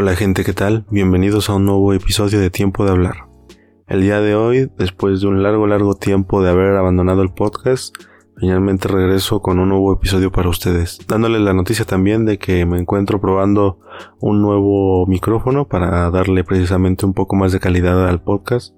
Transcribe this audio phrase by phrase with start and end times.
[0.00, 0.84] Hola gente, ¿qué tal?
[0.92, 3.26] Bienvenidos a un nuevo episodio de Tiempo de Hablar.
[3.88, 7.92] El día de hoy, después de un largo, largo tiempo de haber abandonado el podcast,
[8.36, 12.78] finalmente regreso con un nuevo episodio para ustedes, dándoles la noticia también de que me
[12.78, 13.80] encuentro probando
[14.20, 18.76] un nuevo micrófono para darle precisamente un poco más de calidad al podcast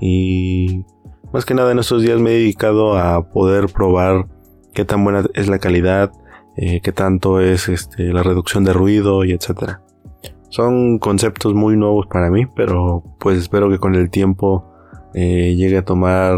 [0.00, 0.84] y
[1.32, 4.26] más que nada en estos días me he dedicado a poder probar
[4.74, 6.10] qué tan buena es la calidad,
[6.56, 9.85] eh, qué tanto es este, la reducción de ruido y etcétera.
[10.48, 14.64] Son conceptos muy nuevos para mí, pero pues espero que con el tiempo
[15.14, 16.36] eh, llegue a tomar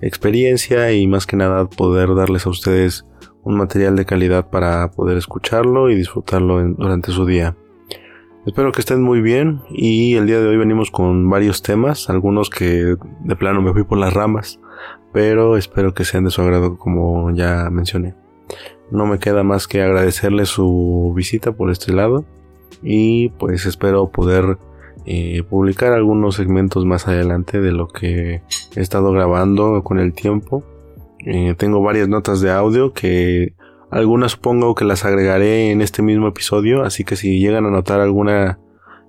[0.00, 3.06] experiencia y más que nada poder darles a ustedes
[3.42, 7.56] un material de calidad para poder escucharlo y disfrutarlo durante su día.
[8.46, 12.48] Espero que estén muy bien y el día de hoy venimos con varios temas, algunos
[12.48, 14.60] que de plano me fui por las ramas,
[15.12, 18.14] pero espero que sean de su agrado como ya mencioné.
[18.90, 22.24] No me queda más que agradecerles su visita por este lado
[22.82, 24.58] y pues espero poder
[25.06, 28.42] eh, publicar algunos segmentos más adelante de lo que
[28.76, 30.62] he estado grabando con el tiempo.
[31.26, 33.54] Eh, tengo varias notas de audio que
[33.90, 38.00] algunas supongo que las agregaré en este mismo episodio, así que si llegan a notar
[38.00, 38.58] alguna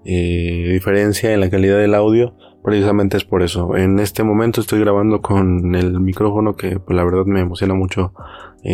[0.05, 3.75] eh, diferencia en la calidad del audio, precisamente es por eso.
[3.75, 8.13] En este momento estoy grabando con el micrófono que pues, la verdad me emociona mucho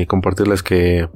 [0.08, 1.08] compartirles que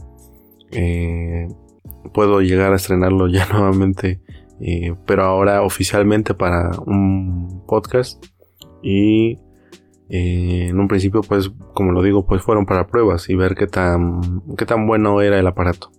[2.13, 4.21] puedo llegar a estrenarlo ya nuevamente,
[4.59, 8.23] eh, pero ahora oficialmente para un podcast.
[8.83, 9.37] Y
[10.09, 13.67] eh, en un principio, pues, como lo digo, pues fueron para pruebas y ver qué
[13.67, 15.91] tan, qué tan bueno era el aparato.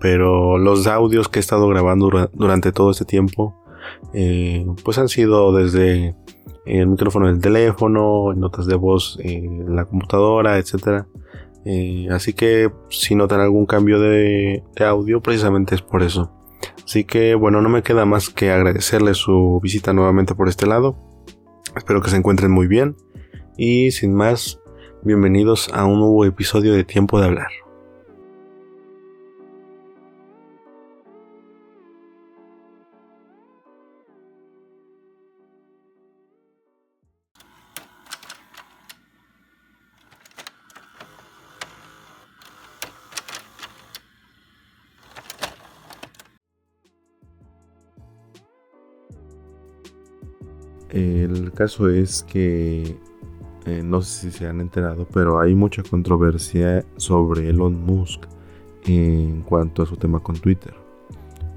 [0.00, 3.64] Pero los audios que he estado grabando durante todo este tiempo,
[4.12, 6.14] eh, pues han sido desde
[6.66, 11.06] el micrófono del teléfono, notas de voz en la computadora, etcétera
[11.68, 16.32] eh, así que si notan algún cambio de, audio, precisamente es por eso.
[16.84, 20.96] Así que bueno, no me queda más que agradecerle su visita nuevamente por este lado.
[21.76, 22.96] Espero que se encuentren muy bien.
[23.56, 24.60] Y sin más,
[25.02, 27.50] bienvenidos a un nuevo episodio de Tiempo de Hablar.
[50.96, 52.96] El caso es que
[53.66, 58.22] eh, no sé si se han enterado, pero hay mucha controversia sobre Elon Musk
[58.86, 60.72] en cuanto a su tema con Twitter,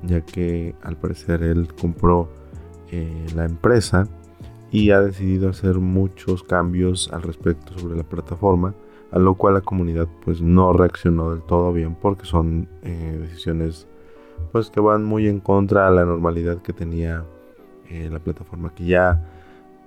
[0.04, 2.28] ya que al parecer él compró
[2.92, 4.10] eh, la empresa
[4.72, 8.76] y ha decidido hacer muchos cambios al respecto sobre la plataforma,
[9.12, 13.88] a lo cual la comunidad pues no reaccionó del todo bien porque son eh, decisiones
[14.52, 17.24] pues que van muy en contra a la normalidad que tenía
[17.90, 19.20] eh, la plataforma que ya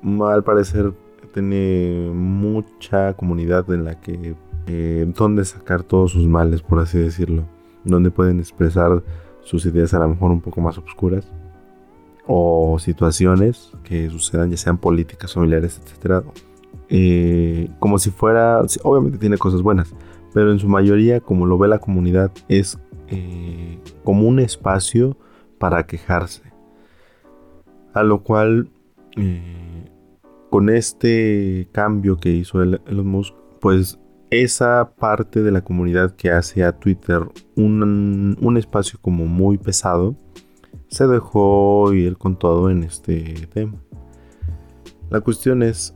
[0.03, 0.93] al parecer
[1.33, 4.35] tiene mucha comunidad en la que
[4.67, 7.45] eh, donde sacar todos sus males por así decirlo
[7.85, 9.05] donde pueden expresar
[9.43, 11.31] sus ideas a lo mejor un poco más oscuras
[12.27, 16.25] o situaciones que sucedan ya sean políticas familiares etcétera
[16.89, 19.95] eh, como si fuera obviamente tiene cosas buenas
[20.35, 22.79] pero en su mayoría como lo ve la comunidad es
[24.03, 25.17] como un espacio
[25.59, 26.52] para quejarse
[27.95, 28.69] a lo cual,
[29.17, 29.91] eh,
[30.51, 33.99] con este cambio que hizo Elon Musk, pues
[34.31, 37.21] esa parte de la comunidad que hace a Twitter
[37.55, 40.17] un, un espacio como muy pesado,
[40.89, 43.75] se dejó ir con todo en este tema.
[45.11, 45.95] La cuestión es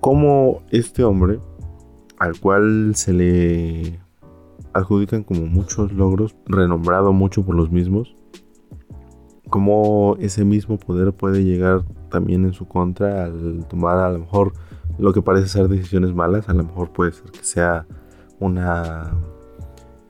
[0.00, 1.38] cómo este hombre,
[2.18, 4.00] al cual se le
[4.72, 8.16] adjudican como muchos logros, renombrado mucho por los mismos,
[9.50, 14.52] cómo ese mismo poder puede llegar también en su contra al tomar a lo mejor
[14.98, 17.86] lo que parece ser decisiones malas, a lo mejor puede ser que sea
[18.38, 19.12] una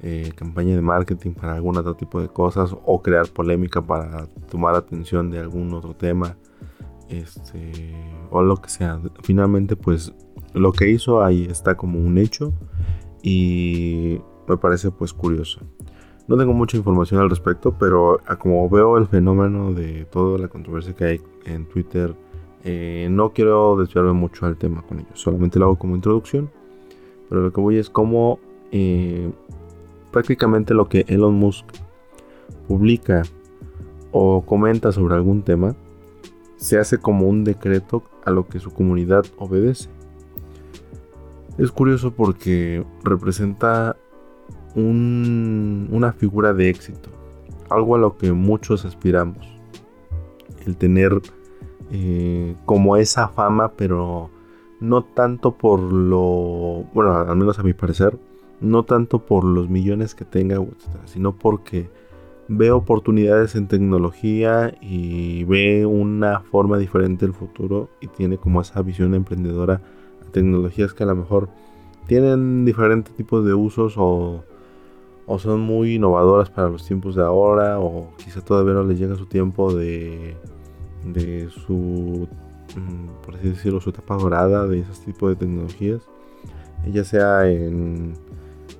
[0.02, 4.74] eh, campaña de marketing para algún otro tipo de cosas o crear polémica para tomar
[4.74, 6.36] atención de algún otro tema
[7.08, 7.94] este,
[8.30, 9.00] o lo que sea.
[9.22, 10.14] Finalmente pues
[10.54, 12.52] lo que hizo ahí está como un hecho
[13.22, 15.60] y me parece pues curioso.
[16.30, 20.94] No tengo mucha información al respecto, pero como veo el fenómeno de toda la controversia
[20.94, 22.14] que hay en Twitter,
[22.62, 25.20] eh, no quiero desviarme mucho al tema con ellos.
[25.20, 26.48] Solamente lo hago como introducción.
[27.28, 28.38] Pero lo que voy es como
[28.70, 29.28] eh,
[30.12, 31.66] prácticamente lo que Elon Musk
[32.68, 33.22] publica
[34.12, 35.74] o comenta sobre algún tema
[36.58, 39.88] se hace como un decreto a lo que su comunidad obedece.
[41.58, 43.96] Es curioso porque representa
[44.74, 47.10] una figura de éxito.
[47.68, 49.46] algo a lo que muchos aspiramos.
[50.66, 51.20] El tener
[51.92, 54.30] eh, como esa fama, pero
[54.80, 58.18] no tanto por lo, bueno, al menos a mi parecer,
[58.60, 60.58] no tanto por los millones que tenga,
[61.06, 61.88] sino porque
[62.48, 68.82] ve oportunidades en tecnología y ve una forma diferente del futuro y tiene como esa
[68.82, 69.80] visión emprendedora
[70.26, 71.48] a tecnologías que a lo mejor
[72.06, 74.42] tienen diferentes tipos de usos o,
[75.32, 79.14] o son muy innovadoras para los tiempos de ahora o quizá todavía no les llega
[79.14, 80.34] su tiempo de,
[81.04, 82.26] de su,
[82.76, 86.02] mm, por así decirlo, su etapa dorada de ese tipo de tecnologías,
[86.92, 88.14] ya sea en,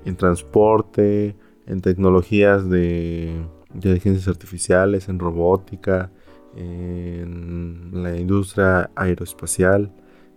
[0.05, 1.37] en transporte,
[1.67, 3.33] en tecnologías de
[3.73, 6.11] inteligencias artificiales, en robótica,
[6.57, 9.93] en la industria aeroespacial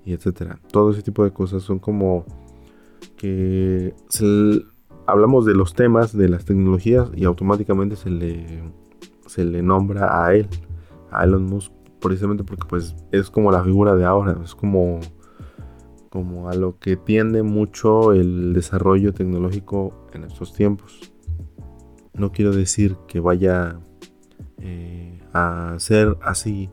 [0.05, 0.59] y etcétera.
[0.71, 2.23] Todo ese tipo de cosas son como
[3.17, 3.95] que
[5.13, 8.63] hablamos de los temas de las tecnologías y automáticamente se le
[9.27, 10.47] se le nombra a él,
[11.11, 11.71] a Elon Musk,
[12.01, 14.99] precisamente porque pues es como la figura de ahora, es como
[16.09, 21.13] como a lo que tiende mucho el desarrollo tecnológico en estos tiempos.
[22.15, 23.79] No quiero decir que vaya
[24.59, 26.69] eh, a ser así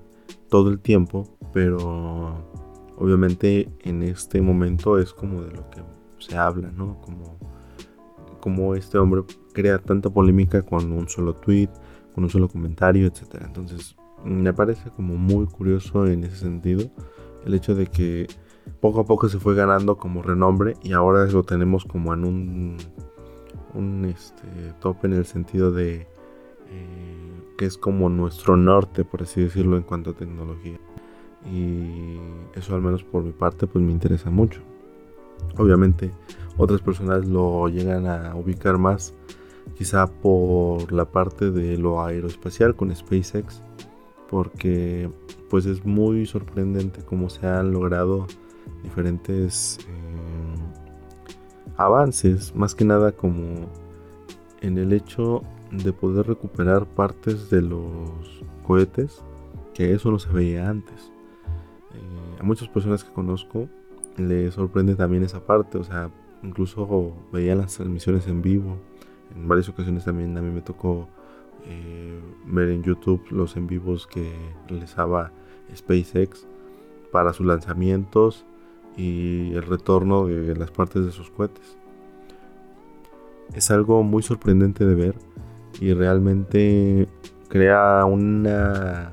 [0.48, 2.42] todo el tiempo, pero
[2.96, 5.82] obviamente en este momento es como de lo que
[6.18, 7.00] se habla, ¿no?
[7.02, 7.38] Como,
[8.40, 9.22] como este hombre
[9.52, 11.68] crea tanta polémica con un solo tweet,
[12.14, 13.42] con un solo comentario, etc.
[13.44, 16.90] Entonces me parece como muy curioso en ese sentido
[17.46, 18.26] el hecho de que
[18.80, 22.76] poco a poco se fue ganando como renombre y ahora lo tenemos como en un
[23.74, 24.46] un este,
[24.80, 26.06] top en el sentido de
[26.70, 30.78] eh, que es como nuestro norte, por así decirlo, en cuanto a tecnología.
[31.50, 32.18] Y
[32.54, 34.60] eso al menos por mi parte pues me interesa mucho.
[35.56, 36.10] Obviamente
[36.60, 39.14] otras personas lo llegan a ubicar más
[39.76, 43.62] quizá por la parte de lo aeroespacial con SpaceX
[44.28, 45.10] porque
[45.48, 48.26] pues es muy sorprendente cómo se han logrado
[48.82, 50.54] diferentes eh,
[51.76, 53.68] avances, más que nada como
[54.60, 55.42] en el hecho
[55.72, 59.22] de poder recuperar partes de los cohetes,
[59.74, 61.10] que eso no se veía antes.
[61.94, 63.68] Eh, a muchas personas que conozco
[64.16, 66.10] le sorprende también esa parte, o sea,
[66.42, 68.76] incluso veían las transmisiones en vivo.
[69.34, 71.08] En varias ocasiones también a mí me tocó
[71.66, 74.32] eh, ver en YouTube los en vivos que
[74.68, 75.32] realizaba
[75.74, 76.46] SpaceX
[77.12, 78.44] para sus lanzamientos
[78.96, 81.76] y el retorno de las partes de sus cohetes.
[83.54, 85.14] Es algo muy sorprendente de ver
[85.80, 87.08] y realmente
[87.48, 89.12] crea una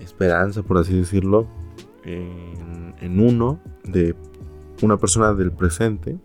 [0.00, 1.46] esperanza, por así decirlo,
[2.04, 4.14] en, uno de
[4.82, 6.18] una persona del presente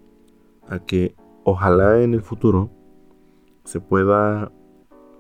[0.70, 2.70] a que ojalá en el futuro
[3.64, 4.52] se pueda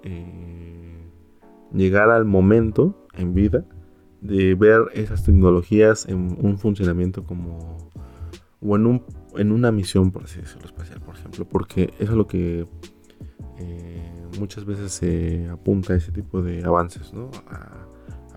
[0.03, 1.09] eh,
[1.73, 3.65] llegar al momento en vida
[4.21, 7.77] de ver esas tecnologías en un funcionamiento como
[8.61, 9.03] o en, un,
[9.35, 12.67] en una misión, por así decirlo, espacial, por ejemplo, porque eso es lo que
[13.57, 17.29] eh, muchas veces se apunta a ese tipo de avances, ¿no?
[17.49, 17.85] A,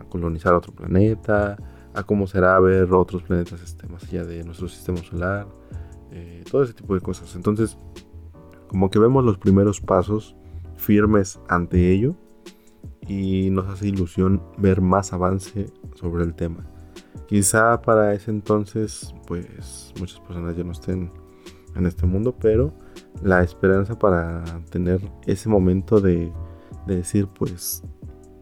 [0.09, 1.57] colonizar otro planeta,
[1.95, 5.47] a cómo será ver otros planetas este, más allá de nuestro sistema solar,
[6.13, 7.35] eh, todo ese tipo de cosas.
[7.35, 7.79] Entonces,
[8.69, 10.37] como que vemos los primeros pasos
[10.77, 12.15] firmes ante ello
[13.09, 16.67] y nos hace ilusión ver más avance sobre el tema.
[17.27, 21.11] Quizá para ese entonces, pues muchas personas ya no estén
[21.75, 22.75] en este mundo, pero
[23.23, 26.33] la esperanza para tener ese momento de,
[26.87, 27.83] decir, pues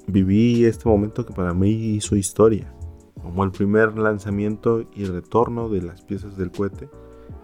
[0.07, 2.75] viví este momento que para mí hizo historia,
[3.23, 6.89] como el primer lanzamiento y retorno de las piezas del cohete,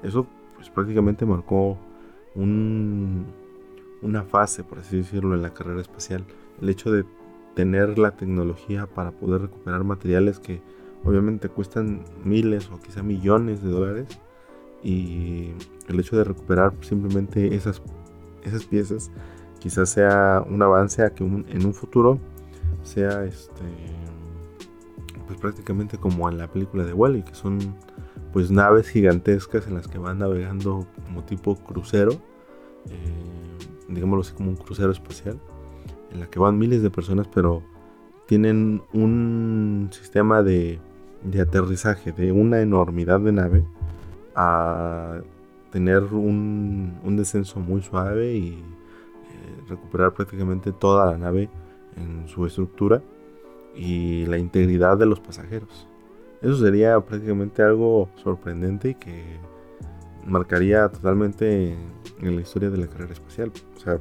[0.07, 1.77] eso pues prácticamente marcó
[2.35, 3.27] un,
[4.03, 6.25] una fase, por así decirlo, en la carrera espacial.
[6.61, 7.05] El hecho de
[7.55, 10.61] tener la tecnología para poder recuperar materiales que
[11.05, 14.07] obviamente cuestan miles o quizá millones de dólares
[14.83, 15.53] y
[15.89, 17.83] el hecho de recuperar simplemente esas,
[18.45, 19.11] esas piezas
[19.59, 22.19] quizás sea un avance a que en un futuro
[22.83, 23.63] sea este
[25.27, 27.59] pues prácticamente como en la película de Wally que son
[28.37, 32.13] pues naves gigantescas en las que van navegando como tipo crucero
[32.91, 33.47] eh,
[33.89, 35.41] digámoslo así como un crucero espacial
[36.13, 37.63] en la que van miles de personas, pero
[38.27, 40.81] tienen un sistema de,
[41.41, 43.65] aterrizaje de una enormidad de nave
[44.35, 45.23] a
[45.73, 51.49] tener un, descenso muy suave y eh, recuperar prácticamente toda la nave
[51.97, 53.03] en su estructura
[53.75, 55.89] y la integridad de los pasajeros.
[56.43, 59.39] Eso sería prácticamente algo sorprendente y que
[60.25, 61.77] marcaría totalmente
[62.21, 63.53] en la historia de la carrera espacial.
[63.77, 64.01] O sea,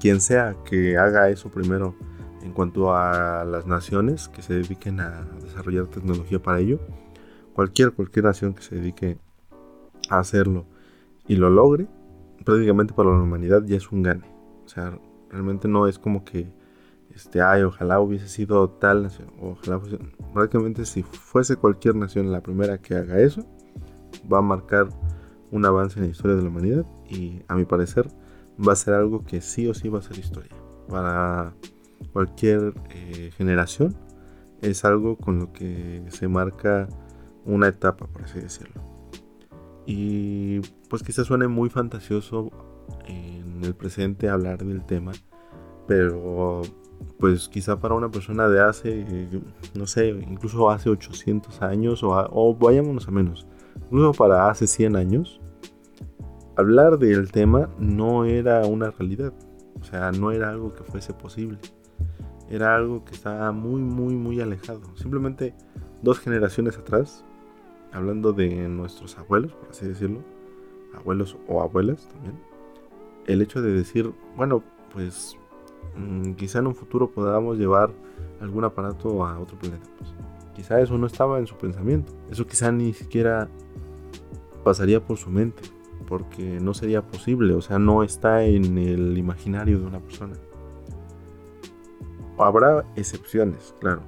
[0.00, 1.94] quien sea que haga eso primero
[2.42, 6.78] en cuanto a las naciones que se dediquen a desarrollar tecnología para ello,
[7.54, 9.18] cualquier, cualquier nación que se dedique
[10.10, 10.66] a hacerlo
[11.26, 11.86] y lo logre,
[12.44, 14.26] prácticamente para la humanidad ya es un gane.
[14.64, 14.98] O sea,
[15.30, 16.52] realmente no es como que,
[17.14, 19.98] este, ay, ojalá hubiese sido tal nación, ojalá fuese,
[20.32, 23.44] prácticamente si fuese cualquier nación la primera que haga eso,
[24.32, 24.88] va a marcar
[25.50, 28.08] un avance en la historia de la humanidad y a mi parecer
[28.56, 30.50] va a ser algo que sí o sí va a ser historia.
[30.88, 31.54] Para
[32.12, 33.96] cualquier eh, generación
[34.60, 36.88] es algo con lo que se marca
[37.44, 38.82] una etapa, por así decirlo.
[39.86, 42.50] Y pues quizás suene muy fantasioso
[43.06, 45.12] en el presente hablar del tema,
[45.86, 46.62] pero
[47.18, 49.28] pues quizá para una persona de hace,
[49.74, 53.46] no sé, incluso hace 800 años o, o vayámonos a menos,
[53.86, 55.40] incluso para hace 100 años,
[56.56, 59.32] hablar del tema no era una realidad,
[59.80, 61.58] o sea, no era algo que fuese posible,
[62.48, 64.82] era algo que estaba muy, muy, muy alejado.
[64.96, 65.54] Simplemente
[66.02, 67.24] dos generaciones atrás,
[67.92, 70.20] hablando de nuestros abuelos, por así decirlo,
[70.94, 72.38] abuelos o abuelas también,
[73.26, 75.36] el hecho de decir, bueno, pues
[75.96, 77.90] mm, quizá en un futuro podamos llevar
[78.40, 79.86] algún aparato a otro planeta.
[79.98, 80.10] Pues,
[80.54, 83.48] quizá eso no estaba en su pensamiento, eso quizá ni siquiera
[84.62, 85.62] pasaría por su mente
[86.06, 90.34] porque no sería posible, o sea, no está en el imaginario de una persona.
[92.38, 94.02] Habrá excepciones, claro,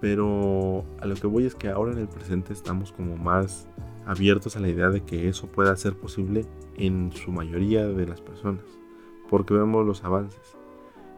[0.00, 3.68] pero a lo que voy es que ahora en el presente estamos como más
[4.06, 8.20] abiertos a la idea de que eso pueda ser posible en su mayoría de las
[8.20, 8.64] personas,
[9.28, 10.56] porque vemos los avances.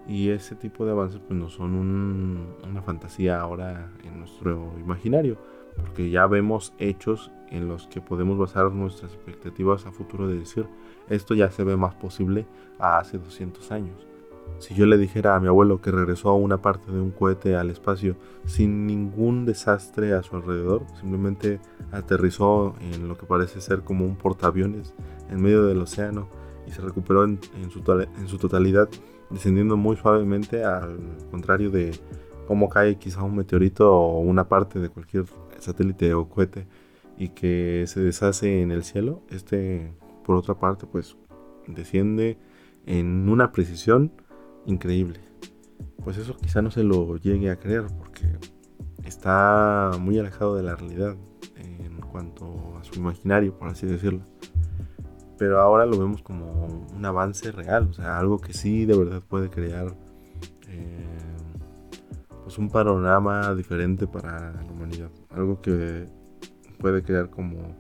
[0.09, 5.37] Y ese tipo de avances pues no son una fantasía ahora en nuestro imaginario,
[5.77, 10.67] porque ya vemos hechos en los que podemos basar nuestras expectativas a futuro de decir,
[11.09, 12.47] esto ya se ve más posible
[12.79, 14.09] a hace 200 años.
[14.59, 17.55] Si yo le dijera a mi abuelo que regresó a una parte de un cohete
[17.55, 21.61] al espacio sin ningún desastre a su alrededor, simplemente
[21.93, 24.95] aterrizó en lo que parece ser como un portaaviones
[25.31, 26.29] en medio del océano
[26.67, 27.39] y se recuperó en,
[27.71, 27.83] su,
[28.19, 28.89] en su totalidad,
[29.31, 30.99] descendiendo muy suavemente al
[31.31, 31.93] contrario de
[32.47, 35.27] cómo cae quizá un meteorito o una parte de cualquier
[35.59, 36.67] satélite o cohete
[37.19, 39.93] y que se deshace en el cielo, este
[40.25, 41.17] por otra parte pues
[41.67, 42.39] desciende
[42.87, 44.13] en una precisión
[44.67, 45.21] increíble.
[46.05, 48.27] Pues eso quizá no se lo llegue a creer porque
[49.05, 51.17] está muy alejado de la realidad
[51.57, 54.23] en cuanto a su imaginario, por así decirlo.
[55.39, 56.67] Pero ahora lo vemos como
[56.97, 59.95] un avance real, o sea, algo que sí de verdad puede crear
[60.69, 61.07] eh,
[62.43, 65.11] pues un panorama diferente para la humanidad.
[65.31, 66.09] Algo que
[66.79, 67.77] puede crear como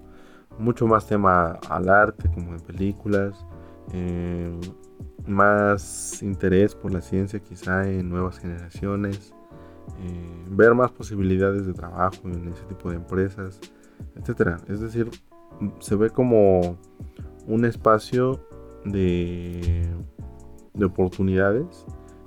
[0.58, 3.44] mucho más tema al arte, como en películas,
[3.92, 4.58] eh,
[5.26, 9.34] más interés por la ciencia quizá en nuevas generaciones,
[10.00, 13.60] eh, ver más posibilidades de trabajo en ese tipo de empresas,
[14.16, 14.58] etcétera.
[14.68, 15.10] Es decir,
[15.80, 16.78] se ve como
[17.48, 18.40] un espacio
[18.84, 19.88] de,
[20.74, 21.84] de oportunidades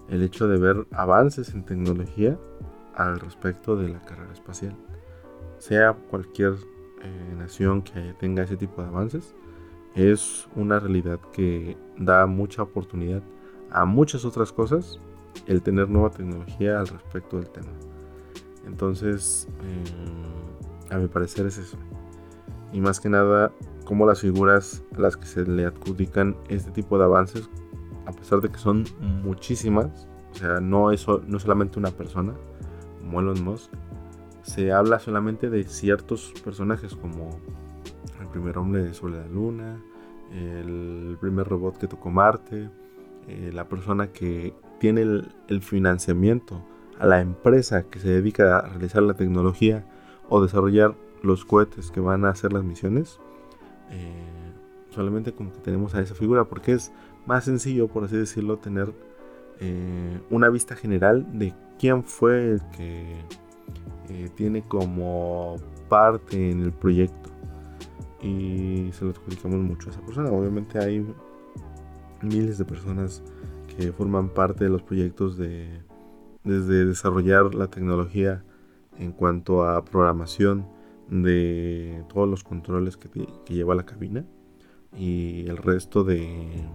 [0.09, 2.37] el hecho de ver avances en tecnología
[2.95, 4.75] al respecto de la carrera espacial
[5.61, 6.55] sea cualquier
[7.03, 9.35] eh, nación que tenga ese tipo de avances,
[9.95, 13.21] es una realidad que da mucha oportunidad
[13.69, 14.99] a muchas otras cosas
[15.45, 17.71] el tener nueva tecnología al respecto del tema.
[18.65, 21.77] Entonces, eh, a mi parecer es eso.
[22.73, 23.51] Y más que nada,
[23.91, 27.49] como las figuras a las que se le adjudican este tipo de avances,
[28.05, 28.85] a pesar de que son
[29.21, 32.33] muchísimas, o sea, no es, no solamente una persona,
[33.01, 33.69] como Elon Musk,
[34.43, 37.37] se habla solamente de ciertos personajes como
[38.21, 39.83] el primer hombre sobre la luna,
[40.31, 42.69] el primer robot que tocó Marte,
[43.27, 46.65] eh, la persona que tiene el, financiamiento
[46.97, 49.83] a la empresa que se dedica a realizar la tecnología
[50.29, 53.19] o desarrollar los cohetes que van a hacer las misiones.
[53.91, 54.13] Eh,
[54.89, 56.91] solamente como que tenemos a esa figura porque es
[57.25, 58.93] más sencillo, por así decirlo, tener
[59.59, 63.15] eh, una vista general de quién fue el que
[64.35, 65.55] tiene como
[65.87, 67.29] parte en el proyecto
[68.21, 70.29] y se lo adjudicamos mucho a esa persona.
[70.31, 71.05] Obviamente hay
[72.21, 73.23] miles de personas
[73.67, 75.81] que forman parte de los proyectos de
[76.43, 78.43] desde desarrollar la tecnología
[78.97, 80.65] en cuanto a programación
[81.11, 83.09] de todos los controles que,
[83.47, 84.25] lleva la cabina
[84.97, 86.65] y el resto de,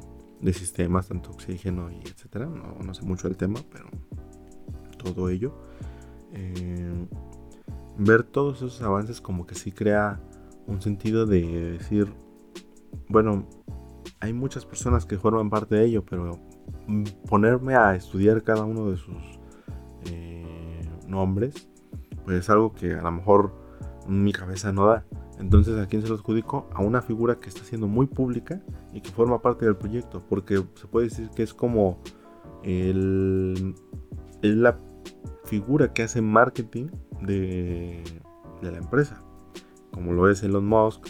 [0.52, 2.46] sistemas, tanto oxígeno y etcétera.
[2.46, 3.88] No, sé mucho del tema, pero
[5.02, 5.52] todo ello.
[6.32, 7.08] Eh,
[7.98, 10.20] ver todos esos avances como que sí crea
[10.66, 12.12] un sentido de decir,
[13.08, 13.48] bueno,
[14.20, 16.38] hay muchas personas que forman parte de ello, pero
[17.28, 19.40] ponerme a estudiar cada uno de sus
[20.10, 21.68] eh, nombres,
[22.24, 23.65] pues es algo que a lo mejor
[24.08, 25.04] mi cabeza no da.
[25.38, 26.68] Entonces, ¿a quién se lo adjudico?
[26.72, 30.62] A una figura que está siendo muy pública y que forma parte del proyecto, porque
[30.74, 31.98] se puede decir que es como
[32.62, 33.74] el,
[34.42, 34.78] es la
[35.44, 36.86] figura que hace marketing
[37.20, 38.02] de,
[38.62, 39.22] de la empresa,
[39.92, 41.08] como lo es Elon Musk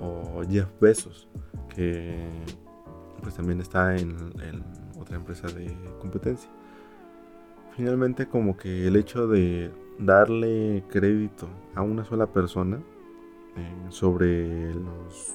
[0.00, 1.28] o Jeff Bezos,
[1.74, 2.28] que
[3.22, 4.16] pues también está en,
[5.00, 6.50] otra empresa de competencia.
[7.76, 12.78] Finalmente, como que el hecho de darle crédito a una sola persona
[13.56, 15.34] eh, sobre los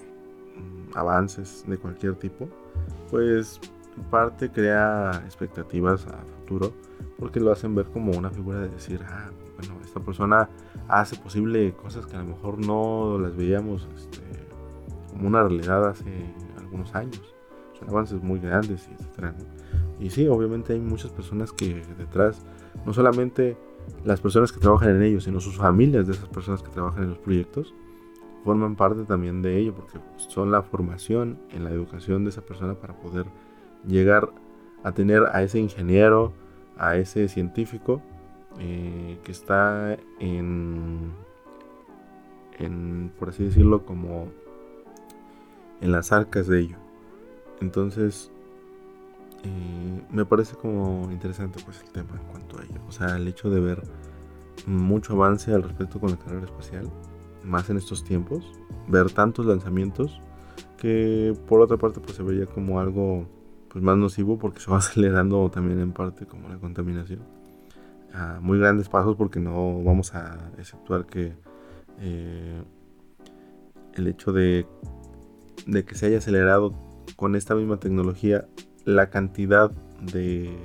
[0.55, 2.48] mm, avances de cualquier tipo,
[3.10, 3.60] pues
[3.98, 6.74] en parte crea expectativas a futuro
[7.20, 10.50] porque lo hacen ver como una figura de decir, ah, bueno, esta persona
[10.88, 14.20] hace posible cosas que a lo mejor no las veíamos este,
[15.10, 17.22] como una realidad hace algunos años.
[17.79, 19.34] Son avances muy grandes, etc.
[20.00, 22.41] Y sí, obviamente hay muchas personas que detrás,
[22.86, 23.58] no solamente
[24.03, 27.09] las personas que trabajan en ellos, sino sus familias de esas personas que trabajan en
[27.09, 27.73] los proyectos,
[28.43, 32.75] forman parte también de ello, porque son la formación en la educación de esa persona
[32.75, 33.25] para poder
[33.87, 34.29] llegar
[34.83, 36.33] a tener a ese ingeniero,
[36.77, 38.01] a ese científico
[38.59, 41.13] eh, que está en,
[42.59, 44.27] en, por así decirlo, como
[45.79, 46.77] en las arcas de ello.
[47.61, 48.32] Entonces,
[50.13, 52.79] me parece como interesante pues el tema en cuanto a ello.
[52.88, 53.81] O sea, el hecho de ver
[54.67, 56.89] mucho avance al respecto con la carrera espacial,
[57.43, 58.45] más en estos tiempos,
[58.88, 60.21] ver tantos lanzamientos
[60.77, 63.25] que por otra parte pues se vería como algo
[63.69, 67.21] pues más nocivo porque se va acelerando también en parte como la contaminación
[68.13, 71.33] a muy grandes pasos porque no vamos a exceptuar que
[72.00, 72.62] eh,
[73.95, 74.67] el hecho de,
[75.65, 76.75] de que se haya acelerado
[77.15, 78.45] con esta misma tecnología
[78.85, 80.55] la cantidad de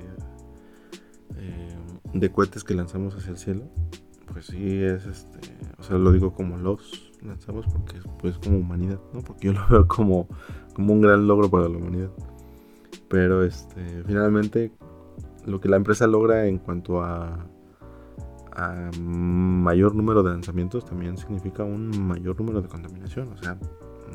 [1.36, 1.76] eh,
[2.14, 3.64] de cohetes que lanzamos hacia el cielo
[4.32, 5.38] pues sí es este
[5.78, 9.52] o sea lo digo como los lanzamos porque es pues como humanidad no porque yo
[9.52, 10.28] lo veo como
[10.74, 12.10] como un gran logro para la humanidad
[13.08, 14.72] pero este, finalmente
[15.46, 17.46] lo que la empresa logra en cuanto a,
[18.52, 23.32] a mayor número de lanzamientos también significa un mayor número de contaminación.
[23.32, 23.58] O sea,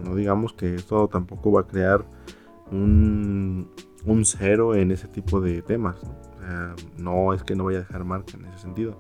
[0.04, 2.06] no digamos que esto tampoco va a crear
[2.72, 3.70] un,
[4.06, 5.98] un cero en ese tipo de temas.
[6.98, 7.34] ¿no?
[7.34, 8.98] Es que no vaya a dejar marca en ese sentido.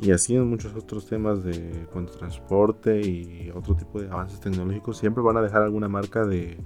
[0.00, 4.96] Y así en muchos otros temas de cuanto transporte y otro tipo de avances tecnológicos
[4.96, 6.58] siempre van a dejar alguna marca de,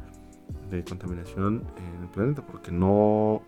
[0.88, 3.42] contaminación en el planeta, porque no,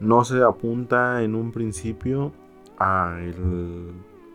[0.00, 2.32] no se apunta en un principio
[2.76, 3.18] a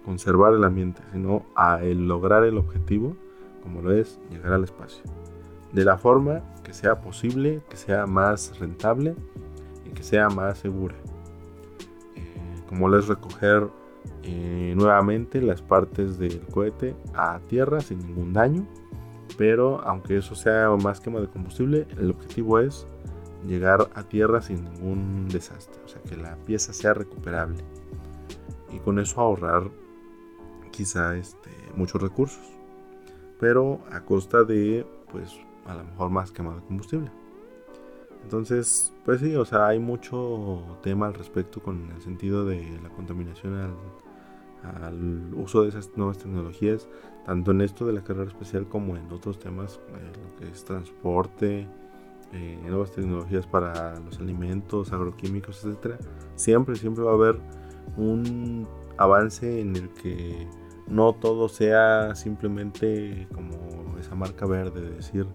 [0.05, 3.17] conservar el ambiente, sino a lograr el objetivo,
[3.63, 5.03] como lo es llegar al espacio,
[5.75, 9.15] de la forma que sea posible, que sea más rentable
[9.85, 10.95] y que sea más segura.
[12.15, 13.67] Eh, como lo es recoger
[14.23, 18.65] eh, nuevamente las partes del cohete a tierra sin ningún daño
[19.37, 22.87] pero aunque eso sea más quema de combustible, el objetivo es
[23.45, 27.63] llegar a tierra sin ningún desastre, o sea que la pieza sea recuperable
[28.71, 29.69] y con eso ahorrar
[30.71, 32.43] quizá este, muchos recursos,
[33.39, 37.11] pero a costa de pues a lo mejor más quema de combustible.
[38.23, 42.89] Entonces, pues sí, o sea, hay mucho tema al respecto con el sentido de la
[42.89, 46.87] contaminación al, al uso de esas nuevas tecnologías,
[47.25, 50.65] tanto en esto de la carrera especial como en otros temas, eh, lo que es
[50.65, 51.67] transporte,
[52.33, 55.97] eh, nuevas tecnologías para los alimentos, agroquímicos, etcétera.
[56.35, 57.39] Siempre, siempre va a haber
[57.97, 60.47] un avance en el que
[60.87, 65.27] no todo sea simplemente como esa marca verde de decir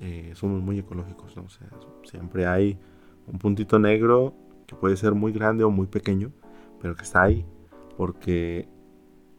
[0.00, 1.48] eh, somos muy ecológicos, ¿no?
[1.48, 1.68] sea,
[2.04, 2.78] siempre hay
[3.26, 4.34] un puntito negro
[4.66, 6.32] que puede ser muy grande o muy pequeño,
[6.80, 7.44] pero que está ahí
[7.96, 8.68] porque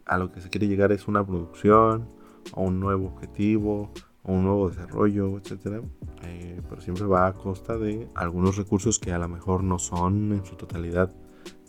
[0.06, 2.08] a lo que se quiere llegar es una producción,
[2.52, 3.90] a un nuevo objetivo,
[4.24, 5.82] a un nuevo desarrollo, etc.
[6.22, 10.32] Eh, pero siempre va a costa de algunos recursos que a lo mejor no son
[10.32, 11.12] en su totalidad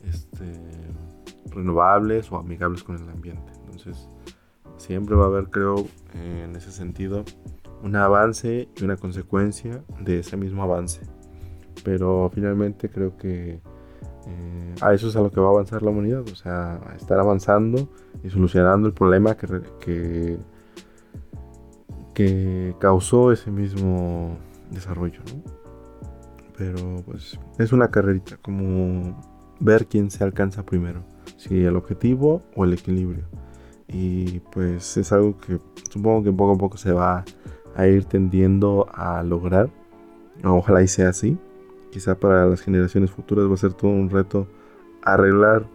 [0.04, 0.54] este,
[1.50, 3.52] renovables o amigables con el ambiente.
[3.60, 4.08] Entonces,
[4.78, 7.26] siempre va a haber, creo, en ese sentido,
[7.84, 11.02] un avance y una consecuencia de ese mismo avance.
[11.84, 13.60] Pero finalmente creo que
[14.28, 17.20] eh, a eso es a lo que va a avanzar la humanidad, o sea, estar
[17.20, 17.88] avanzando
[18.24, 20.38] y solucionando el problema que,
[22.14, 24.38] que, causó ese mismo
[24.72, 25.22] desarrollo,
[26.58, 29.22] Pero pues es una carrerita, como
[29.60, 31.04] ver quién se alcanza primero,
[31.38, 33.26] si el objetivo o el equilibrio.
[33.88, 35.60] Y pues es algo que
[35.90, 37.24] supongo que poco a poco se va
[37.78, 39.70] a ir tendiendo a lograr.
[40.44, 41.38] Ojalá y sea así.
[41.92, 44.48] Quizá para las generaciones futuras va a ser todo un reto
[45.04, 45.66] arreglar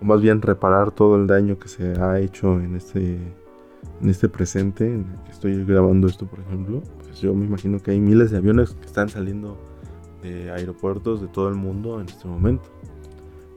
[0.00, 3.18] o más bien reparar todo el daño que se ha hecho en este
[4.00, 6.80] en este presente en que estoy grabando esto por ejemplo.
[7.02, 9.58] Pues yo me imagino que hay miles de aviones que están saliendo
[10.22, 12.68] de aeropuertos de todo el mundo en este momento.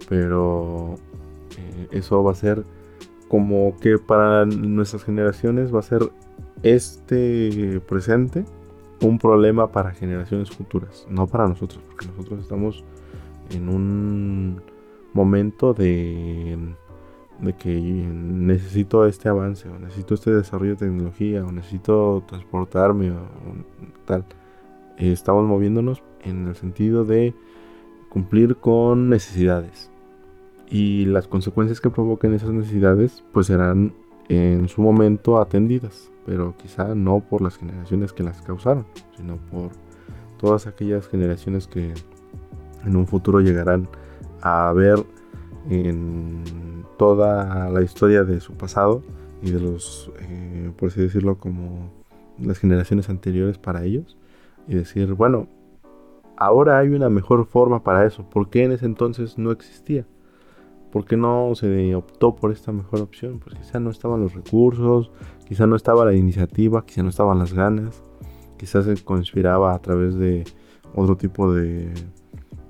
[0.10, 0.96] Pero
[1.58, 2.66] eh, eso va a ser
[3.28, 6.12] como que para nuestras generaciones va a ser
[6.63, 8.45] este presente
[9.02, 12.84] un problema para generaciones futuras, no para nosotros, porque nosotros estamos
[13.50, 14.62] en un
[15.13, 16.58] momento de,
[17.58, 23.26] que necesito este avance, o necesito este desarrollo de tecnología, o necesito transportarme, o,
[24.06, 24.26] tal.
[24.97, 27.34] estamos moviéndonos en el sentido de
[28.10, 29.89] cumplir con necesidades.
[30.69, 33.93] Y las consecuencias que provoquen esas necesidades, pues serán
[34.30, 39.72] en su momento atendidas pero quizá no por las generaciones que las causaron, sino por
[40.40, 41.94] todas aquellas generaciones que
[42.86, 43.88] en un futuro llegarán
[44.42, 45.04] a ver
[45.70, 46.44] en
[46.98, 49.04] toda la historia de su pasado
[49.42, 51.92] y de los, eh, por así decirlo, como
[52.40, 54.18] las generaciones anteriores para ellos
[54.68, 55.48] y decir, bueno,
[56.38, 60.06] ahora hay una mejor forma para eso, ¿por qué en ese entonces no existía?
[60.92, 63.40] ¿Por qué no se optó por esta mejor opción?
[63.40, 65.12] Pues quizá no estaban los recursos,
[65.48, 68.04] quizá no estaba la iniciativa, quizá no estaban las ganas,
[68.58, 70.44] quizás se conspiraba a través de
[70.94, 71.94] otro tipo de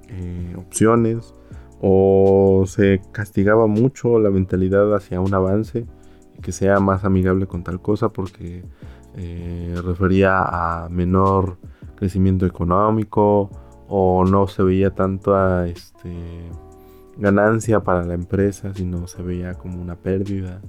[0.10, 1.34] eh, opciones
[1.82, 5.88] o se castigaba mucho la mentalidad hacia un avance
[6.42, 8.64] que sea más amigable con tal cosa porque
[9.16, 11.58] eh, refería a menor
[11.96, 13.50] crecimiento económico
[13.88, 16.12] o no se veía tanto a este
[17.22, 20.60] ganancia para la empresa, sino se veía como una pérdida.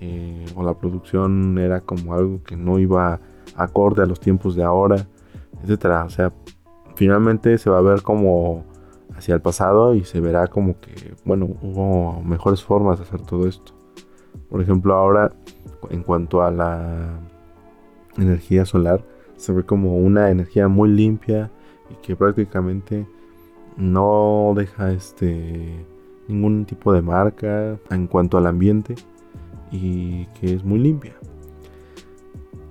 [0.00, 3.20] Eh, o la producción era como algo que no iba
[3.54, 5.06] acorde a los tiempos de ahora,
[5.62, 6.04] etcétera.
[6.04, 6.32] O sea,
[6.96, 8.64] finalmente se va a ver como
[9.14, 13.46] hacia el pasado y se verá como que, bueno, hubo mejores formas de hacer todo
[13.46, 13.72] esto.
[14.48, 15.32] Por ejemplo, ahora,
[15.90, 17.20] en cuanto a la
[18.16, 19.04] energía solar,
[19.36, 21.50] se ve como una energía muy limpia
[21.90, 23.06] y que prácticamente
[23.76, 25.86] no deja este
[26.28, 28.94] ningún tipo de marca en cuanto al ambiente
[29.70, 31.14] y que es muy limpia.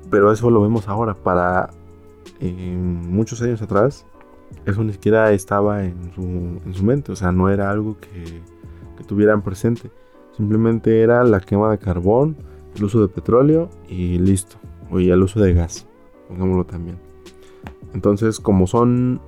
[0.10, 1.14] Pero eso lo vemos ahora.
[1.14, 1.70] Para
[2.42, 4.06] muchos años atrás,
[4.66, 7.12] eso ni siquiera estaba en su, en su mente.
[7.12, 8.42] O sea, no era algo que,
[8.98, 9.90] que tuvieran presente.
[10.36, 12.38] Simplemente era la quema de carbón,
[12.76, 14.58] el uso de petróleo y listo.
[14.90, 15.88] O el uso de gas,
[16.28, 16.98] pongámoslo también.
[17.94, 19.22] Entonces, como son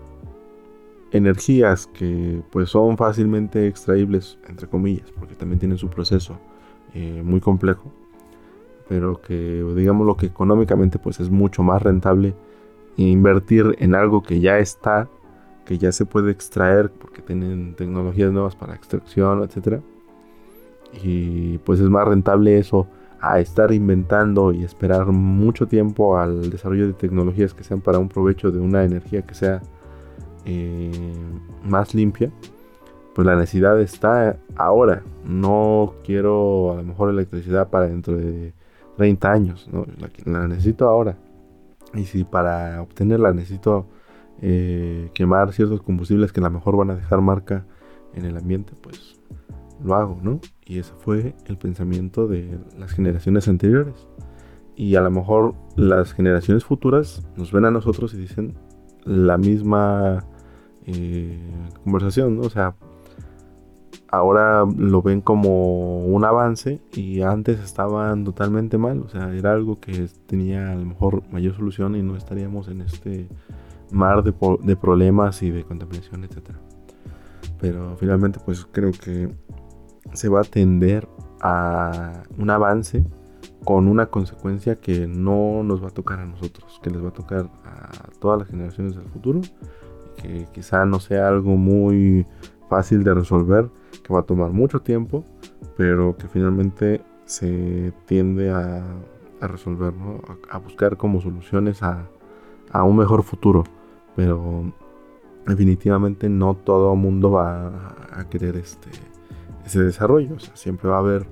[1.14, 6.40] energías que pues son fácilmente extraíbles, entre comillas, porque también tienen su proceso
[6.96, 7.92] eh, muy complejo,
[8.90, 12.34] pero que digamos lo que económicamente pues es mucho más rentable
[12.98, 15.08] invertir en algo que ya está,
[15.66, 19.82] que ya se puede extraer porque tienen tecnologías nuevas para extracción, etcétera.
[21.04, 22.88] Y pues es más rentable eso
[23.22, 28.10] a estar inventando y esperar mucho tiempo al desarrollo de tecnologías que sean para un
[28.10, 29.62] provecho de una energía que sea
[30.46, 30.92] eh,
[31.64, 32.32] más limpia,
[33.14, 35.04] pues la necesidad está ahora.
[35.24, 38.54] No quiero a lo mejor electricidad para dentro de
[38.98, 39.70] 30 años,
[40.26, 41.18] la, necesito ahora.
[41.94, 43.88] Y si para obtenerla necesito
[44.42, 47.66] eh, quemar ciertos combustibles que a lo mejor van a dejar marca
[48.14, 49.20] en el ambiente, pues
[49.84, 50.40] lo hago, ¿no?
[50.66, 54.08] Y ese fue el pensamiento de las generaciones anteriores.
[54.76, 58.56] Y a lo mejor las generaciones futuras nos ven a nosotros y dicen
[59.04, 60.26] la misma
[60.86, 61.40] eh,
[61.84, 62.76] conversación, O sea,
[64.14, 69.80] ahora lo ven como un avance y antes estaban totalmente mal, o sea, era algo
[69.80, 73.28] que tenía a lo mejor mayor solución y no estaríamos en este
[73.92, 76.60] mar de, de problemas y de contaminación, etcétera.
[77.60, 79.34] Pero finalmente pues creo que
[80.14, 81.08] se va a tender
[81.42, 83.04] a un avance
[83.66, 87.14] con una consecuencia que no nos va a tocar a nosotros, que les va a
[87.14, 89.42] tocar a todas las generaciones del futuro
[90.24, 92.26] que quizá no sea algo muy
[92.70, 93.70] fácil de resolver,
[94.04, 95.24] que va a tomar mucho tiempo,
[95.78, 98.84] pero que finalmente se tiende a,
[99.42, 99.94] resolver,
[100.50, 102.08] a, buscar como soluciones a,
[102.84, 103.64] un mejor futuro.
[104.16, 104.72] Pero
[105.46, 108.90] definitivamente no todo mundo va a querer este,
[109.66, 110.40] ese desarrollo.
[110.54, 111.28] siempre va a haber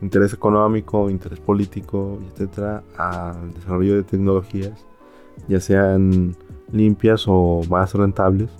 [0.00, 4.84] interés económico, interés político, etcétera, al desarrollo de tecnologías,
[5.48, 6.34] ya sean
[6.72, 8.50] limpias o más rentables.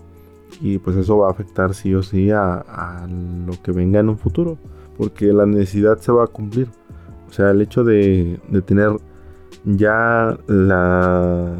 [0.60, 3.06] Y pues eso va a afectar sí o sí a,
[3.46, 4.58] lo que venga en un futuro.
[4.96, 6.68] Porque la necesidad se va a cumplir.
[7.28, 8.90] O sea, el hecho de, tener
[9.64, 11.54] ya la,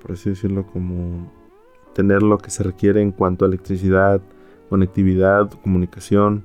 [0.00, 1.30] por así decirlo, como
[1.94, 4.20] tener lo que se requiere en cuanto a electricidad,
[4.68, 6.44] conectividad, comunicación,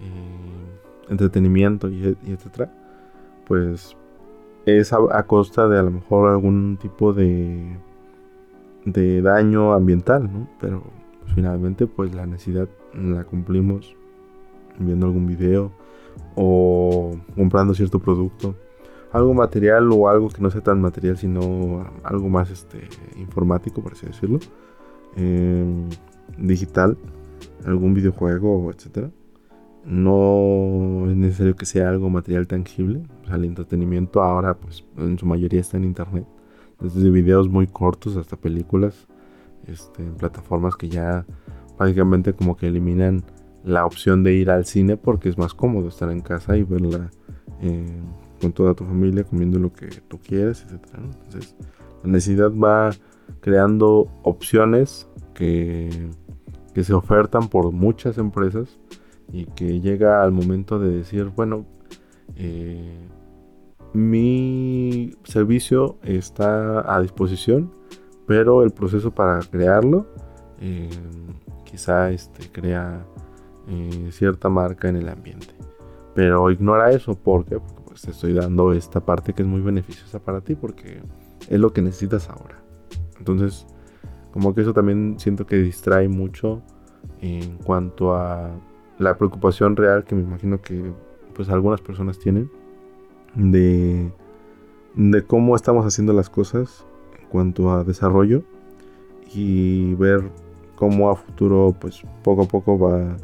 [0.00, 2.72] eh, entretenimiento y, y, etcétera,
[3.46, 3.96] pues
[4.66, 7.76] es a, costa de a lo mejor algún tipo de,
[8.86, 10.48] de daño ambiental, ¿no?
[10.58, 10.82] Pero
[11.34, 13.94] finalmente pues la necesidad la cumplimos
[14.78, 15.72] viendo algún video
[16.34, 18.54] o comprando cierto producto
[19.16, 23.92] algo material o algo que no sea tan material, sino algo más este, informático, por
[23.92, 24.38] así decirlo,
[25.16, 25.88] em,
[26.38, 26.96] digital,
[27.64, 29.10] algún videojuego, etcétera.
[29.84, 33.02] No es necesario que sea algo material tangible.
[33.30, 36.26] O el entretenimiento ahora, pues, en su mayoría está en internet.
[36.80, 39.06] Desde videos muy cortos hasta películas,
[39.66, 41.24] este, plataformas que ya
[41.76, 43.22] prácticamente como que eliminan
[43.64, 47.10] la opción de ir al cine porque es más cómodo estar en casa y verla
[47.60, 48.00] eh,
[48.40, 50.82] con toda tu familia, comiendo lo que tú quieres, etc.
[50.96, 51.56] Entonces,
[52.04, 52.90] la necesidad va
[53.40, 56.10] creando opciones que,
[56.74, 58.78] que se ofertan por muchas empresas
[59.32, 61.66] y que llega al momento de decir, bueno,
[62.36, 63.08] eh,
[63.96, 67.72] mi servicio está a disposición,
[68.26, 70.06] pero el proceso para crearlo
[70.60, 70.90] eh,
[71.64, 73.04] quizá este, crea
[73.68, 75.54] eh, cierta marca en el ambiente.
[76.14, 77.14] Pero ignora eso.
[77.14, 81.00] Porque pues, te estoy dando esta parte que es muy beneficiosa para ti porque
[81.48, 82.62] es lo que necesitas ahora.
[83.18, 83.66] Entonces,
[84.32, 86.62] como que eso también siento que distrae mucho
[87.20, 88.50] en cuanto a
[88.98, 90.92] la preocupación real que me imagino que
[91.34, 92.50] pues algunas personas tienen
[93.36, 94.10] de,
[94.94, 96.84] de cómo estamos haciendo las cosas
[97.20, 98.42] en cuanto a desarrollo
[99.32, 100.30] y ver
[100.74, 103.16] cómo a futuro pues poco a poco va,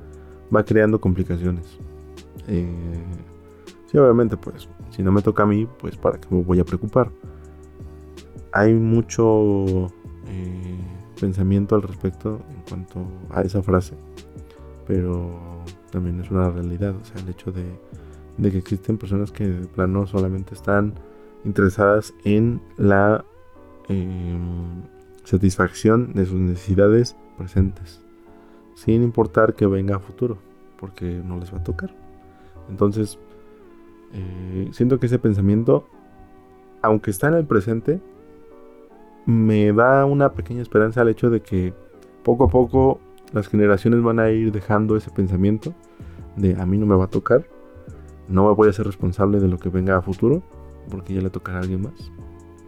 [0.54, 1.78] va creando complicaciones.
[2.48, 2.66] Eh,
[3.92, 6.64] Sí, obviamente, pues, si no me toca a mí, pues, ¿para qué me voy a
[6.64, 7.10] preocupar?
[8.50, 9.66] Hay mucho
[10.28, 10.78] eh,
[11.20, 13.94] pensamiento al respecto en cuanto a esa frase,
[14.86, 17.64] pero también es una realidad, o sea, el hecho de,
[18.40, 20.94] que existen personas que de plano solamente están
[21.44, 23.24] interesadas en la
[23.88, 24.82] em,
[25.24, 28.00] satisfacción de sus necesidades presentes,
[28.74, 30.38] sin importar que venga a futuro,
[30.78, 31.94] porque no les va a tocar.
[32.68, 33.18] Entonces,
[34.12, 35.86] eh, siento que ese pensamiento,
[36.80, 38.00] aunque está en el presente,
[39.26, 41.72] me da una pequeña esperanza al hecho de que
[42.22, 43.00] poco a poco
[43.32, 45.72] las generaciones van a ir dejando ese pensamiento
[46.36, 47.46] de a mí no me va a tocar,
[48.28, 50.42] no me voy a ser responsable de lo que venga a futuro,
[50.90, 52.12] porque ya le tocará a alguien más.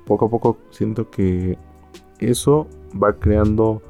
[0.07, 1.59] Poco a poco siento que
[2.19, 2.69] eso
[3.03, 3.83] va creando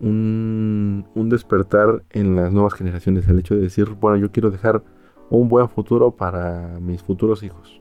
[0.00, 4.82] un, un despertar en las nuevas generaciones, el hecho de decir, bueno, yo quiero dejar
[5.30, 7.80] un buen futuro para mis futuros hijos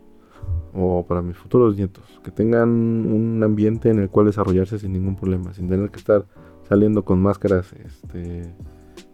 [0.73, 5.15] o para mis futuros nietos, que tengan un ambiente en el cual desarrollarse sin ningún
[5.15, 6.25] problema, sin tener que estar
[6.67, 8.53] saliendo con máscaras este,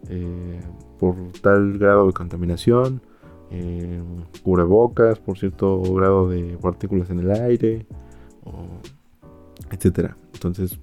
[0.08, 0.60] eh,
[0.98, 3.00] por tal grado de contaminación,
[3.56, 4.02] eh,
[4.42, 7.86] cubrebocas por cierto grado de partículas en el aire,
[9.70, 10.16] etcétera.
[10.32, 10.78] Entonces,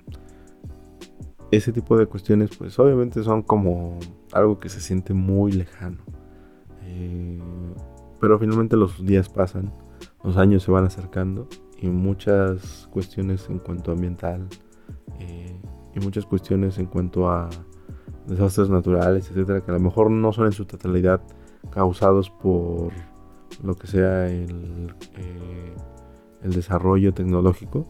[1.51, 3.99] ese tipo de cuestiones, pues obviamente son como
[4.31, 5.97] algo que se siente muy lejano.
[6.85, 7.39] Eh,
[8.19, 9.73] pero finalmente los días pasan,
[10.23, 14.47] los años se van acercando y muchas cuestiones en cuanto a ambiental
[15.19, 15.59] eh,
[15.93, 17.49] y muchas cuestiones en cuanto a
[18.27, 21.21] desastres naturales, etcétera, que a lo mejor no son en su totalidad
[21.69, 22.91] causados por
[23.63, 25.75] lo que sea el, eh,
[26.43, 27.85] el desarrollo tecnológico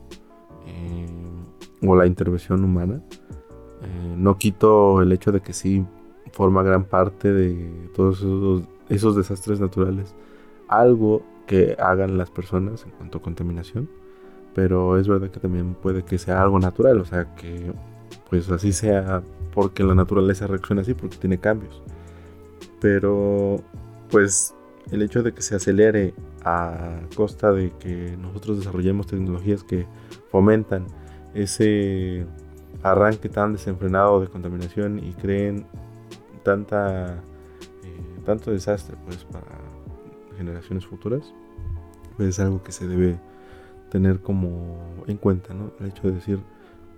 [1.84, 3.02] o la intervención humana.
[4.16, 5.84] no quito el hecho de que sí
[6.32, 10.14] forma gran parte de todos esos esos desastres naturales
[10.68, 13.90] algo que hagan las personas en cuanto a contaminación,
[14.56, 17.74] pero es verdad que también puede que sea algo natural, o sea que
[18.30, 19.22] pues así sea
[19.54, 21.82] porque la naturaleza reacciona así, porque tiene cambios.
[22.82, 23.64] Pero
[24.10, 24.54] pues
[24.92, 26.14] el hecho de que se acelere
[26.44, 29.86] a costa de que nosotros desarrollemos tecnologías que
[30.30, 30.88] fomentan
[31.34, 32.26] ese
[32.84, 35.66] arranque tan desenfrenado de contaminación y creen
[36.44, 37.24] tanta
[38.26, 39.48] tanto desastre pues para
[40.38, 41.34] generaciones futuras,
[42.18, 43.20] pues es algo que se debe
[43.90, 45.72] tener como en cuenta, ¿no?
[45.80, 46.40] El hecho de decir,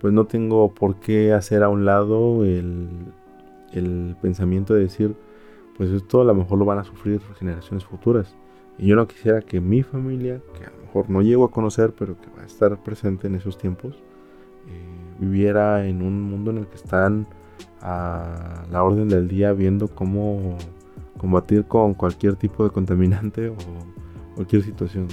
[0.00, 2.88] pues no tengo por qué hacer a un lado el,
[3.72, 5.14] el pensamiento de decir,
[5.76, 8.36] pues esto a lo mejor lo van a sufrir generaciones futuras.
[8.78, 11.94] Y yo no quisiera que mi familia, que a lo mejor no llego a conocer,
[11.96, 13.94] pero que va a estar presente en esos tiempos,
[14.68, 17.26] eh, viviera en un mundo en el que están
[17.80, 20.56] a la orden del día viendo cómo
[21.18, 23.56] combatir con cualquier tipo de contaminante o
[24.34, 25.06] cualquier situación,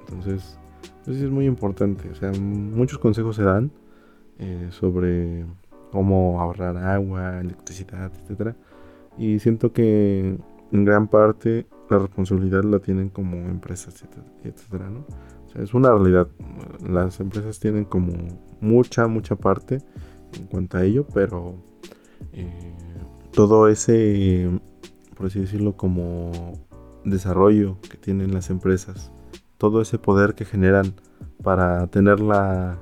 [0.00, 0.58] Entonces,
[1.02, 2.10] eso es muy importante.
[2.10, 3.70] O sea, muchos consejos se dan
[4.38, 5.46] eh, sobre
[5.90, 8.56] cómo ahorrar agua, electricidad, etcétera.
[9.18, 10.38] Y siento que
[10.72, 14.04] en gran parte la responsabilidad la tienen como empresas,
[14.44, 15.04] etcétera, ¿no?
[15.46, 16.28] O sea, es una realidad.
[16.86, 18.12] Las empresas tienen como
[18.60, 19.78] mucha, mucha parte
[20.38, 21.54] en cuanto a ello, pero
[22.32, 22.74] eh,
[23.32, 24.50] todo ese,
[25.16, 26.32] por así decirlo, como
[27.04, 29.10] desarrollo que tienen las empresas,
[29.56, 30.94] todo ese poder que generan
[31.42, 32.78] para tener la,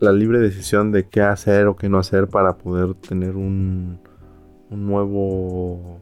[0.00, 4.00] la libre decisión de qué hacer o qué no hacer para poder tener un,
[4.70, 5.98] un nuevo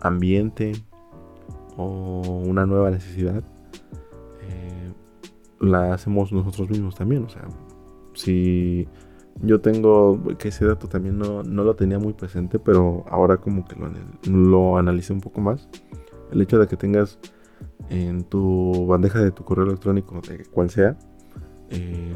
[0.00, 0.72] ambiente
[1.76, 3.42] o una nueva necesidad,
[4.42, 4.92] eh,
[5.60, 7.24] la hacemos nosotros mismos también.
[7.24, 7.42] O sea,
[8.14, 8.88] si
[9.42, 13.76] yo tengo, que ese dato también no, lo tenía muy presente, pero ahora como que
[13.76, 13.90] lo,
[14.30, 15.68] lo analicé un poco más.
[16.32, 17.18] El hecho de que tengas
[17.88, 20.96] en tu bandeja de tu correo electrónico, de cual sea,
[21.70, 22.12] eh,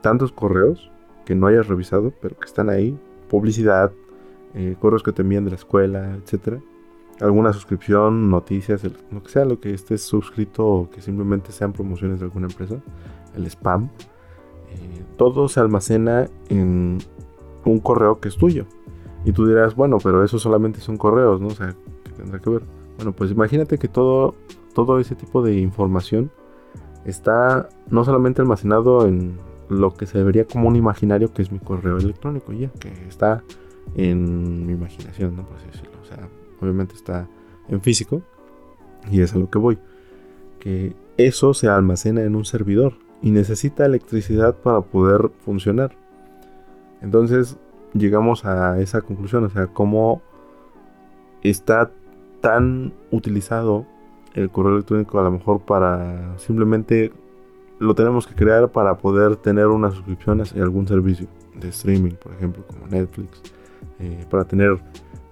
[0.00, 0.90] tantos correos
[1.24, 2.98] que no hayas revisado, pero que están ahí,
[3.28, 3.92] publicidad,
[4.54, 6.60] eh, correos que te envían de la escuela, etcétera,
[7.20, 12.20] alguna suscripción, noticias, lo que sea, lo que estés suscrito o que simplemente sean promociones
[12.20, 12.76] de alguna empresa,
[13.36, 13.88] el spam,
[14.70, 16.98] eh, todo se almacena en
[17.64, 18.66] un correo que es tuyo.
[19.24, 21.48] Y tú dirás, bueno, pero eso solamente son correos, ¿no?
[21.48, 22.62] O sea, ¿qué tendrá que ver?
[22.96, 24.34] Bueno, pues imagínate que todo,
[24.74, 26.30] todo ese tipo de información
[27.04, 29.38] está no solamente almacenado en
[29.68, 33.42] lo que se vería como un imaginario que es mi correo electrónico, ya, que está
[33.94, 35.44] en mi imaginación, ¿no?
[35.46, 35.92] Por así decirlo.
[36.02, 36.28] O sea,
[36.60, 37.28] obviamente está
[37.68, 38.22] en físico
[39.10, 39.78] y es a lo que voy.
[40.58, 45.96] Que eso se almacena en un servidor y necesita electricidad para poder funcionar.
[47.00, 47.56] Entonces
[47.92, 50.22] llegamos a esa conclusión, o sea, cómo
[51.42, 51.90] está
[52.40, 53.86] tan utilizado
[54.34, 57.12] el correo electrónico a lo mejor para simplemente
[57.78, 62.32] lo tenemos que crear para poder tener una suscripción a algún servicio de streaming, por
[62.32, 63.42] ejemplo, como Netflix,
[63.98, 64.78] eh, para tener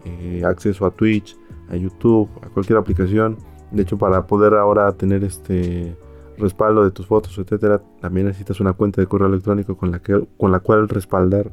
[0.05, 1.37] eh, acceso a Twitch,
[1.69, 3.37] a YouTube, a cualquier aplicación.
[3.71, 5.97] De hecho, para poder ahora tener este
[6.39, 10.27] respaldo de tus fotos, etcétera, también necesitas una cuenta de correo electrónico con la, que,
[10.37, 11.51] con la cual respaldar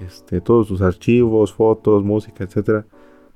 [0.00, 2.86] este, todos tus archivos, fotos, música, etcétera.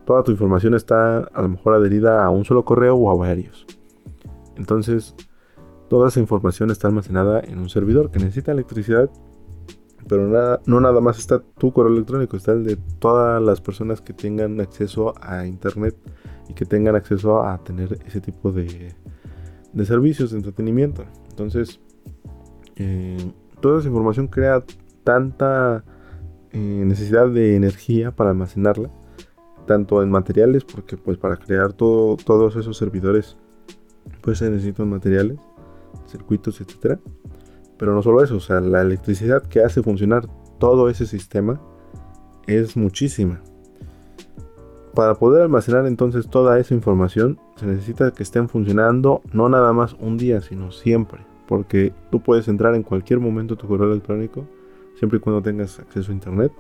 [0.05, 3.67] Toda tu información está a lo mejor adherida a un solo correo o a varios.
[4.57, 5.15] Entonces,
[5.89, 9.11] toda esa información está almacenada en un servidor que necesita electricidad
[10.09, 14.01] pero nada, no nada más está tu correo electrónico, está el de todas las personas
[14.01, 15.95] que tengan acceso a internet
[16.49, 18.95] y que tengan acceso a tener ese tipo de,
[19.73, 21.05] de servicios de entretenimiento.
[21.31, 21.81] Entonces,
[22.77, 24.65] eh, toda esa información crea
[25.05, 25.85] tanta
[26.53, 28.91] eh, necesidad de energía para almacenarla,
[29.67, 33.37] tanto en materiales, porque pues para crear todo, todos esos servidores,
[34.23, 35.39] pues se necesitan materiales,
[36.07, 36.99] circuitos, etcétera
[37.79, 40.27] pero no solo eso, o sea, la electricidad que hace funcionar
[40.59, 41.61] todo ese sistema
[42.47, 43.41] es muchísima.
[44.95, 49.95] Para poder almacenar entonces toda esa información, se necesita que estén funcionando no nada más
[50.01, 51.21] un día, sino siempre.
[51.47, 54.45] Porque tú puedes entrar en cualquier momento tu correo electrónico,
[54.99, 56.53] siempre y cuando tengas acceso a internet.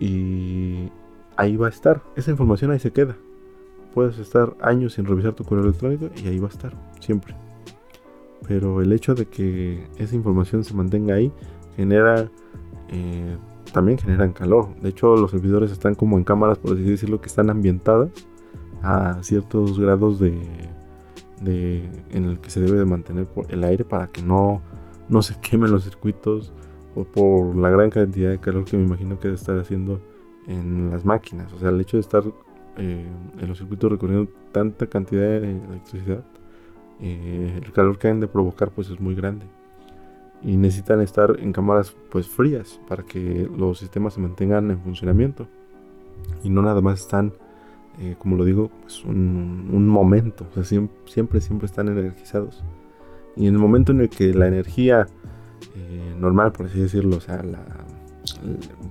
[0.00, 0.90] Y
[1.36, 2.02] ahí va a estar.
[2.16, 3.16] Esa información ahí se queda.
[3.94, 7.45] Puedes estar años sin revisar tu correo electrónico y ahí va a estar, siempre
[8.46, 11.32] pero el hecho de que esa información se mantenga ahí
[11.76, 12.30] genera
[12.88, 13.36] eh,
[13.72, 14.74] también generan calor.
[14.80, 18.10] De hecho, los servidores están como en cámaras, por así decirlo, que están ambientadas
[18.82, 20.40] a ciertos grados de,
[21.42, 24.62] en el que se debe de mantener el aire para que no,
[25.08, 26.52] no se quemen los circuitos
[26.94, 30.00] o por la gran cantidad de calor que me imagino que debe estar haciendo
[30.46, 31.52] en las máquinas.
[31.52, 32.22] O sea, el hecho de estar
[32.78, 33.06] eh,
[33.38, 36.24] en los circuitos recorriendo tanta cantidad de electricidad
[37.00, 39.46] eh, el calor que han de provocar pues es muy grande.
[40.42, 45.46] Y necesitan estar en cámaras pues frías para que los sistemas se mantengan en funcionamiento.
[46.42, 47.32] Y no nada más están
[47.98, 50.46] eh, como lo digo pues un, momento.
[50.50, 52.62] O sea, siempre, siempre, están energizados.
[53.36, 55.06] Y en el momento en el que la energía
[55.74, 57.64] eh, normal por así decirlo o sea la,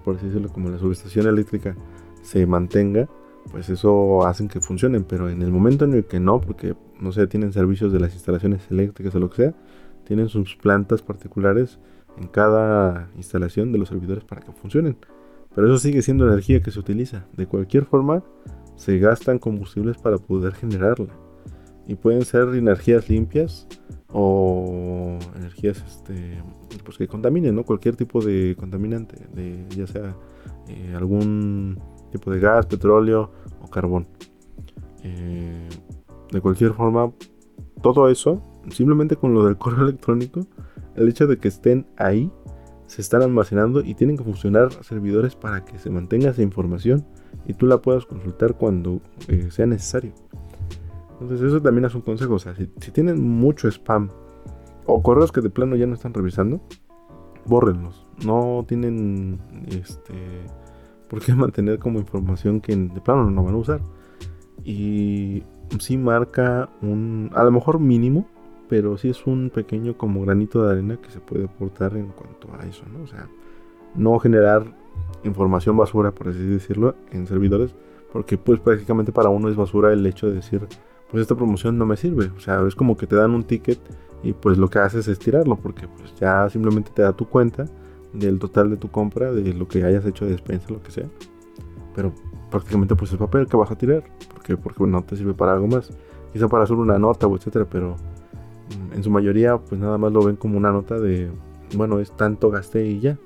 [0.03, 1.75] por así decirlo como la subestación eléctrica
[2.21, 3.07] se mantenga
[3.51, 7.11] pues eso hacen que funcionen, pero en el momento en el que no, porque no
[7.11, 9.53] sé, tienen servicios de las instalaciones eléctricas o lo que sea,
[10.05, 11.79] tienen sus plantas particulares
[12.17, 14.97] en cada instalación de los servidores para que funcionen.
[15.53, 17.25] Pero eso sigue siendo energía que se utiliza.
[17.35, 18.23] De cualquier forma,
[18.75, 21.13] se gastan combustibles para poder generarla.
[21.87, 23.67] Y pueden ser energías limpias
[24.09, 26.41] o energías este,
[26.83, 27.63] pues que contaminen, ¿no?
[27.63, 30.15] Cualquier tipo de contaminante, de, ya sea
[30.67, 31.79] eh, algún
[32.17, 34.07] tipo de gas, petróleo o carbón.
[35.03, 35.69] Eh,
[36.31, 37.11] de cualquier forma,
[37.81, 40.47] todo eso, simplemente con lo del correo electrónico,
[40.95, 42.31] el hecho de que estén ahí,
[42.87, 47.05] se están almacenando y tienen que funcionar servidores para que se mantenga esa información
[47.47, 50.13] y tú la puedas consultar cuando eh, sea necesario.
[51.13, 54.09] Entonces eso también es un consejo, o sea, si, tienen mucho spam
[54.85, 56.61] o correos que de plano ya no están revisando,
[57.45, 58.05] bórrenlos.
[58.23, 60.13] No tienen este
[61.15, 63.81] por qué mantener como información que de plano no van a usar.
[64.65, 65.43] Y
[65.79, 68.27] sí marca un, a lo mejor mínimo,
[68.67, 72.49] pero sí es un pequeño como granito de arena que se puede aportar en cuanto
[72.53, 73.03] a eso, ¿no?
[73.03, 73.29] O sea,
[73.95, 74.65] no generar
[75.23, 77.73] información basura, por así decirlo, en servidores,
[78.11, 80.67] porque pues prácticamente para uno es basura el hecho de decir,
[81.09, 83.79] pues esta promoción no me sirve, o sea, es como que te dan un ticket
[84.23, 87.67] y pues lo que haces es tirarlo, porque pues ya simplemente te da tu cuenta
[88.15, 91.07] del total de tu compra, de lo que hayas hecho de despensa, lo que sea,
[91.95, 92.13] pero
[92.49, 94.03] prácticamente pues el papel que vas a tirar,
[94.33, 95.91] porque, porque no te sirve para algo más,
[96.33, 97.95] quizá para hacer una nota o etcétera, pero
[98.93, 101.29] en su mayoría pues nada más lo ven como una nota de,
[101.75, 103.17] bueno, es tanto gasté y ya.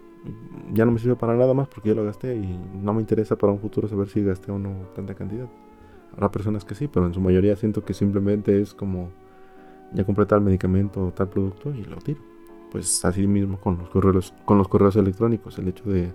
[0.72, 3.36] Ya no me sirve para nada más porque ya lo gasté y no me interesa
[3.36, 5.48] para un futuro saber si gasté o no tanta cantidad.
[6.14, 9.10] Habrá personas que sí, pero en su mayoría siento que simplemente es como
[9.94, 12.29] ya compré tal medicamento o tal producto y lo tiro.
[12.72, 16.14] Pues así mismo con los correos, con los correos electrónicos, el hecho de,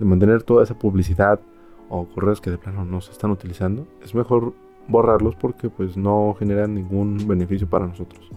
[0.00, 1.40] mantener toda esa publicidad
[1.88, 4.54] o correos que de plano no se están utilizando, es mejor
[4.86, 8.30] borrarlos porque pues no generan ningún beneficio para nosotros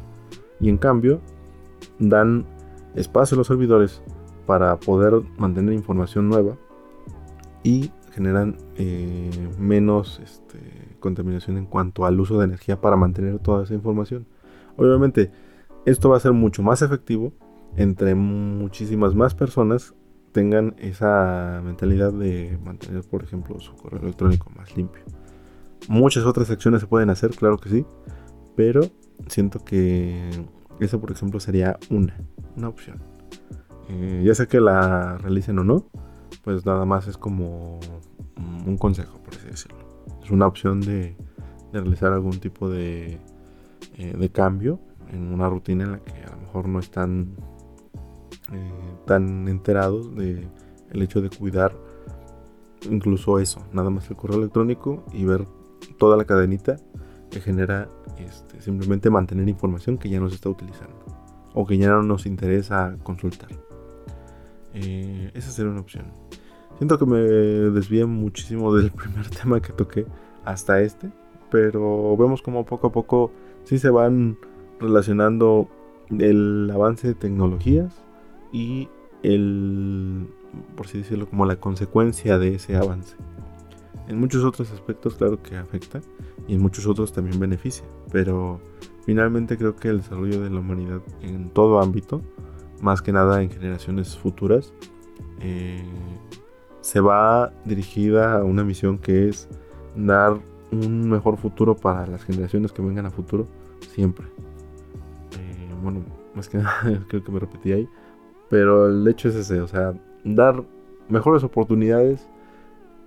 [0.60, 1.22] y en cambio
[2.00, 2.46] dan
[2.96, 4.02] espacio a los servidores
[4.46, 6.58] para poder mantener información nueva
[7.64, 10.60] y generan eh, menos este,
[11.00, 14.26] contaminación en cuanto al uso de energía para mantener toda esa información.
[14.78, 15.32] Obviamente,
[15.86, 17.32] esto va a ser mucho más efectivo
[17.76, 19.94] entre muchísimas más personas
[20.32, 25.04] tengan esa mentalidad de mantener, por ejemplo, su correo electrónico más limpio.
[25.88, 27.86] Muchas otras acciones se pueden hacer, claro que sí,
[28.56, 28.82] pero
[29.28, 30.30] siento que
[30.80, 32.16] esa, por ejemplo, sería una,
[32.56, 33.02] una opción.
[33.90, 35.88] Eh, ya sea que la realicen o no,
[36.44, 37.80] pues nada más es como
[38.66, 39.80] un consejo, por así decirlo.
[40.24, 41.16] Es una opción de,
[41.74, 43.20] realizar algún tipo de,
[43.98, 44.80] eh, de, cambio
[45.12, 47.36] en una rutina en la que a lo mejor no están
[48.52, 48.72] eh,
[49.06, 50.48] tan enterados de
[50.92, 51.74] el hecho de cuidar
[52.90, 55.46] incluso eso, nada más el correo electrónico y ver
[55.98, 56.78] toda la cadenita
[57.30, 57.88] que genera
[58.18, 60.96] este, simplemente mantener información que ya no se está utilizando
[61.54, 63.50] o que ya no nos interesa consultar.
[64.74, 66.06] Eh, esa sería una opción.
[66.78, 70.06] Siento que me desvié muchísimo del primer tema que toqué
[70.46, 71.10] hasta este,
[71.50, 73.32] pero vemos como poco a poco
[73.64, 74.38] sí se van
[74.80, 75.70] relacionando
[76.10, 77.94] el avance de tecnologías
[78.52, 78.90] y
[79.24, 80.28] el,
[80.76, 83.16] por así decirlo, como la consecuencia de ese avance.
[84.08, 86.02] En muchos otros aspectos, claro que afecta,
[86.48, 88.60] y en muchos otros también beneficia, pero
[89.06, 92.22] finalmente creo que el desarrollo de la humanidad en todo ámbito,
[92.82, 94.74] más que nada en generaciones futuras,
[95.40, 95.84] eh,
[96.82, 99.48] se va dirigida a una misión que es
[99.96, 100.40] dar
[100.72, 103.48] un mejor futuro para las generaciones que vengan a futuro
[103.94, 104.26] siempre.
[105.40, 107.90] Eh, bueno, más que nada creo que me repetí ahí,
[108.52, 109.94] pero el hecho es ese, o sea,
[110.26, 110.62] dar
[111.08, 112.28] mejores oportunidades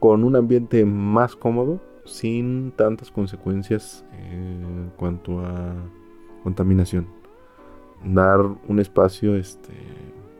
[0.01, 5.75] con un ambiente más cómodo, sin tantas consecuencias en cuanto a
[6.43, 7.07] contaminación.
[8.05, 9.75] Dar un espacio este,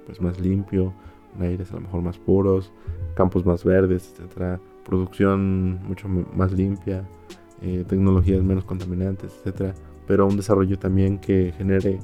[0.07, 0.95] pues más limpio,
[1.39, 2.73] aires a lo mejor más puros,
[3.15, 7.05] campos más verdes, etcétera, producción mucho más limpia,
[7.61, 9.75] eh, tecnologías menos contaminantes, etcétera,
[10.07, 11.99] pero un desarrollo también que genere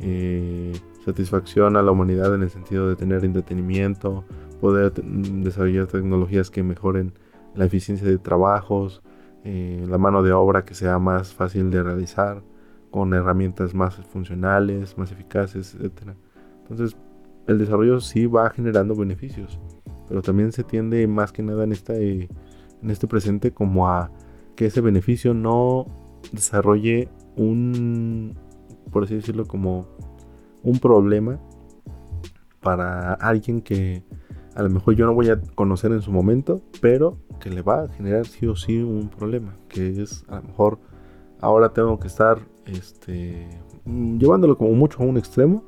[0.00, 0.72] eh,
[1.08, 4.24] satisfacción a la humanidad en el sentido de tener entretenimiento,
[4.60, 7.12] poder desarrollar tecnologías que mejoren
[7.54, 9.02] la eficiencia de trabajos,
[9.44, 12.42] eh, la mano de obra que sea más fácil de realizar,
[12.90, 16.14] con herramientas más funcionales, más eficaces, etc.
[16.62, 16.96] Entonces,
[17.46, 19.58] el desarrollo sí va generando beneficios,
[20.08, 22.28] pero también se tiende más que nada en, esta, en
[22.82, 24.10] este presente como a
[24.56, 25.86] que ese beneficio no
[26.32, 28.36] desarrolle un,
[28.90, 29.86] por así decirlo, como
[30.62, 31.38] un problema
[32.60, 34.02] para alguien que
[34.54, 37.82] a lo mejor yo no voy a conocer en su momento, pero que le va
[37.82, 40.78] a generar sí o sí un problema, que es a lo mejor
[41.40, 43.48] ahora tengo que estar este,
[43.84, 45.64] mm, llevándolo como mucho a un extremo.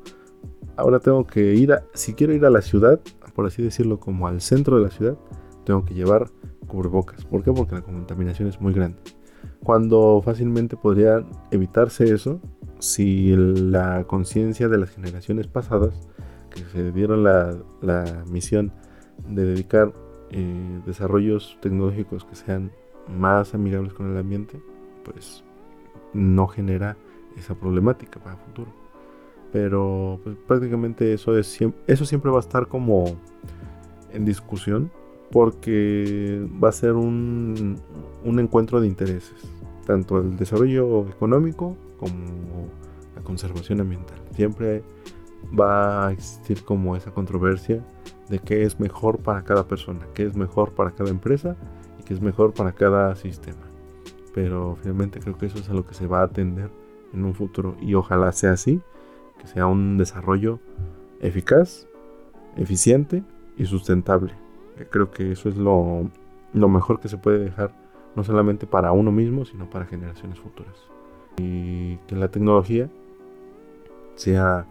[0.77, 3.01] Ahora tengo que ir a, si quiero ir a la ciudad,
[3.35, 5.17] por así decirlo, como al centro de la ciudad,
[5.65, 6.29] tengo que llevar
[6.67, 7.25] cubrebocas.
[7.25, 7.53] ¿Por qué?
[7.53, 8.99] Porque la contaminación es muy grande.
[9.63, 12.41] Cuando fácilmente podría evitarse eso
[12.81, 15.95] si la conciencia de las generaciones pasadas
[16.51, 18.73] que se dieron la, la misión
[19.29, 19.93] de dedicar
[20.31, 22.71] eh, desarrollos tecnológicos que sean
[23.09, 24.61] más amigables con el ambiente,
[25.05, 25.45] pues
[26.13, 26.97] no genera
[27.37, 28.73] esa problemática para el futuro.
[29.53, 33.17] Pero pues, prácticamente eso, es, eso siempre va a estar como
[34.13, 34.91] en discusión
[35.33, 37.77] porque va a ser un,
[38.25, 39.41] un encuentro de intereses,
[39.87, 42.69] tanto el desarrollo económico como
[43.15, 44.19] la conservación ambiental.
[44.35, 44.83] Siempre
[45.59, 47.85] va a existir como esa controversia
[48.29, 51.57] de qué es mejor para cada persona, qué es mejor para cada empresa
[51.99, 53.63] y qué es mejor para cada sistema.
[54.35, 56.71] Pero finalmente creo que eso es a lo que se va a atender
[57.13, 58.81] en un futuro y ojalá sea así,
[59.39, 60.61] que sea un desarrollo
[61.21, 61.89] eficaz,
[62.57, 63.25] eficiente
[63.57, 64.35] y sustentable.
[64.91, 66.09] Creo que eso es lo,
[66.53, 67.73] lo mejor que se puede dejar,
[68.17, 70.75] no solamente para uno mismo, sino para generaciones futuras.
[71.39, 72.89] Y que la tecnología
[74.15, 74.67] sea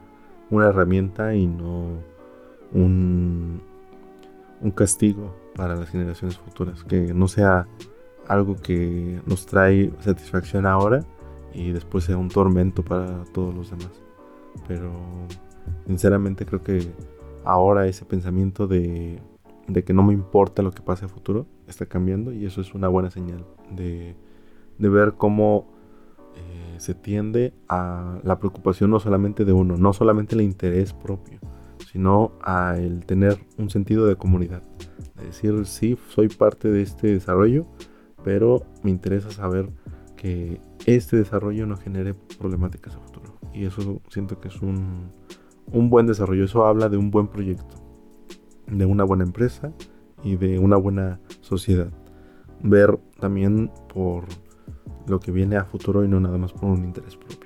[0.50, 1.88] una herramienta y no
[2.74, 3.62] un,
[4.62, 7.68] un castigo para las generaciones futuras, que no sea
[8.28, 11.04] algo que nos trae satisfacción ahora
[11.54, 13.92] y después sea un tormento para todos los demás.
[14.68, 14.92] Pero
[15.88, 16.92] sinceramente creo que
[17.44, 19.20] ahora ese pensamiento de,
[19.70, 22.74] de que no me importa lo que pase a futuro está cambiando y eso es
[22.74, 24.16] una buena señal de,
[24.78, 25.68] de ver cómo
[26.36, 31.40] eh, se tiende a la preocupación no solamente de uno, no solamente el interés propio,
[31.92, 34.64] sino a el tener un sentido de comunidad.
[35.18, 37.66] De decir, sí, soy parte de este desarrollo,
[38.24, 39.70] pero me interesa saber
[40.16, 43.38] que este desarrollo no genere problemáticas a futuro.
[43.54, 45.10] Y eso siento que es un,
[45.72, 46.46] un buen desarrollo.
[46.46, 47.76] Eso habla de un buen proyecto,
[48.72, 49.72] de una buena empresa
[50.24, 51.92] y de una buena sociedad.
[52.62, 54.26] Ver también por
[55.08, 57.39] lo que viene a futuro y no nada más por un interés propio.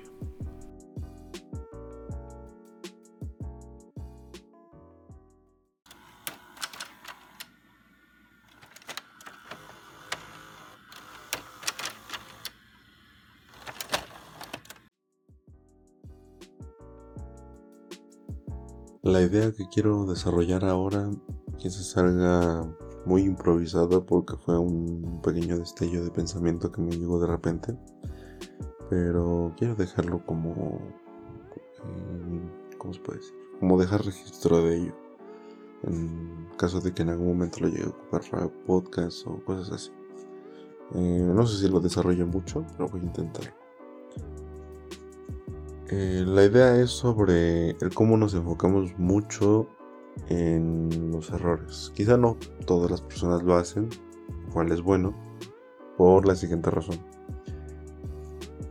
[19.03, 21.09] La idea que quiero desarrollar ahora
[21.57, 22.65] quizás salga
[23.05, 27.77] muy improvisada porque fue un pequeño destello de pensamiento que me llegó de repente.
[28.89, 30.79] Pero quiero dejarlo como...
[32.77, 33.33] ¿Cómo se puede decir?
[33.59, 34.95] Como dejar registro de ello.
[35.83, 39.69] En caso de que en algún momento lo llegue a ocupar para podcast o cosas
[39.73, 39.91] así.
[40.95, 43.62] Eh, no sé si lo desarrollo mucho, pero voy a intentarlo.
[45.95, 49.67] Eh, la idea es sobre el cómo nos enfocamos mucho
[50.27, 51.91] en los errores.
[51.93, 52.35] Quizá no
[52.65, 53.89] todas las personas lo hacen,
[54.51, 55.13] cual es bueno,
[55.95, 56.97] por la siguiente razón.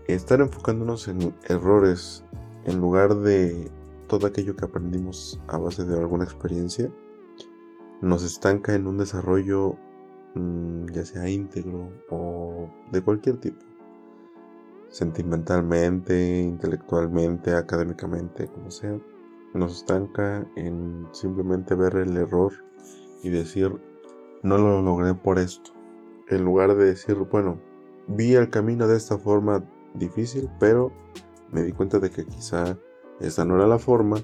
[0.08, 2.24] Estar enfocándonos en errores
[2.64, 3.70] en lugar de
[4.08, 6.92] todo aquello que aprendimos a base de alguna experiencia,
[8.00, 9.76] nos estanca en un desarrollo
[10.34, 13.71] mm, ya sea íntegro o de cualquier tipo
[14.92, 19.00] sentimentalmente, intelectualmente, académicamente, como sea,
[19.54, 22.52] nos estanca en simplemente ver el error
[23.22, 23.72] y decir,
[24.42, 25.72] no lo logré por esto.
[26.28, 27.58] En lugar de decir, bueno,
[28.06, 29.64] vi el camino de esta forma
[29.94, 30.92] difícil, pero
[31.50, 32.76] me di cuenta de que quizá
[33.20, 34.18] esta no era la forma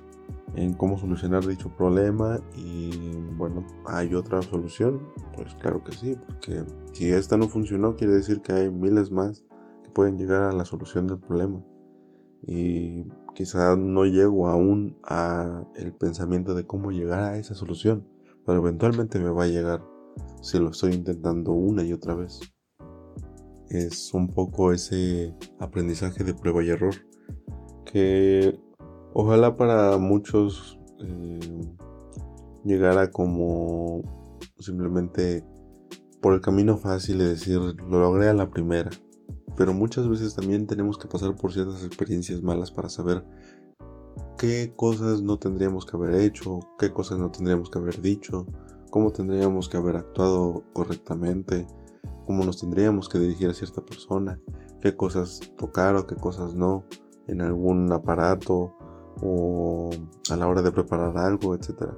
[0.54, 5.00] en cómo solucionar dicho problema y bueno, hay otra solución,
[5.34, 9.44] pues claro que sí, porque si esta no funcionó quiere decir que hay miles más
[9.98, 11.60] pueden llegar a la solución del problema.
[12.46, 13.02] Y
[13.34, 18.06] quizá no llego aún a el pensamiento de cómo llegar a esa solución,
[18.46, 19.82] pero eventualmente me va a llegar
[20.40, 22.38] si lo estoy intentando una y otra vez.
[23.70, 26.94] Es un poco ese aprendizaje de prueba y error
[27.84, 28.56] que
[29.14, 31.74] ojalá para muchos eh,
[32.64, 34.02] llegara como
[34.60, 35.44] simplemente
[36.20, 38.90] por el camino fácil de decir lo logré a la primera
[39.58, 43.24] pero muchas veces también tenemos que pasar por ciertas experiencias malas para saber
[44.38, 48.46] qué cosas no tendríamos que haber hecho, qué cosas no tendríamos que haber dicho,
[48.90, 51.66] cómo tendríamos que haber actuado correctamente,
[52.24, 54.40] cómo nos tendríamos que dirigir a cierta persona,
[54.80, 56.84] qué cosas tocar o qué cosas no
[57.26, 58.76] en algún aparato
[59.20, 59.90] o
[60.30, 61.94] a la hora de preparar algo, etc.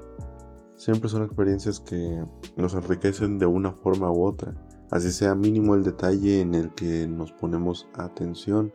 [0.76, 2.24] Siempre son experiencias que
[2.57, 4.55] nos enriquecen de una forma u otra
[4.91, 8.72] así sea mínimo el detalle en el que nos ponemos atención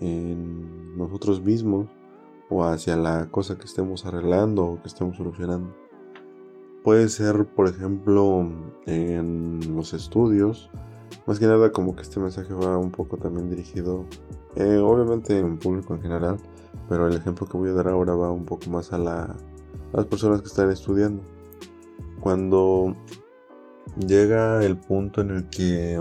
[0.00, 1.88] en nosotros mismos
[2.48, 5.74] o hacia la cosa que estemos arreglando o que estemos solucionando.
[6.84, 8.48] Puede ser, por ejemplo,
[8.86, 10.70] en los estudios,
[11.26, 14.04] más que nada como que este mensaje va un poco también dirigido,
[14.56, 16.38] eh, obviamente en público en general,
[16.88, 19.96] pero el ejemplo que voy a dar ahora va un poco más a, la, a
[19.96, 21.22] las personas que están estudiando.
[22.20, 22.96] Cuando
[24.06, 26.00] llega el punto en el que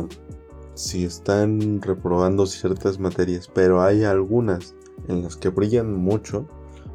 [0.74, 4.76] si están reprobando ciertas materias, pero hay algunas
[5.08, 6.48] en las que brillan mucho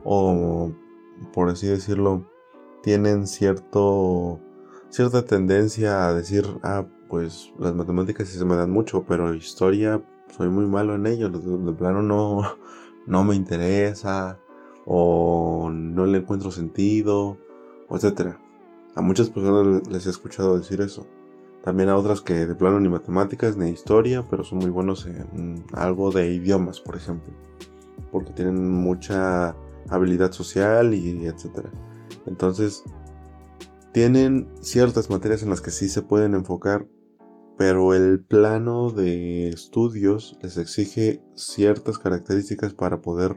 [0.05, 0.70] o
[1.32, 2.24] por así decirlo,
[2.82, 4.40] tienen cierto,
[4.90, 10.03] cierta tendencia a decir, ah, pues las matemáticas sí se me dan mucho, pero historia
[10.36, 12.57] soy muy malo en ello, de, plano no,
[13.07, 14.38] no me interesa,
[14.84, 17.38] o no le encuentro sentido,
[17.90, 18.36] etc.
[18.95, 21.07] A muchas personas les he escuchado decir eso.
[21.64, 25.64] También a otras que de plano ni matemáticas ni historia, pero son muy buenos en
[25.72, 27.32] algo de idiomas, por ejemplo.
[28.11, 29.57] Porque tienen mucha
[29.88, 31.70] habilidad social y etcétera.
[32.26, 32.84] Entonces,
[33.93, 36.86] tienen ciertas materias en las que sí se pueden enfocar,
[37.59, 43.36] pero el plano de estudios les exige ciertas características para poder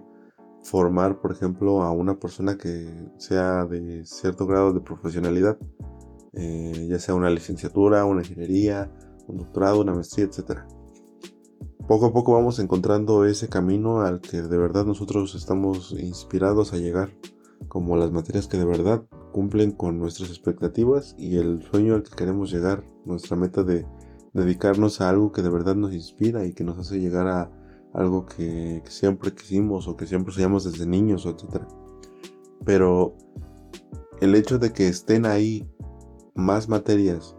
[0.66, 5.58] formar, por ejemplo, a una persona que sea de cierto grado de profesionalidad,
[6.34, 8.92] eh, ya sea una licenciatura, una ingeniería,
[9.28, 10.62] un doctorado, una maestría, etc.
[11.88, 16.78] Poco a poco vamos encontrando ese camino al que de verdad nosotros estamos inspirados a
[16.78, 17.12] llegar,
[17.68, 22.16] como las materias que de verdad cumplen con nuestras expectativas y el sueño al que
[22.16, 23.86] queremos llegar, nuestra meta de
[24.34, 27.52] dedicarnos a algo que de verdad nos inspira y que nos hace llegar a
[27.96, 31.64] algo que, siempre quisimos o que siempre soñamos desde niños, etc.
[32.66, 33.16] Pero
[34.22, 35.68] el hecho de que estén ahí
[36.36, 37.36] más materias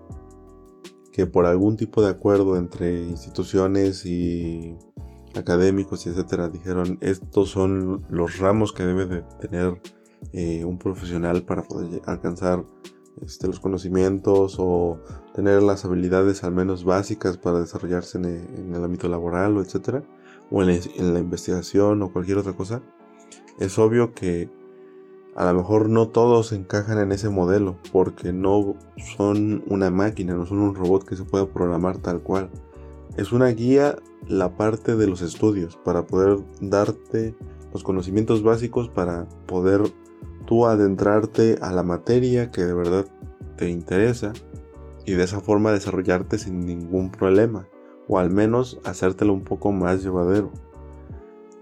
[1.13, 4.77] que por algún tipo de acuerdo entre instituciones y
[5.35, 9.81] académicos y etcétera dijeron estos son los ramos que debe de tener
[10.33, 12.65] eh, un profesional para poder alcanzar
[13.23, 14.99] este, los conocimientos o
[15.35, 20.03] tener las habilidades al menos básicas para desarrollarse en, el ámbito laboral o etcétera
[20.51, 22.83] o en la investigación o cualquier otra cosa
[23.59, 24.51] es obvio que
[25.35, 28.75] a lo mejor no todos encajan en ese modelo porque no
[29.17, 32.51] son una máquina, no son un robot que se pueda programar tal cual.
[33.17, 37.35] Es una guía la parte de los estudios para poder darte
[37.73, 39.83] los conocimientos básicos para poder
[40.47, 43.07] tú adentrarte a la materia que de verdad
[43.57, 44.33] te interesa
[45.05, 47.69] y de esa forma desarrollarte sin ningún problema
[48.09, 50.51] o al menos hacértelo un poco más llevadero.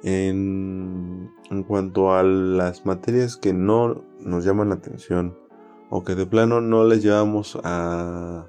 [0.02, 1.30] En,
[1.66, 5.34] cuanto a las materias que no nos llaman la atención
[5.88, 8.46] o que de plano no les llevamos a,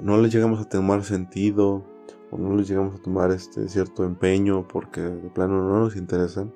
[0.00, 1.84] no les llegamos a tomar sentido
[2.30, 6.52] o no les llegamos a tomar este cierto empeño porque de plano no nos interesan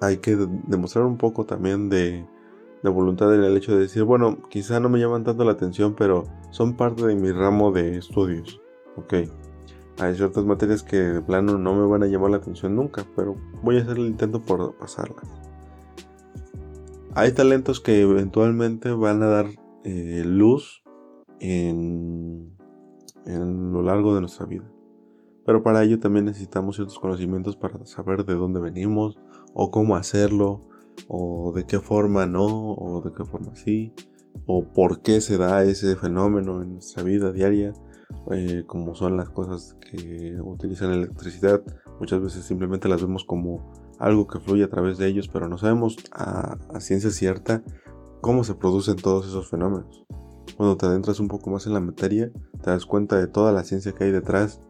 [0.00, 2.26] hay que demostrar un poco también de,
[2.82, 5.94] de voluntad en el hecho de decir bueno quizá no me llaman tanto la atención
[5.94, 8.60] pero son parte de mi ramo de estudios
[8.96, 9.14] ok
[9.98, 13.36] hay ciertas materias que de plano no me van a llamar la atención nunca, pero
[13.62, 15.24] voy a hacer el intento por pasarlas.
[17.14, 19.46] Hay talentos que eventualmente van a dar
[19.84, 20.82] eh, luz
[21.38, 22.56] en,
[23.24, 24.68] en lo largo de nuestra vida.
[25.46, 29.20] Pero para ello también necesitamos ciertos conocimientos para saber de dónde venimos,
[29.52, 30.62] o cómo hacerlo,
[31.06, 33.92] o de qué forma no, o de qué forma sí,
[34.46, 37.74] o por qué se da ese fenómeno en nuestra vida diaria
[38.30, 41.62] eh, como son las cosas que utilizan electricidad,
[42.00, 45.58] muchas veces simplemente las vemos como algo que fluye a través de ellos, pero no
[45.58, 47.62] sabemos a, ciencia cierta
[48.20, 50.04] cómo se producen todos esos fenómenos.
[50.56, 52.30] Cuando te adentras un poco más en la materia,
[52.62, 54.60] te das cuenta de toda la ciencia que hay detrás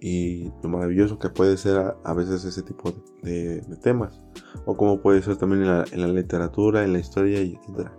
[0.00, 2.92] y lo maravilloso que puede ser a, veces ese tipo
[3.22, 4.20] de, temas,
[4.64, 7.90] o como puede ser también en la, en la literatura, en la historia y etc.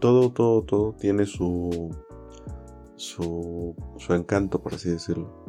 [0.00, 1.90] Todo, todo, todo tiene su,
[2.98, 3.74] su,
[4.10, 5.44] encanto, por así decirlo.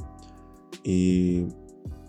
[0.83, 1.47] Y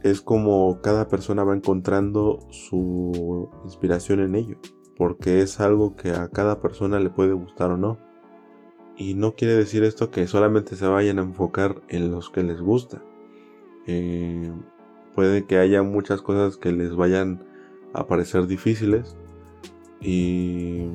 [0.03, 4.57] es como cada persona va encontrando su inspiración en ello,
[4.97, 7.99] porque es algo que a cada persona le puede gustar o no.
[8.97, 12.61] Y no quiere decir esto que solamente se vayan a enfocar en los que les
[12.61, 13.03] gusta.
[13.86, 14.53] Eh,
[15.14, 17.43] puede que haya muchas cosas que les vayan
[17.95, 19.16] a parecer difíciles
[20.01, 20.86] y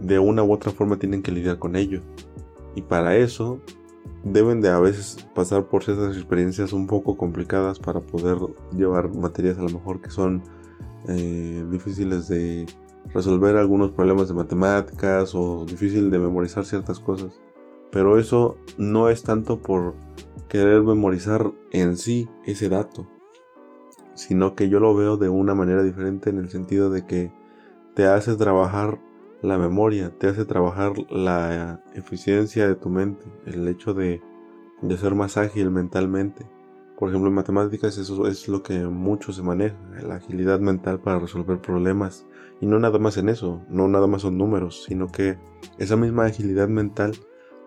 [0.00, 2.00] de una u otra forma tienen que lidiar con ello.
[2.74, 3.60] Y para eso
[4.24, 8.38] deben de a veces pasar por ciertas experiencias un poco complicadas para poder
[8.76, 10.42] llevar materias a lo mejor que son
[11.08, 12.66] eh, difíciles de
[13.12, 17.40] resolver algunos problemas de matemáticas o difícil de memorizar ciertas cosas.
[17.90, 19.94] Pero eso no es tanto por
[20.48, 23.06] querer memorizar en sí ese dato,
[24.14, 27.32] sino que yo lo veo de una manera diferente en el sentido de que
[27.94, 28.98] te hace trabajar
[29.44, 34.22] la memoria, te hace trabajar la eficiencia de tu mente, el hecho de,
[34.98, 36.46] ser más ágil mentalmente.
[36.98, 41.18] Por ejemplo, en matemáticas eso es lo que mucho se maneja, la agilidad mental para
[41.18, 42.26] resolver problemas.
[42.60, 45.36] Y no nada más en eso, no nada más son números, sino que
[45.76, 47.12] esa misma agilidad mental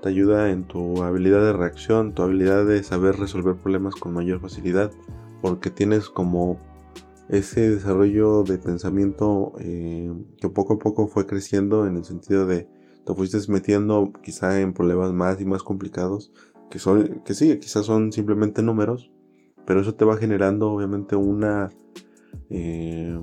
[0.01, 4.39] te ayuda en tu habilidad de reacción, tu habilidad de saber resolver problemas con mayor
[4.39, 4.91] facilidad,
[5.41, 6.59] porque tienes como
[7.29, 12.69] ese desarrollo de pensamiento eh, que poco a poco fue creciendo en el sentido de
[13.05, 16.31] te fuiste metiendo quizá en problemas más y más complicados
[16.69, 19.11] que son que sí quizás son simplemente números
[19.65, 21.69] pero eso te va generando obviamente una
[22.49, 23.19] eh,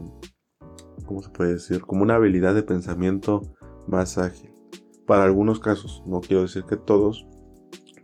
[1.07, 3.43] cómo se puede decir como una habilidad de pensamiento
[3.87, 4.51] más ágil.
[5.07, 7.27] Para algunos casos no quiero decir que todos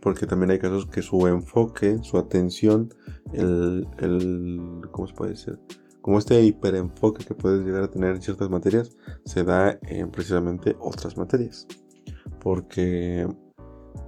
[0.01, 2.89] porque también hay casos que su enfoque su atención
[3.33, 5.59] el, el cómo se puede decir
[6.01, 8.95] como este hiperenfoque que puedes llegar a tener en ciertas materias
[9.25, 11.67] se da en precisamente otras materias.
[12.39, 13.27] Porque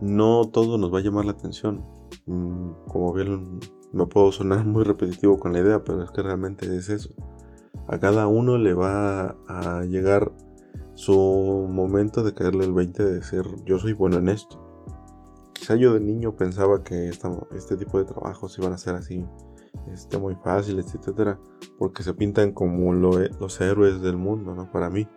[0.01, 1.85] no todo nos va a llamar la atención.
[2.25, 3.59] Mm, como bien
[3.91, 7.09] me puedo sonar muy repetitivo con la idea, pero es que realmente es eso.
[7.87, 10.31] A cada uno le va a llegar
[10.95, 14.59] su momento de caerle el 20 de decir yo soy bueno en esto.
[15.53, 19.25] Quizá yo de niño pensaba que este tipo de trabajos iban a ser así
[19.91, 21.39] este, muy fáciles, etcétera,
[21.78, 24.71] porque se pintan como los héroes del mundo, ¿no?
[24.71, 25.07] Para mí.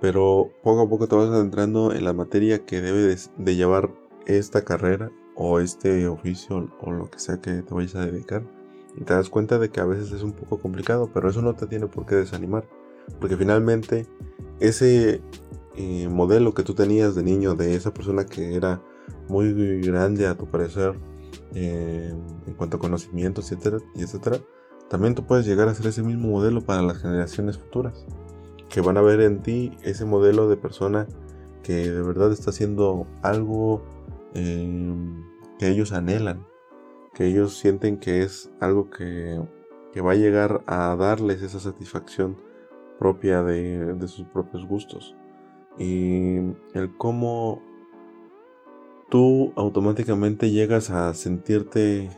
[0.00, 3.90] Pero poco a poco te vas adentrando en la materia que debe de, llevar
[4.26, 8.42] esta carrera o este oficio o lo que sea que te vayas a dedicar.
[8.96, 11.54] Y te das cuenta de que a veces es un poco complicado, pero eso no
[11.54, 12.68] te tiene por qué desanimar.
[13.20, 14.06] Porque finalmente
[14.60, 15.20] ese
[15.76, 18.80] eh, modelo que tú tenías de niño, de esa persona que era
[19.28, 20.94] muy grande a tu parecer,
[21.54, 22.14] eh,
[22.46, 24.38] en cuanto a conocimientos, etcétera, y etcétera,
[24.88, 28.06] también tú puedes llegar a ser ese mismo modelo para las generaciones futuras,
[28.68, 31.06] que van a ver en ti ese modelo de persona
[31.62, 33.82] que de verdad está haciendo algo
[34.34, 34.94] eh,
[35.58, 36.46] que ellos anhelan,
[37.14, 39.40] que ellos sienten que es algo que,
[39.92, 42.36] que, va a llegar a darles esa satisfacción
[42.98, 45.16] propia de, de sus propios gustos.
[45.78, 46.36] Y
[46.74, 47.62] el cómo
[49.14, 52.10] tú automáticamente llegas a sentirte eh,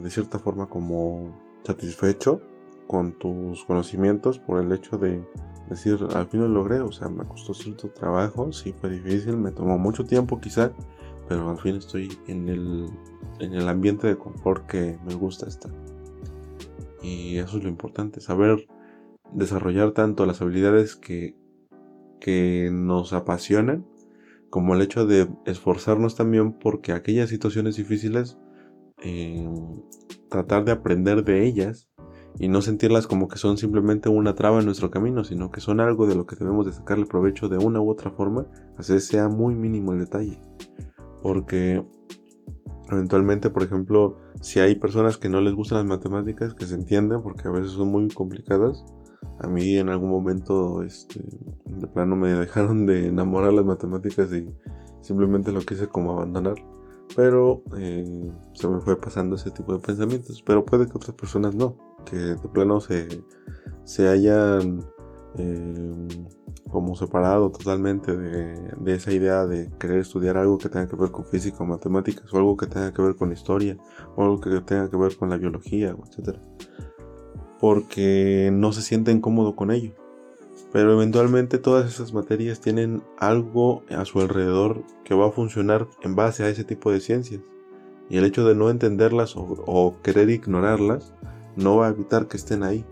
[0.00, 2.40] de cierta forma como satisfecho
[2.86, 5.24] con tus conocimientos por el hecho de
[5.68, 9.50] decir al fin lo logré, o sea, me costó cierto trabajo, sí fue difícil, me
[9.50, 10.70] tomó mucho tiempo quizá,
[11.28, 12.90] pero al fin estoy en el,
[13.40, 15.72] en el ambiente de confort que me gusta estar.
[17.02, 18.68] Y eso es lo importante, saber
[19.32, 21.34] desarrollar tanto las habilidades que,
[22.20, 23.84] que nos apasionan
[24.50, 28.38] como el hecho de esforzarnos también porque aquellas situaciones difíciles,
[29.02, 29.48] eh,
[30.28, 31.88] tratar de aprender de ellas
[32.38, 35.80] y no sentirlas como que son simplemente una traba en nuestro camino, sino que son
[35.80, 39.28] algo de lo que debemos de sacarle provecho de una u otra forma, así sea
[39.28, 40.38] muy mínimo el detalle.
[41.22, 41.82] Porque
[42.90, 47.22] eventualmente, por ejemplo, si hay personas que no les gustan las matemáticas, que se entienden
[47.22, 48.84] porque a veces son muy complicadas,
[49.38, 51.20] a mí en algún momento, este,
[51.64, 54.48] de plano me dejaron de enamorar las matemáticas y
[55.02, 56.56] simplemente lo quise como abandonar.
[57.14, 60.42] Pero eh, se me fue pasando ese tipo de pensamientos.
[60.42, 63.22] Pero puede que otras personas no, que de plano se,
[63.84, 64.84] se hayan
[65.36, 66.08] eh,
[66.70, 71.10] como separado totalmente de, de, esa idea de querer estudiar algo que tenga que ver
[71.10, 73.76] con física o matemáticas, o algo que tenga que ver con historia,
[74.16, 76.38] o algo que tenga que ver con la biología, etc
[77.60, 79.92] porque no se sienten cómodos con ello.
[80.72, 86.16] Pero eventualmente todas esas materias tienen algo a su alrededor que va a funcionar en
[86.16, 87.40] base a ese tipo de ciencias.
[88.08, 91.14] Y el hecho de no entenderlas o, querer ignorarlas
[91.56, 92.84] no va a evitar que estén ahí.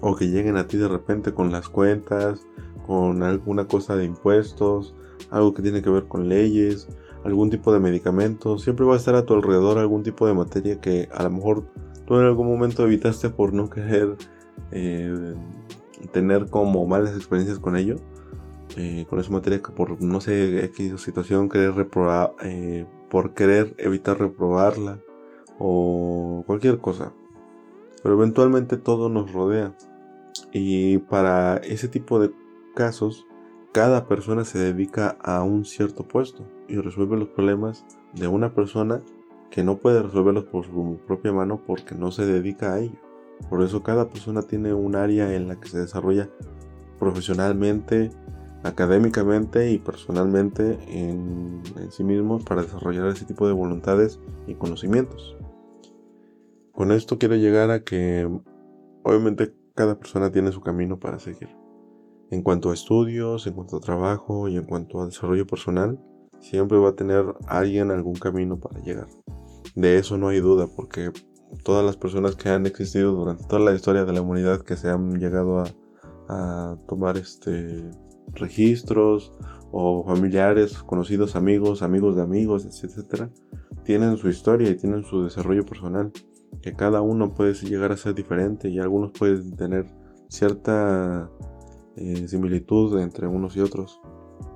[0.00, 2.46] O que lleguen a ti de repente con las cuentas,
[2.86, 4.94] con alguna cosa de impuestos,
[5.30, 6.88] algo que tiene que ver con leyes,
[7.24, 8.58] algún tipo de medicamento.
[8.58, 11.64] Siempre va a estar a tu alrededor algún tipo de materia que a lo mejor
[12.06, 14.16] tú en algún momento evitaste por no querer
[14.70, 15.34] eh,
[16.12, 17.96] tener como malas experiencias con ello,
[18.76, 23.74] eh, con esa materia que por no sé X situación querer reprobar, eh, por querer
[23.78, 25.00] evitar reprobarla
[25.58, 27.12] o cualquier cosa.
[28.02, 29.74] Pero eventualmente todo nos rodea.
[30.52, 32.30] Y para ese tipo de
[32.74, 33.26] casos,
[33.72, 37.84] cada persona se dedica a un cierto puesto y resuelve los problemas
[38.14, 39.02] de una persona
[39.50, 42.98] que no puede resolverlos por su propia mano porque no se dedica a ello.
[43.48, 46.30] Por eso cada persona tiene un área en la que se desarrolla
[46.98, 48.10] profesionalmente,
[48.62, 55.36] académicamente y personalmente en, sí mismo para desarrollar ese tipo de voluntades y conocimientos.
[56.72, 58.28] Con esto quiero llegar a que
[59.02, 61.48] obviamente cada persona tiene su camino para seguir.
[62.30, 66.00] En cuanto a estudios, en cuanto a trabajo y en cuanto a desarrollo personal,
[66.40, 69.06] siempre va a tener alguien algún camino para llegar.
[69.76, 71.12] De eso no hay duda, porque
[71.62, 74.88] todas las personas que han existido durante toda la historia de la humanidad que se
[74.88, 75.64] han llegado
[76.28, 77.88] a, tomar este
[78.32, 79.32] registros
[79.70, 83.30] o familiares, conocidos amigos, amigos de amigos, etcétera,
[83.84, 86.10] tienen su historia y tienen su desarrollo personal.
[86.62, 89.86] que cada uno puede llegar a ser diferente y algunos pueden tener
[90.28, 91.30] cierta
[91.96, 94.00] eh, similitud entre unos y otros.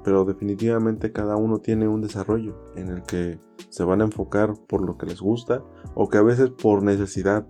[0.03, 3.39] Pero definitivamente cada uno tiene un desarrollo en el que
[3.69, 5.63] se van a enfocar por lo que les gusta
[5.95, 7.47] o que a veces por necesidad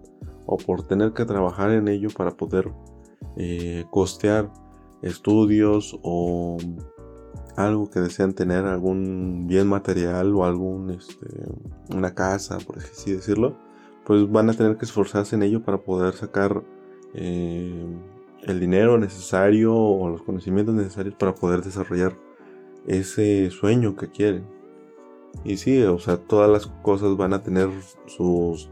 [0.47, 2.73] o por tener que trabajar en ello para poder
[3.37, 4.53] eh, costear
[5.03, 6.57] estudios o
[7.57, 11.27] algo que desean tener, algún bien material o algún este,
[11.95, 13.57] una casa, por así decirlo,
[14.05, 16.63] pues van a tener que esforzarse en ello para poder sacar
[17.15, 17.87] eh,
[18.43, 22.17] el dinero necesario o los conocimientos necesarios para poder desarrollar
[22.87, 24.45] ese sueño que quieren.
[25.45, 27.69] Y sí, o sea, todas las cosas van a tener
[28.07, 28.71] sus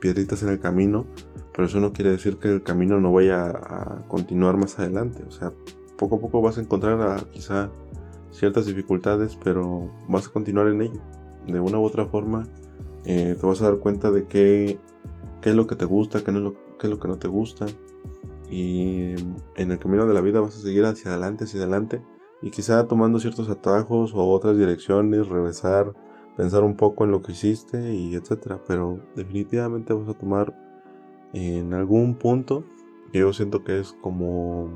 [0.00, 1.06] piedritas en el camino,
[1.52, 5.24] pero eso no quiere decir que el camino no vaya a continuar más adelante.
[5.26, 5.52] O sea,
[5.96, 7.70] poco a poco vas a encontrar a, quizá
[8.30, 11.00] ciertas dificultades, pero vas a continuar en ello.
[11.46, 12.46] De una u otra forma,
[13.04, 14.78] eh, te vas a dar cuenta de qué,
[15.40, 17.18] qué es lo que te gusta, qué, no es lo, qué es lo que no
[17.18, 17.66] te gusta.
[18.50, 19.14] Y
[19.56, 22.02] en el camino de la vida vas a seguir hacia adelante, hacia adelante.
[22.40, 25.92] Y quizá tomando ciertos atajos o otras direcciones, regresar,
[26.36, 28.60] pensar un poco en lo que hiciste y etcétera.
[28.66, 30.54] Pero definitivamente vas a tomar
[31.32, 32.64] en algún punto
[33.12, 34.70] que yo siento que es como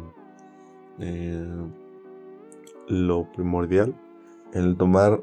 [0.98, 1.46] eh,
[2.88, 3.94] lo primordial,
[4.52, 5.22] el tomar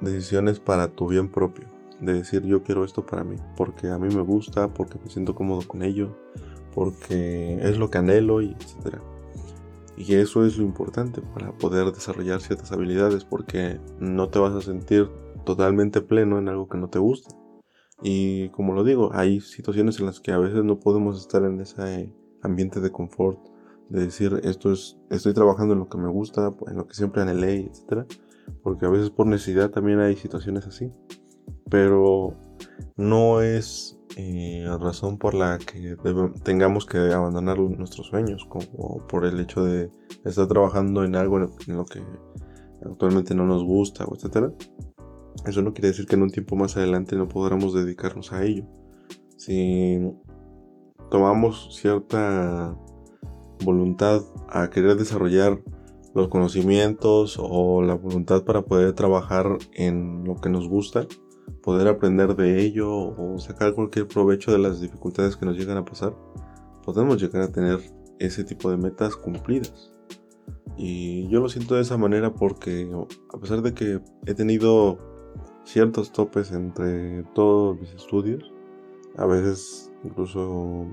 [0.00, 1.66] decisiones para tu bien propio.
[2.00, 5.34] De decir yo quiero esto para mí, porque a mí me gusta, porque me siento
[5.34, 6.14] cómodo con ello,
[6.74, 9.00] porque es lo que anhelo y etcétera.
[9.96, 14.60] Y eso es lo importante para poder desarrollar ciertas habilidades, porque no te vas a
[14.60, 15.08] sentir
[15.44, 17.34] totalmente pleno en algo que no te gusta.
[18.02, 21.60] Y como lo digo, hay situaciones en las que a veces no podemos estar en
[21.60, 23.38] ese ambiente de confort
[23.88, 27.22] de decir esto es, estoy trabajando en lo que me gusta, en lo que siempre
[27.22, 28.04] anhelé, etc.
[28.62, 30.92] Porque a veces por necesidad también hay situaciones así.
[31.70, 32.34] Pero
[32.96, 35.96] no es eh, razón por la que
[36.44, 39.90] tengamos que abandonar nuestros sueños, como por el hecho de
[40.24, 42.02] estar trabajando en algo en lo que
[42.84, 44.52] actualmente no nos gusta, etc.
[45.44, 48.64] Eso no quiere decir que en un tiempo más adelante no podamos dedicarnos a ello.
[49.36, 50.00] Si
[51.10, 52.76] tomamos cierta
[53.64, 55.60] voluntad a querer desarrollar
[56.14, 61.06] los conocimientos o la voluntad para poder trabajar en lo que nos gusta,
[61.62, 65.84] poder aprender de ello o sacar cualquier provecho de las dificultades que nos llegan a
[65.84, 66.14] pasar,
[66.84, 67.80] podemos llegar a tener
[68.18, 69.92] ese tipo de metas cumplidas.
[70.76, 72.90] Y yo lo siento de esa manera porque
[73.32, 74.98] a pesar de que he tenido
[75.64, 78.52] ciertos topes entre todos mis estudios,
[79.16, 80.86] a veces incluso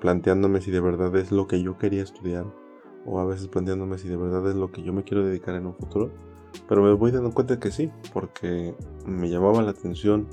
[0.00, 2.46] planteándome si de verdad es lo que yo quería estudiar
[3.04, 5.66] o a veces planteándome si de verdad es lo que yo me quiero dedicar en
[5.66, 6.10] un futuro.
[6.68, 8.74] Pero me voy dando cuenta que sí, porque
[9.06, 10.26] me llamaba la atención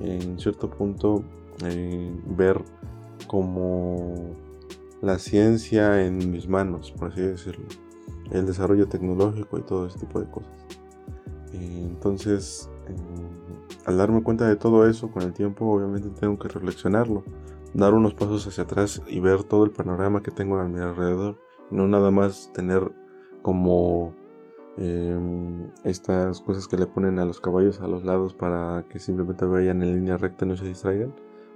[0.00, 1.22] en cierto punto
[1.64, 2.62] eh, ver
[3.26, 4.34] como
[5.02, 7.66] la ciencia en mis manos, por así decirlo,
[8.30, 10.52] el desarrollo tecnológico y todo ese tipo de cosas.
[11.52, 12.94] entonces, eh,
[13.86, 17.22] al darme cuenta de todo eso con el tiempo, obviamente tengo que reflexionarlo
[17.76, 21.36] dar unos pasos hacia atrás y ver todo el panorama que tengo a mi alrededor.
[21.70, 22.90] No nada más tener
[23.42, 24.14] como
[24.78, 29.44] em, estas cosas que le ponen a los caballos a los lados para que simplemente
[29.44, 31.14] vayan en línea recta y no se distraigan.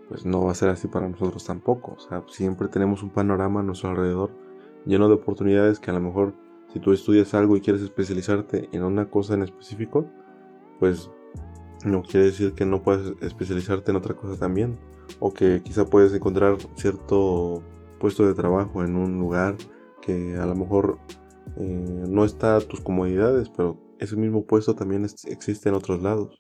[0.09, 1.95] Pues no va a ser así para nosotros tampoco.
[1.97, 4.31] O sea, siempre tenemos un panorama a nuestro alrededor
[4.87, 6.35] lleno de oportunidades que a lo mejor
[6.73, 10.07] si tú estudias algo y quieres especializarte en una cosa en específico,
[10.79, 11.11] pues
[11.85, 14.79] no quiere decir que no puedas especializarte en otra cosa también
[15.19, 17.63] o que quizá puedes encontrar cierto
[17.99, 19.57] puesto de trabajo en un lugar
[20.01, 20.99] que a lo mejor
[21.57, 26.39] eh, no está a tus comodidades, pero ese mismo puesto también existe en otros lados.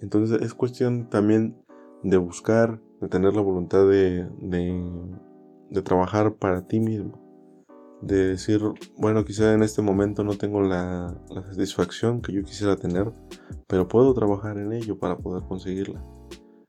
[0.00, 1.56] Entonces es cuestión también
[2.02, 4.28] de buscar, de tener la voluntad de,
[5.84, 7.20] trabajar para ti mismo.
[8.02, 8.60] De decir,
[8.98, 13.12] bueno, quizá en este momento no tengo la, la satisfacción que yo quisiera tener,
[13.68, 16.04] pero puedo trabajar en ello para poder conseguirla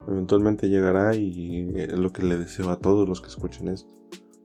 [0.08, 3.94] eventualmente llegará y es lo que le deseo a todos los que escuchen esto.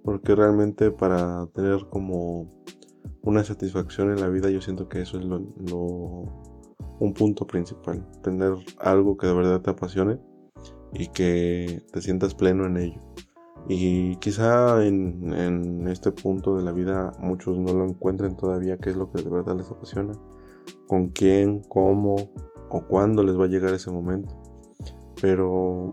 [0.04, 2.64] Porque realmente para tener como
[3.28, 5.38] una satisfacción en la vida yo siento que eso es lo,
[7.00, 8.06] un punto principal.
[8.22, 10.18] Tener algo que de verdad te apasione
[10.92, 13.00] y que te sientas pleno en ello.
[13.68, 18.90] Y quizá en, en este punto de la vida muchos no lo encuentren todavía qué
[18.90, 20.12] es lo que de verdad les apasiona.
[20.86, 22.16] Con quién, cómo
[22.70, 24.34] o cuándo les va a llegar ese momento
[25.20, 25.92] pero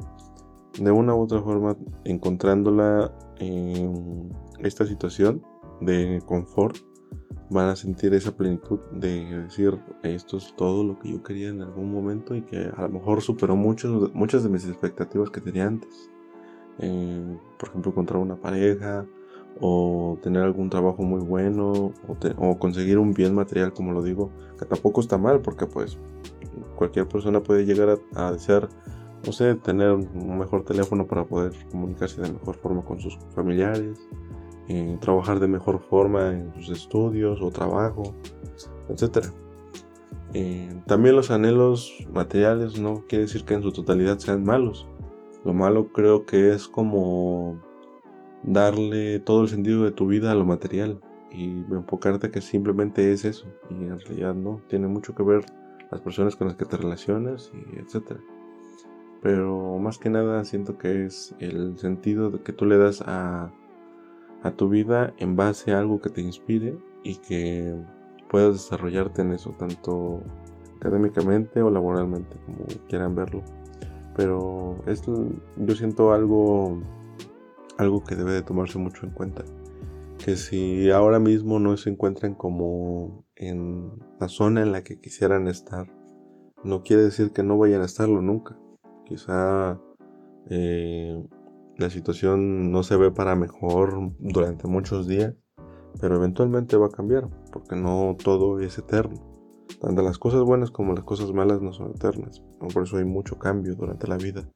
[0.80, 5.42] de una u otra forma encontrándola en esta situación
[5.82, 6.78] de confort
[7.49, 11.61] van a sentir esa plenitud de decir esto es todo lo que yo quería en
[11.61, 15.68] algún momento y que a lo mejor superó muchos, muchas de mis expectativas que tenía
[15.68, 16.09] antes.
[16.80, 19.05] Eh, por ejemplo, encontrar una pareja
[19.61, 21.93] o tener algún trabajo muy bueno
[22.38, 25.97] o, conseguir un bien material, como lo digo, que tampoco está mal porque pues
[26.76, 28.68] cualquier persona puede llegar a, desear,
[29.26, 33.97] no sé, tener un mejor teléfono para poder comunicarse de mejor forma con sus familiares,
[34.99, 38.16] trabajar de mejor forma en sus estudios o trabajo,
[38.89, 39.28] etc.
[40.34, 44.88] Eh, también los anhelos materiales no quiere decir que en su totalidad sean malos.
[45.43, 47.61] Lo malo creo que es como
[48.43, 50.99] darle todo el sentido de tu vida a lo material
[51.32, 55.45] y enfocarte que simplemente es eso y en realidad no, tiene mucho que ver
[55.91, 58.20] las personas con las que te relacionas y etcétera.
[59.22, 63.51] Pero más que nada siento que es el sentido que tú le das a
[64.46, 67.76] a tu vida en base a algo que te inspire y que
[68.30, 70.22] puedas desarrollarte en eso, tanto
[70.78, 73.41] académicamente o laboralmente, como quieran verlo.
[74.16, 75.28] Pero esto
[75.58, 76.80] yo siento algo,
[77.80, 79.43] algo que debe de tomarse mucho en cuenta.
[80.24, 85.48] Que si ahora mismo no se encuentran como en la zona en la que quisieran
[85.48, 85.88] estar,
[86.64, 88.56] no quiere decir que no vayan a estarlo nunca.
[89.06, 89.80] Quizá
[90.52, 91.20] eh,
[91.78, 95.34] la situación no se ve para mejor durante muchos días,
[95.99, 99.15] pero eventualmente va a cambiar, porque no todo es eterno.
[99.82, 103.38] Tanto las cosas buenas como las cosas malas no son eternas, por eso hay mucho
[103.38, 104.49] cambio durante la vida,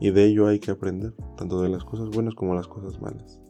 [0.00, 3.40] y de ello hay que aprender, tanto de las cosas buenas como las cosas malas.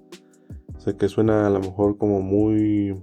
[0.78, 2.94] Sé que suena a lo mejor como muy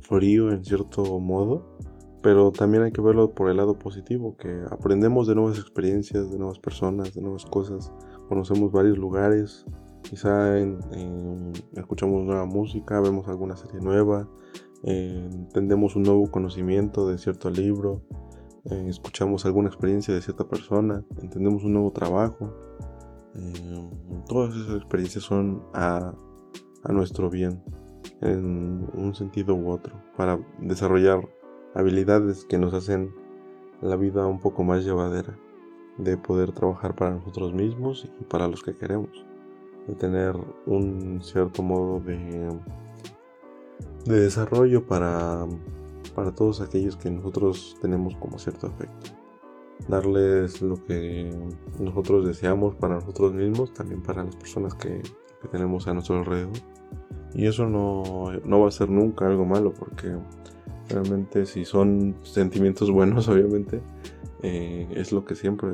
[0.00, 1.76] frío en cierto modo,
[2.22, 6.38] pero también hay que verlo por el lado positivo, que aprendemos de nuevas experiencias, de
[6.38, 7.92] nuevas personas, de nuevas cosas,
[8.30, 9.66] conocemos varios lugares,
[10.02, 10.56] quizá
[11.74, 14.28] escuchamos nueva música, vemos alguna serie nueva,
[14.84, 18.02] entendemos un nuevo conocimiento de cierto libro,
[18.86, 22.54] escuchamos alguna experiencia de cierta persona, entendemos un nuevo trabajo.
[23.34, 23.90] Eh,
[24.28, 26.14] todas esas experiencias son a
[26.88, 27.60] nuestro bien,
[28.20, 31.28] en un sentido u otro, para desarrollar
[31.74, 33.12] habilidades que nos hacen
[33.82, 35.36] la vida un poco más llevadera
[36.02, 39.24] de poder trabajar para nosotros mismos y para los que queremos,
[39.86, 40.36] de tener
[40.66, 42.48] un cierto modo de,
[44.04, 45.46] de desarrollo para,
[46.14, 49.10] para todos aquellos que nosotros tenemos como cierto afecto.
[49.88, 51.30] Darles lo que
[51.78, 55.02] nosotros deseamos para nosotros mismos, también para las personas que,
[55.40, 56.52] que tenemos a nuestro alrededor.
[57.34, 60.16] Y eso no, no va a ser nunca algo malo porque
[60.88, 63.80] realmente si son sentimientos buenos obviamente
[64.42, 65.70] eh, es lo que siempre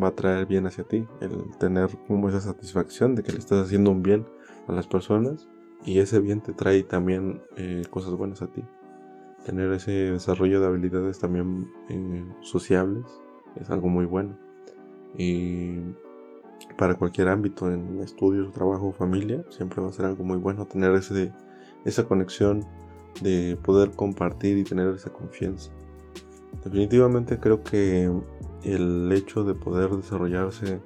[0.00, 3.64] va a traer bien hacia ti, el tener como esa satisfacción de que le estás
[3.64, 4.26] haciendo un bien
[4.68, 5.48] a las personas
[5.84, 8.62] y ese bien te trae también eh, cosas buenas a ti.
[9.44, 13.04] Tener ese desarrollo de habilidades también eh, sociables
[13.60, 14.36] es algo muy bueno.
[15.16, 15.78] Y
[16.76, 20.94] para cualquier ámbito, en estudios, trabajo, familia, siempre va a ser algo muy bueno tener
[20.94, 21.32] ese,
[21.84, 22.64] esa conexión
[23.22, 25.70] de poder compartir y tener esa confianza.
[26.64, 28.10] Definitivamente creo que
[28.62, 30.80] el hecho de poder desarrollarse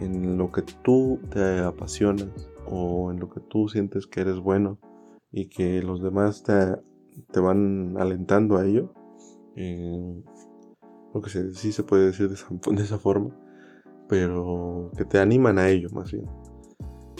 [0.00, 2.28] en lo que tú te apasionas
[2.66, 4.78] o en lo que tú sientes que eres bueno
[5.32, 6.76] y que los demás te,
[7.32, 8.92] te van alentando a ello,
[9.56, 10.22] eh,
[11.14, 13.30] lo que sí se puede decir de esa, de esa, forma,
[14.08, 16.26] pero que te animan a ello más bien.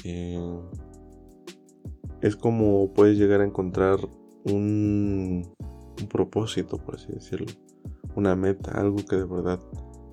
[0.04, 0.60] Eh,
[2.20, 3.98] es como puedes llegar a encontrar
[4.44, 5.42] un,
[6.00, 7.46] un propósito, por así decirlo
[8.14, 9.60] una meta, algo que de verdad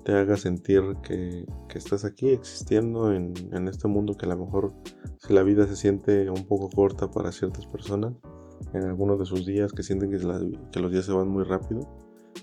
[0.04, 3.34] te haga sentir que, estás aquí existiendo en,
[3.68, 4.72] este mundo que a lo mejor
[5.18, 8.14] si la vida se siente un poco corta para ciertas personas,
[8.72, 11.80] en algunos de sus días que sienten que, los días se van muy rápido,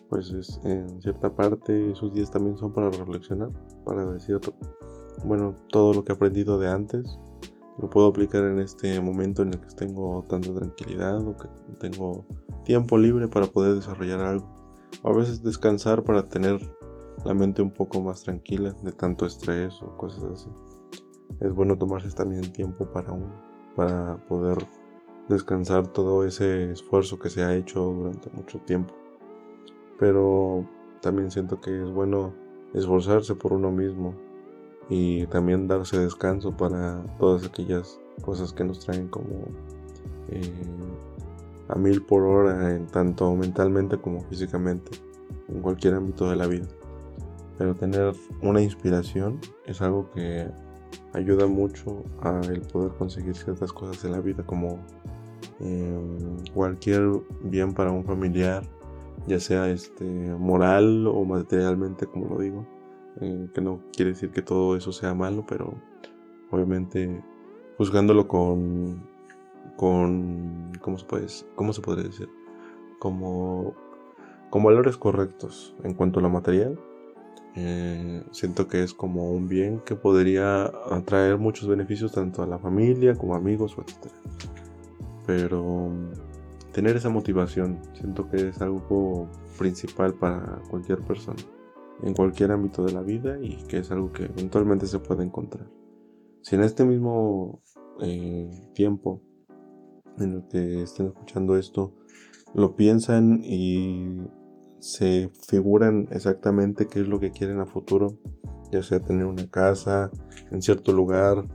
[0.09, 3.49] pues en cierta parte esos días también son para reflexionar,
[3.85, 4.39] para decir,
[5.25, 7.17] bueno, todo lo que he aprendido de antes
[7.79, 11.47] lo puedo aplicar en este momento en el que tengo tanta tranquilidad o que
[11.79, 12.25] tengo
[12.65, 14.52] tiempo libre para poder desarrollar algo
[15.03, 16.59] a veces descansar para tener
[17.25, 20.49] la mente un poco más tranquila de tanto estrés o cosas así.
[21.39, 23.13] Es bueno tomarse también tiempo para,
[23.75, 24.57] para poder
[25.29, 28.93] descansar todo ese esfuerzo que se ha hecho durante mucho tiempo.
[29.99, 30.67] Pero
[31.01, 32.33] también siento que es bueno
[32.73, 34.15] esforzarse por uno mismo
[34.89, 39.47] y también darse descanso para todas aquellas cosas que nos traen como
[40.29, 40.51] eh,
[41.67, 44.91] a mil por hora, en tanto mentalmente como físicamente,
[45.47, 46.67] en cualquier ámbito de la vida.
[47.57, 50.47] Pero tener una inspiración es algo que
[51.13, 54.79] ayuda mucho a el poder conseguir ciertas cosas en la vida, como
[55.59, 57.09] em, cualquier
[57.43, 58.63] bien para un familiar,
[59.27, 62.65] ya sea este, moral o materialmente, como lo digo,
[63.21, 65.75] eh, que no quiere decir que todo eso sea malo, pero
[66.49, 67.23] obviamente
[67.77, 69.03] juzgándolo con,
[69.77, 72.29] con ¿cómo se puede, cómo se podría decir?
[72.99, 73.73] Como,
[74.49, 76.79] con valores correctos en cuanto a lo material.
[77.55, 82.57] Eh, siento que es como un bien que podría atraer muchos beneficios tanto a la
[82.57, 84.11] familia como a amigos, etc.
[85.27, 85.91] Pero
[86.71, 91.41] tener esa motivación siento que es algo principal para cualquier persona
[92.01, 95.67] en cualquier ámbito de la vida y que es algo que eventualmente se puede encontrar.
[96.41, 97.61] Si en este mismo
[98.01, 99.21] eh, tiempo
[100.19, 101.93] en el que estén escuchando esto
[102.53, 104.21] lo piensan y
[104.79, 108.19] se figuran exactamente qué es lo que quieren a futuro,
[108.71, 110.11] ya sea tener una casa
[110.51, 111.45] en cierto lugar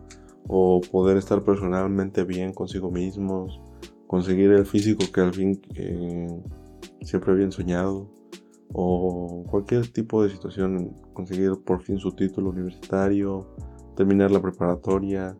[0.49, 3.61] o poder estar personalmente bien consigo mismos,
[4.07, 6.43] conseguir el físico que al fin eh,
[7.03, 8.11] siempre habían soñado,
[8.73, 13.47] o cualquier tipo de situación, conseguir por fin su título universitario,
[13.97, 15.39] terminar la preparatoria,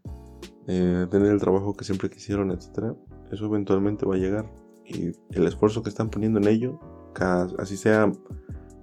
[0.67, 2.95] eh, tener el trabajo que siempre quisieron, etc.
[3.31, 4.51] Eso eventualmente va a llegar
[4.85, 6.81] y el esfuerzo que están poniendo en ello,
[7.59, 8.11] así sea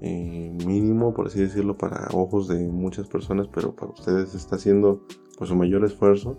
[0.02, 5.02] eh, mínimo, por así decirlo, para ojos de muchas personas, pero para ustedes está haciendo
[5.38, 6.38] pues su mayor esfuerzo,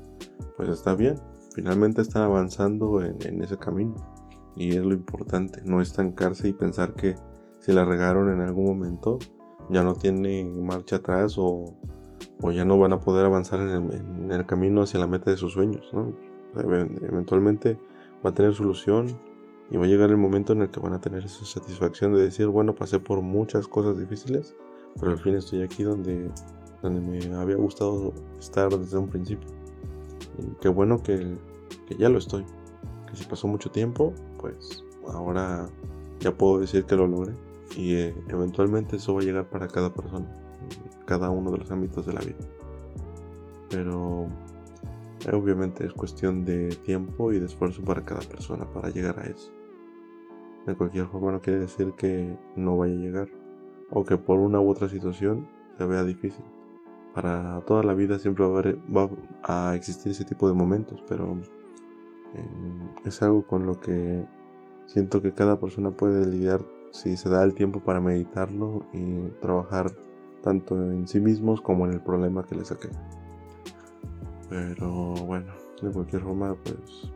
[0.57, 1.17] pues está bien.
[1.55, 3.95] Finalmente están avanzando en, en ese camino
[4.57, 7.17] y es lo importante, no estancarse y pensar que
[7.61, 9.19] si la regaron en algún momento,
[9.71, 11.75] ya no tiene marcha atrás o,
[12.53, 15.91] ya no van a poder avanzar en el, camino hacia la meta de sus sueños.
[16.55, 17.79] Eventualmente
[18.27, 19.17] va a tener solución
[19.71, 22.23] y va a llegar el momento en el que van a tener esa satisfacción de
[22.23, 24.57] decir, bueno, pasé por muchas cosas difíciles,
[24.99, 26.29] pero al fin estoy aquí donde,
[26.83, 29.49] donde me había gustado estar desde un principio.
[30.39, 31.37] Y qué bueno que,
[31.87, 32.45] que ya lo estoy.
[33.09, 35.69] Que si pasó mucho tiempo, pues ahora
[36.19, 37.33] ya puedo decir que lo logré
[37.77, 40.27] y eh, eventualmente eso va a llegar para cada persona,
[41.05, 42.39] cada uno de los ámbitos de la vida.
[43.71, 44.29] Pero
[45.35, 49.53] obviamente es cuestión de tiempo y de esfuerzo para cada persona para llegar a eso.
[50.67, 53.29] De cualquier forma no quiere decir que no vaya a llegar
[53.91, 55.49] o que por una u otra situación
[55.79, 56.45] se vea difícil.
[57.15, 59.09] Para toda la vida siempre va
[59.43, 61.39] a, existir ese tipo de momentos, pero
[62.35, 64.25] eh, es algo con lo que
[64.87, 66.61] siento que cada persona puede lidiar
[66.91, 69.93] si se da el tiempo para meditarlo y trabajar
[70.43, 72.89] tanto en sí mismos como en el problema que le saqué.
[74.49, 77.13] Pero bueno, de cualquier forma, pues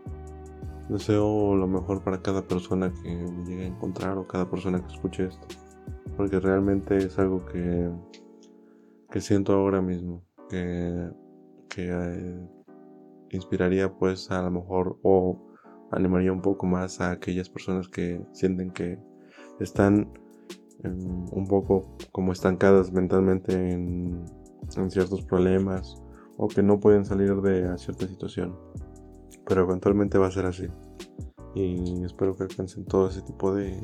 [0.88, 4.92] deseo lo mejor para cada persona que me llegue a encontrar o cada persona que
[4.92, 5.46] escuche esto.
[6.16, 7.90] Porque realmente es algo que,
[9.10, 10.24] que siento ahora mismo.
[10.48, 11.10] Que,
[11.68, 12.48] que eh,
[13.30, 15.38] inspiraría pues a lo mejor o
[15.92, 18.98] animaría un poco más a aquellas personas que sienten que
[19.60, 20.12] están
[20.82, 24.24] em, un poco como estancadas mentalmente en,
[24.88, 26.00] ciertos problemas
[26.42, 28.56] o que no pueden salir de cierta situación.
[29.46, 30.68] Pero eventualmente va a ser así.
[31.54, 33.78] Y espero que alcancen todo ese tipo de,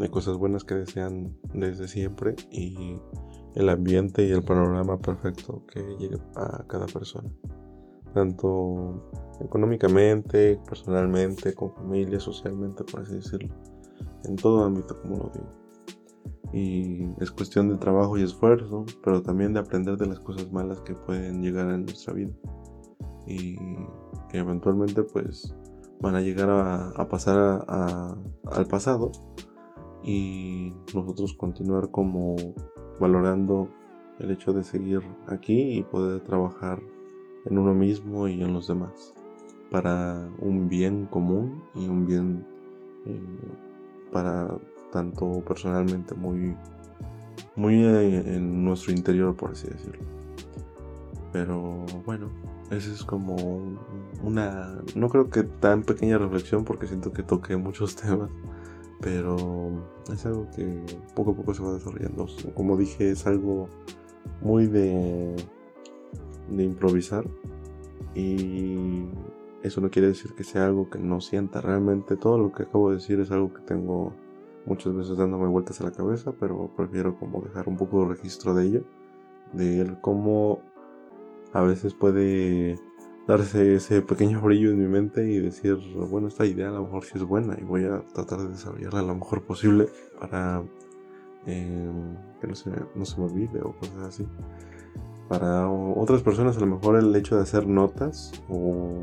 [0.00, 2.98] de cosas buenas que desean desde siempre y
[3.54, 7.30] el ambiente y el panorama perfecto que llegue a cada persona.
[8.12, 9.08] Tanto
[9.40, 13.54] económicamente, personalmente, con familia, socialmente, por así decirlo
[14.24, 15.57] en todo ámbito, como lo digo.
[16.52, 20.80] Y es cuestión de trabajo y esfuerzo, pero también de aprender de las cosas malas
[20.80, 22.32] que pueden llegar en nuestra vida.
[23.26, 23.56] Y
[24.30, 25.54] que eventualmente pues
[26.00, 29.10] van a llegar a, pasar al pasado
[30.02, 32.36] y nosotros continuar como
[33.00, 33.68] valorando
[34.18, 36.80] el hecho de seguir aquí y poder trabajar
[37.46, 39.14] en uno mismo y en los demás
[39.70, 42.46] para un bien común y un bien
[43.06, 43.20] eh,
[44.12, 44.58] para
[44.92, 46.56] tanto personalmente muy
[47.56, 50.04] muy en nuestro interior por así decirlo
[51.32, 52.28] pero bueno
[52.70, 53.36] esa es como
[54.22, 58.30] una no creo que tan pequeña reflexión porque siento que toqué muchos temas
[59.00, 59.36] pero
[60.12, 60.82] es algo que
[61.14, 63.68] poco a poco se va desarrollando como dije es algo
[64.40, 65.36] muy de
[66.50, 67.24] de improvisar
[68.14, 69.06] y
[69.62, 71.60] eso no quiere decir que sea algo que no sienta.
[71.60, 74.12] Realmente todo lo que acabo de decir es algo que tengo
[74.66, 78.54] muchas veces dándome vueltas a la cabeza, pero prefiero como dejar un poco de registro
[78.54, 78.84] de ello,
[79.52, 80.60] de cómo
[81.52, 82.78] a veces puede
[83.26, 85.76] darse ese pequeño brillo en mi mente y decir,
[86.10, 89.02] bueno, esta idea a lo mejor sí es buena y voy a tratar de desarrollarla
[89.02, 89.86] lo mejor posible
[90.18, 90.62] para
[91.46, 94.26] em, que no se, no se me olvide o cosas así.
[95.28, 99.02] Para otras personas a lo mejor el hecho de hacer notas o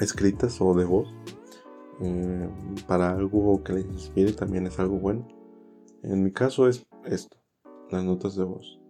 [0.00, 1.14] escritas o de voz
[2.00, 2.48] eh,
[2.86, 5.26] para algo que les inspire también es algo bueno.
[6.02, 7.36] En mi caso es esto,
[7.90, 8.80] las notas de voz.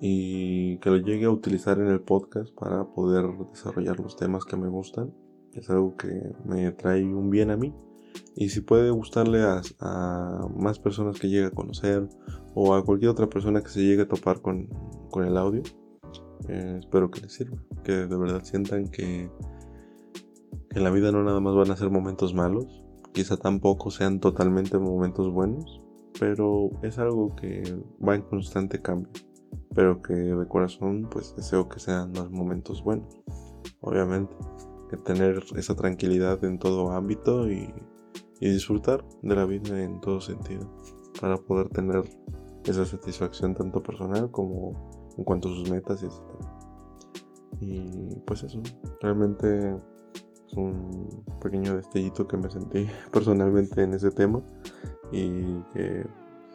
[0.00, 4.56] Y que lo llegue a utilizar en el podcast para poder desarrollar los temas que
[4.56, 5.12] me gustan.
[5.52, 7.74] Es algo que me trae un bien a mí.
[8.34, 12.08] Y si puede gustarle a, más personas que llegue a conocer
[12.54, 14.68] o a cualquier otra persona que se llegue a topar con,
[15.16, 15.62] el audio,
[16.48, 17.62] eh, espero que les sirva.
[17.84, 19.30] Que de verdad sientan que
[20.74, 24.78] en la vida no nada más van a ser momentos malos, quizá tampoco sean totalmente
[24.78, 25.80] momentos buenos,
[26.18, 27.62] pero es algo que
[28.06, 29.10] va en constante cambio,
[29.74, 33.20] pero que de corazón pues deseo que sean los momentos buenos,
[33.80, 34.34] obviamente,
[34.88, 37.72] que tener esa tranquilidad en todo ámbito y,
[38.40, 40.66] disfrutar de la vida en todo sentido,
[41.20, 42.02] para poder tener
[42.64, 46.14] esa satisfacción tanto personal como en cuanto a sus metas y etc.
[47.60, 48.62] Y pues eso,
[49.02, 49.76] realmente
[50.56, 54.42] un pequeño destellito que me sentí personalmente en ese tema.
[55.12, 56.06] Y que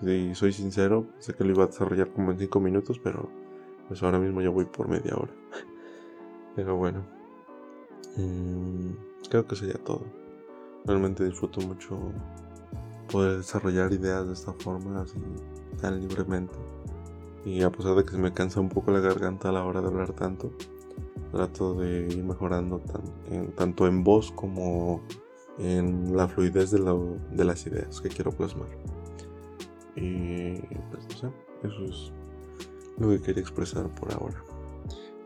[0.02, 3.30] si soy sincero sé que lo iba a desarrollar como en 5 minutos pero
[3.88, 5.34] pues ahora mismo ya voy por media hora.
[6.56, 7.06] Pero bueno
[8.16, 8.92] mm,
[9.30, 10.04] creo que sería todo.
[10.86, 11.98] Realmente disfruto mucho
[13.12, 15.20] poder desarrollar ideas de esta forma así
[15.82, 16.56] tan libremente.
[17.44, 19.82] Y a pesar de que se me cansa un poco la garganta a la hora
[19.82, 20.52] de hablar tanto
[21.32, 22.82] trato de ir mejorando
[23.56, 25.02] tanto en voz como
[25.58, 26.80] en la fluidez de,
[27.44, 28.70] las ideas que quiero plasmar.
[29.96, 30.60] Y
[30.92, 32.12] pues no eso es
[32.98, 34.44] lo que quería expresar por ahora.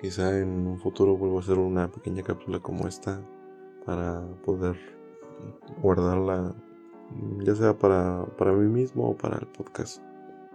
[0.01, 3.21] Quizá en un futuro vuelva a hacer una pequeña cápsula como esta
[3.85, 4.77] para poder
[5.81, 6.55] guardarla
[7.39, 10.01] ya sea para, para mí mismo o para el podcast.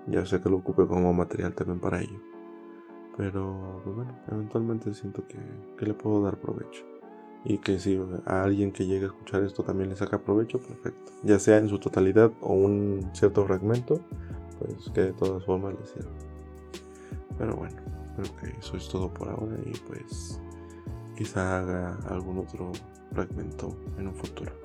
[0.06, 2.33] Ya sé que lo ocupe como material también para ello.
[3.16, 5.38] Pero pues bueno, eventualmente siento que,
[5.84, 6.84] le puedo dar provecho.
[7.44, 11.12] Y que si a alguien que llegue a escuchar esto también le saca provecho, perfecto.
[11.22, 14.00] Ya sea en su totalidad o un cierto fragmento,
[14.58, 16.10] pues que de todas formas le sirva.
[17.38, 17.76] Pero bueno,
[18.16, 20.40] creo que eso es todo por ahora y pues
[21.16, 22.72] quizá haga algún otro
[23.12, 24.63] fragmento en un futuro.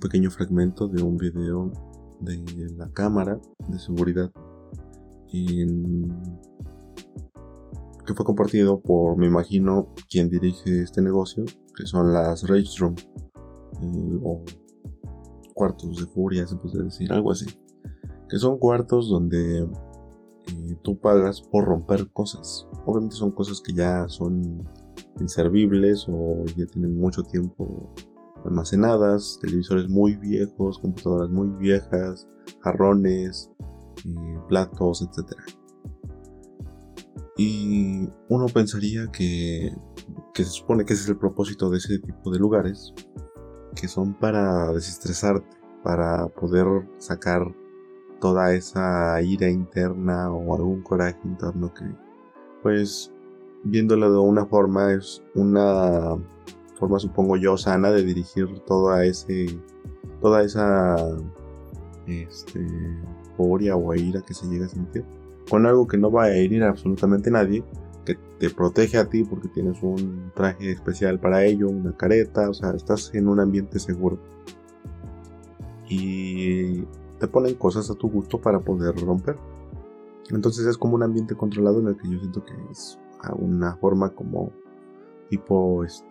[0.00, 1.70] Pequeño fragmento de un video
[2.20, 2.42] de
[2.76, 4.32] la cámara de seguridad
[8.10, 11.44] que fue compartido por, me imagino, quien dirige este negocio,
[11.76, 12.96] que son las Rage Room
[13.82, 14.42] eh, o
[15.54, 17.46] cuartos de furia, se puede decir, algo así.
[18.28, 22.66] Que son cuartos donde eh, tú pagas por romper cosas.
[22.84, 24.68] Obviamente son cosas que ya son
[25.20, 27.94] inservibles o ya tienen mucho tiempo
[28.44, 32.28] almacenadas, televisores muy viejos, computadoras muy viejas,
[32.60, 33.50] jarrones,
[34.04, 35.32] eh, platos, etc.
[37.36, 39.74] Y uno pensaría que,
[40.34, 42.92] que se supone que ese es el propósito de ese tipo de lugares,
[43.74, 46.66] que son para desestresarte, para poder
[46.98, 47.42] sacar
[48.20, 51.84] toda esa ira interna o algún coraje interno que,
[52.62, 53.10] pues,
[53.64, 56.16] viéndolo de una forma, es una
[56.80, 59.60] forma, supongo yo, sana de dirigir toda ese,
[60.20, 60.96] toda esa,
[62.06, 62.66] este,
[63.36, 65.04] furia o ira que se llega a sentir,
[65.48, 67.62] con algo que no va a herir a absolutamente nadie,
[68.04, 72.54] que te protege a ti porque tienes un traje especial para ello, una careta, o
[72.54, 74.18] sea, estás en un ambiente seguro.
[75.88, 76.82] Y
[77.18, 79.36] te ponen cosas a tu gusto para poder romper.
[80.30, 82.98] Entonces es como un ambiente controlado en el que yo siento que es
[83.38, 84.50] una forma como
[85.28, 86.06] tipo este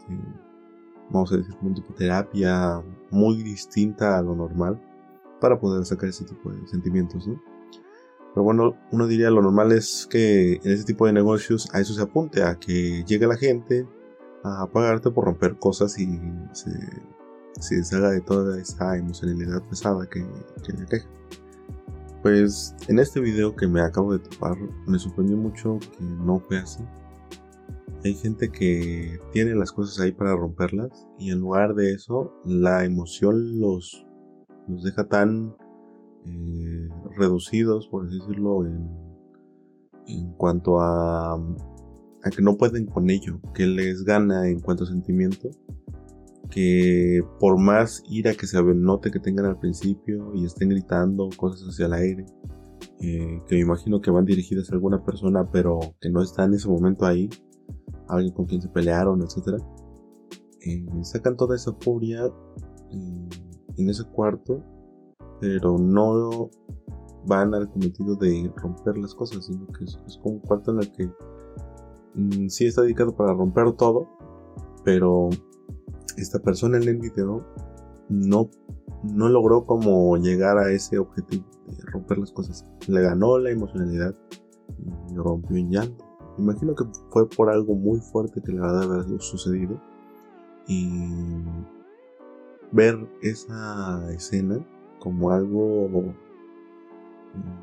[1.10, 4.80] vamos a decir, un tipo de terapia muy distinta a lo normal
[5.40, 7.41] para poder sacar ese tipo de sentimientos, ¿no?
[8.34, 11.94] Pero bueno, uno diría lo normal es que en ese tipo de negocios a eso
[11.94, 13.88] se apunte, a que llegue la gente
[14.44, 16.07] a pagarte por romper cosas y
[16.53, 16.72] se,
[17.60, 20.26] se deshaga de toda esa emocionalidad pesada que,
[20.64, 21.07] que le queja.
[22.22, 26.60] Pues en este video que me acabo de topar me sorprendió mucho que no fue
[26.60, 26.84] así.
[28.04, 32.86] Hay gente que tiene las cosas ahí para romperlas y en lugar de eso la
[32.86, 34.06] emoción los,
[34.68, 35.56] los deja tan
[36.26, 38.90] eh, reducidos, por así decirlo, en,
[40.08, 44.88] en cuanto a, a que no pueden con ello, que les gana en cuanto a
[44.88, 45.50] sentimiento,
[46.50, 51.68] que por más ira que se note que tengan al principio y estén gritando cosas
[51.68, 52.26] hacia el aire
[53.02, 56.54] eh, que me imagino que van dirigidas a alguna persona, pero que no está en
[56.54, 57.30] ese momento ahí,
[58.10, 59.61] alguien con quien se pelearon, etc.
[60.61, 62.26] Eh, sacan toda esa furia
[62.91, 63.30] eh,
[63.77, 64.64] en ese cuarto,
[65.40, 66.49] pero no
[67.26, 70.91] van al cometido de romper las cosas, sino que es, como un cuarto en el
[70.91, 71.11] que
[72.15, 74.07] mm, sí está dedicado para romper todo,
[74.84, 75.30] pero
[76.18, 77.45] esta persona en el video
[78.10, 78.49] no,
[79.03, 82.65] no logró como llegar a ese objetivo de romper las cosas.
[82.88, 84.15] Le ganó la emocionalidad
[85.10, 86.09] y rompió en llanto.
[86.40, 89.80] Imagino que fue por algo muy fuerte que le va a haber sucedido.
[90.68, 91.44] Y
[92.72, 94.64] ver esa escena
[94.99, 97.60] como algo mm,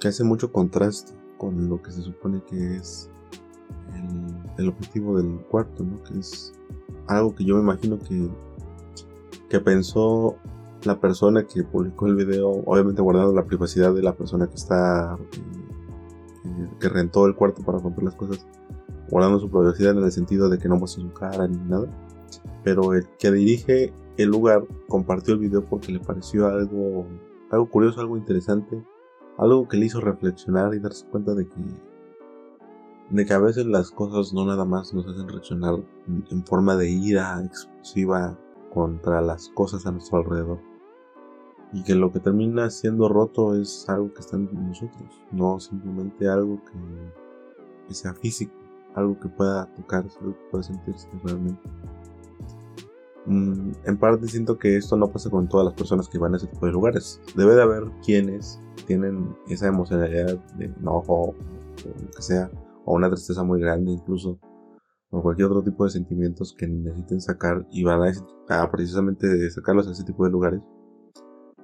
[0.00, 3.08] que hace mucho contraste con lo que se supone que es
[4.58, 6.02] el, objetivo del cuarto, ¿no?
[6.04, 6.52] Que es
[7.06, 8.28] algo que yo me imagino que,
[9.48, 10.36] que pensó
[10.84, 15.16] la persona que publicó el video, obviamente guardando la privacidad de la persona que está
[16.78, 18.46] que rentó el cuarto para romper las cosas,
[19.10, 21.86] guardando su privacidad en el sentido de que no muestra su cara ni nada.
[22.64, 27.06] Pero el que dirige el lugar compartió el video porque le pareció algo,
[27.50, 28.82] algo curioso, algo interesante,
[29.38, 31.60] algo que le hizo reflexionar y darse cuenta de que,
[33.10, 35.76] de que a veces las cosas no nada más nos hacen reaccionar
[36.30, 38.38] en forma de ira explosiva
[38.72, 40.69] contra las cosas a nuestro alrededor.
[41.72, 46.28] Y que lo que termina siendo roto es algo que está en nosotros, no simplemente
[46.28, 48.52] algo que, sea físico,
[48.94, 51.62] algo que pueda tocarse, algo que pueda sentirse realmente.
[53.26, 56.36] Mm, en parte siento que esto no pasa con todas las personas que van a
[56.38, 57.20] ese tipo de lugares.
[57.36, 61.34] Debe de haber quienes tienen esa emocionalidad de enojo o
[61.84, 62.50] lo que sea,
[62.84, 64.38] o una tristeza muy grande incluso,
[65.10, 68.12] o cualquier otro tipo de sentimientos que necesiten sacar y van
[68.48, 70.62] a, precisamente sacarlos a ese tipo de lugares.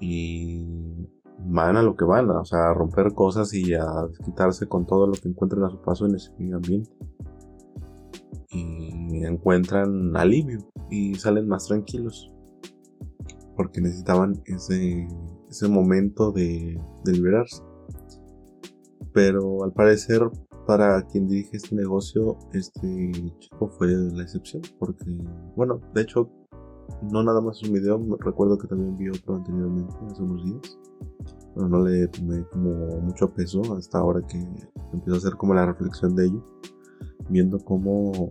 [0.00, 1.08] Y
[1.38, 3.86] van a lo que van, o sea, a romper cosas y a
[4.24, 6.90] quitarse con todo lo que encuentren a su paso en ese ambiente.
[8.50, 10.58] Y encuentran alivio
[10.90, 12.32] y salen más tranquilos.
[13.56, 15.08] Porque necesitaban ese,
[15.48, 17.62] ese momento de, de liberarse.
[19.12, 20.20] Pero al parecer,
[20.66, 24.62] para quien dirige este negocio, este chico fue la excepción.
[24.78, 25.06] Porque,
[25.54, 26.30] bueno, de hecho,
[27.02, 30.78] no nada más un video, recuerdo que también vi otro anteriormente, hace unos días.
[31.54, 34.38] Pero no le tomé como mucho peso hasta ahora que
[34.92, 36.44] empiezo a hacer como la reflexión de ello.
[37.28, 38.30] Viendo cómo,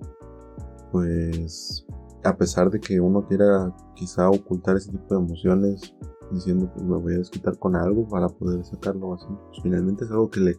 [0.91, 1.85] pues,
[2.23, 5.95] a pesar de que uno quiera quizá ocultar ese tipo de emociones,
[6.31, 10.11] diciendo pues me voy a desquitar con algo para poder sacarlo así, pues finalmente es
[10.11, 10.55] algo que le,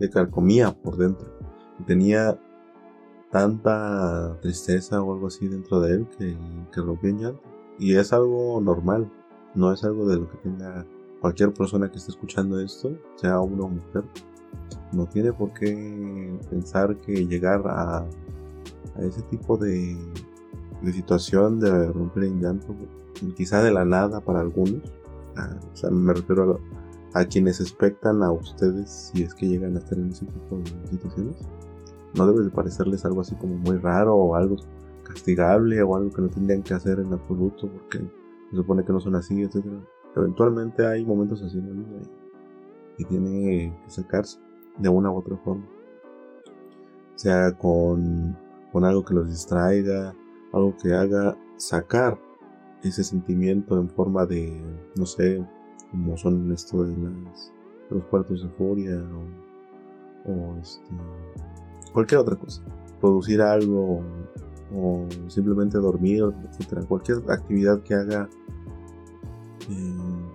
[0.00, 1.26] le por dentro.
[1.86, 2.38] Tenía
[3.30, 6.36] tanta tristeza o algo así dentro de él que,
[6.72, 7.42] que rompió en llanto.
[7.78, 9.10] Y es algo normal,
[9.54, 10.86] no es algo de lo que tenga
[11.20, 14.04] cualquier persona que esté escuchando esto, sea hombre o mujer.
[14.92, 19.96] No tiene por qué pensar que llegar a, a ese tipo de,
[20.82, 22.74] de situación de romper en llanto,
[23.36, 24.82] quizá de la nada para algunos.
[25.36, 26.60] Ah, o sea, me refiero
[27.14, 30.88] a, quienes expectan a ustedes si es que llegan a estar en ese tipo de
[30.88, 31.36] situaciones.
[32.14, 34.56] No debe de parecerles algo así como muy raro o algo
[35.02, 37.98] castigable o algo que no tendrían que hacer en absoluto porque
[38.50, 39.64] se supone que no son así, etc.
[40.16, 42.00] Eventualmente hay momentos así en la vida
[42.98, 44.38] y, tiene que sacarse
[44.78, 45.66] de una u otra forma.
[47.14, 48.36] Sea con,
[48.72, 50.14] con algo que los distraiga,
[50.52, 52.18] algo que haga sacar
[52.82, 54.60] ese sentimiento en forma de,
[54.96, 55.44] no sé,
[55.90, 57.52] como son esto de, las,
[57.90, 59.02] los cuartos de furia
[60.24, 60.94] o, este,
[61.98, 62.62] cualquier otra cosa.
[63.00, 64.04] Producir algo
[64.72, 66.82] o, simplemente dormir, etcétera.
[66.86, 68.28] Cualquier actividad que haga
[69.68, 70.30] eh,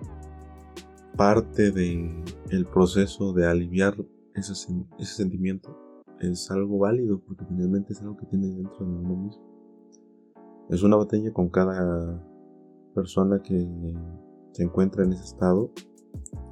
[1.16, 3.94] parte del el proceso de aliviar
[4.34, 4.54] ese,
[4.98, 5.74] sentimiento
[6.20, 9.42] es algo válido porque finalmente es algo que tiene dentro de uno mismo.
[10.68, 12.22] Es una batalla con cada
[12.94, 13.66] persona que
[14.52, 15.70] se encuentra en ese estado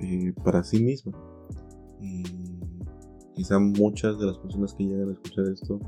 [0.01, 1.12] eh, para sí misma.
[3.34, 5.78] Quizá muchas de las personas que llegan a escuchar esto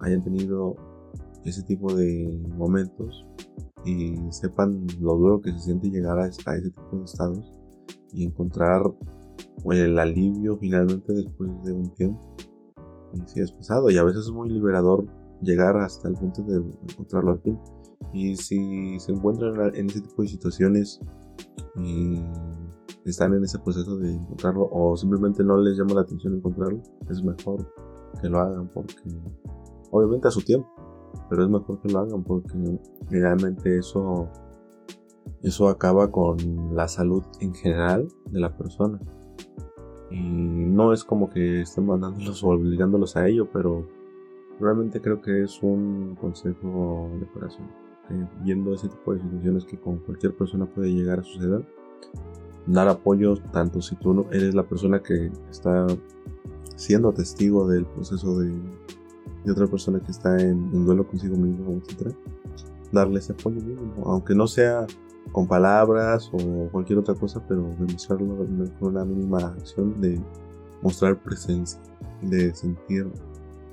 [0.00, 0.76] hayan tenido
[1.44, 3.24] ese tipo de momentos
[3.84, 7.52] y sepan lo duro que se siente llegar a, ese tipo de estados
[8.12, 8.82] y encontrar
[9.70, 12.36] el alivio finalmente después de un tiempo.
[13.14, 15.06] Y sí es pesado y a veces es muy liberador
[15.42, 16.56] llegar hasta el punto de
[16.90, 17.58] encontrarlo al fin.
[18.12, 21.00] Y si se encuentran en ese tipo de situaciones
[21.76, 22.20] y
[23.10, 27.22] están en ese proceso de encontrarlo o simplemente no les llama la atención encontrarlo, es
[27.22, 27.72] mejor
[28.20, 29.02] que lo hagan porque
[29.90, 30.68] obviamente a su tiempo,
[31.28, 32.78] pero es mejor que lo hagan porque
[33.10, 34.28] realmente eso
[35.42, 36.36] eso acaba con
[36.74, 38.98] la salud en general de la persona
[40.10, 43.86] Y no es como que estén mandándolos o obligándolos a ello, pero
[44.60, 47.66] realmente creo que es un consejo de corazón.
[48.42, 51.66] viendo ese tipo de situaciones que con cualquier persona puede llegar a suceder,
[52.66, 55.86] dar apoyo tanto si tú no eres la persona que está
[56.74, 58.52] siendo testigo del proceso de,
[59.44, 62.14] de otra persona que está en, en duelo consigo mismo, etc.
[62.92, 64.86] Darle ese apoyo mínimo, aunque no sea
[65.32, 68.36] con palabras o cualquier otra cosa, pero demostrarlo
[68.78, 70.20] con una mínima acción de
[70.82, 71.80] mostrar presencia,
[72.22, 73.10] de sentir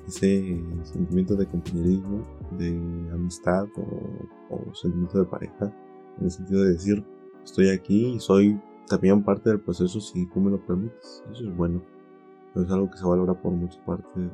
[0.08, 2.26] ese sentimiento de compañerismo,
[2.58, 2.70] de
[3.14, 5.74] amistad o, o, sentimiento de pareja,
[6.18, 7.04] en el sentido de decir,
[7.44, 11.24] estoy aquí y soy también parte del proceso si tú me lo permites.
[11.32, 11.82] Eso es bueno.
[12.54, 14.30] Pero es algo que se valora por mucha parte de,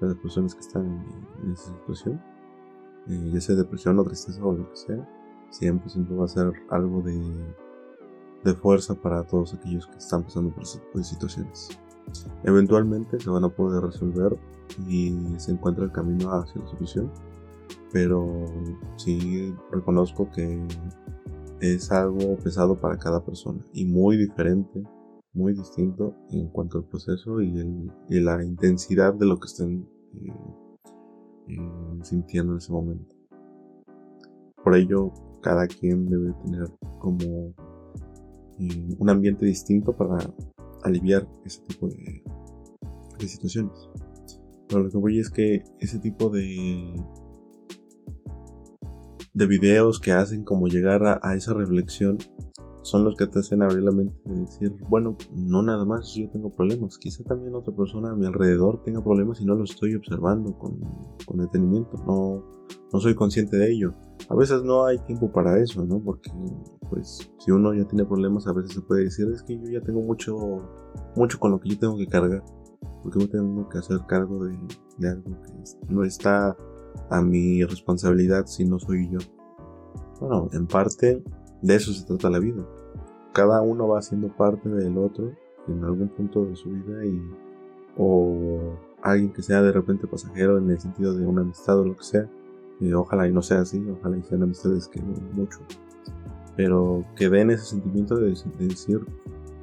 [0.00, 1.04] las personas que están
[1.42, 2.20] en, esa situación.
[3.08, 5.08] Eh, ya sea depresión o tristeza o lo que sea.
[5.50, 7.54] Siempre, siempre va a ser algo de,
[8.44, 11.68] de fuerza para todos aquellos que están pasando por de situaciones.
[12.44, 14.36] Eventualmente se van a poder resolver
[14.88, 17.10] y se encuentra el camino hacia la solución.
[17.92, 18.46] Pero
[18.96, 20.66] sí reconozco que
[21.62, 24.82] es algo pesado para cada persona y muy diferente,
[25.32, 27.52] muy distinto en cuanto al proceso y,
[28.08, 30.32] la intensidad de lo que estén eh,
[31.48, 33.14] eh, sintiendo en ese momento.
[34.62, 36.68] Por ello, cada quien debe tener
[36.98, 37.54] como
[38.58, 40.18] eh, un ambiente distinto para
[40.82, 42.24] aliviar ese tipo de,
[43.20, 43.88] de situaciones.
[44.68, 46.92] Pero lo que voy es que ese tipo de
[49.34, 52.18] de videos que hacen como llegar a, esa reflexión
[52.82, 56.28] son los que te hacen abrir la mente y decir, bueno, no nada más yo
[56.30, 59.94] tengo problemas, quizá también otra persona a mi alrededor tenga problemas y no lo estoy
[59.94, 60.80] observando con,
[61.24, 62.44] con detenimiento, no,
[62.92, 63.94] no soy consciente de ello.
[64.28, 66.00] A veces no hay tiempo para eso, ¿no?
[66.00, 66.30] Porque
[66.90, 69.80] pues si uno ya tiene problemas a veces se puede decir, es que yo ya
[69.80, 70.36] tengo mucho,
[71.14, 72.42] mucho con lo que yo tengo que cargar,
[73.02, 74.58] porque yo tengo que hacer cargo de,
[74.98, 75.52] de algo que
[75.88, 76.56] no está
[77.10, 79.18] a mi responsabilidad si no soy yo.
[80.20, 81.22] Bueno, en parte
[81.62, 82.64] de eso se trata la vida.
[83.32, 85.32] Cada uno va siendo parte del otro
[85.68, 87.20] en algún punto de su vida y
[87.96, 91.96] o alguien que sea de repente pasajero en el sentido de una amistad o lo
[91.96, 92.30] que sea.
[92.80, 95.58] Y ojalá y no sea así, ojalá y sean amistades que mucho.
[96.56, 99.00] Pero que den ese sentimiento de, decir,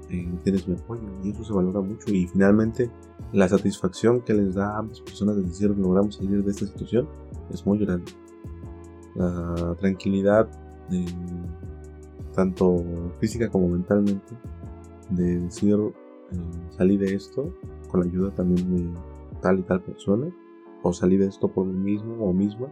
[0.10, 2.90] eh, tienes mi apoyo y eso se valora mucho y finalmente
[3.32, 7.08] la satisfacción que les da a ambas personas de decir logramos salir de esta situación
[7.52, 8.12] es muy grande.
[9.16, 10.50] La tranquilidad,
[12.34, 12.84] tanto
[13.20, 14.36] física como mentalmente,
[15.10, 15.76] de decir
[16.32, 16.38] eh,
[16.78, 17.54] salí de esto
[17.90, 19.00] con la ayuda también de
[19.42, 20.28] tal y tal persona,
[20.84, 22.68] o salí de esto por mí mismo o misma,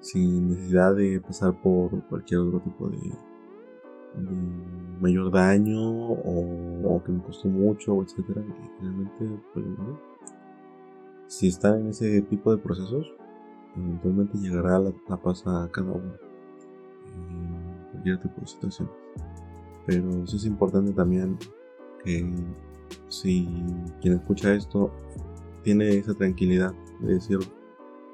[0.00, 2.98] sin necesidad de pasar por cualquier otro tipo de,
[5.00, 8.42] mayor daño o, que me costó mucho, etcétera.
[8.42, 9.64] Y finalmente, pues,
[11.26, 13.06] si están en ese tipo de procesos,
[13.76, 16.12] eventualmente llegará la, paz a cada uno
[17.06, 18.90] en cualquier tipo de situación.
[19.86, 21.38] Pero sí es importante también
[22.04, 22.30] que
[23.08, 23.46] si
[24.00, 24.90] quien escucha esto
[25.62, 27.38] tiene esa tranquilidad de decir,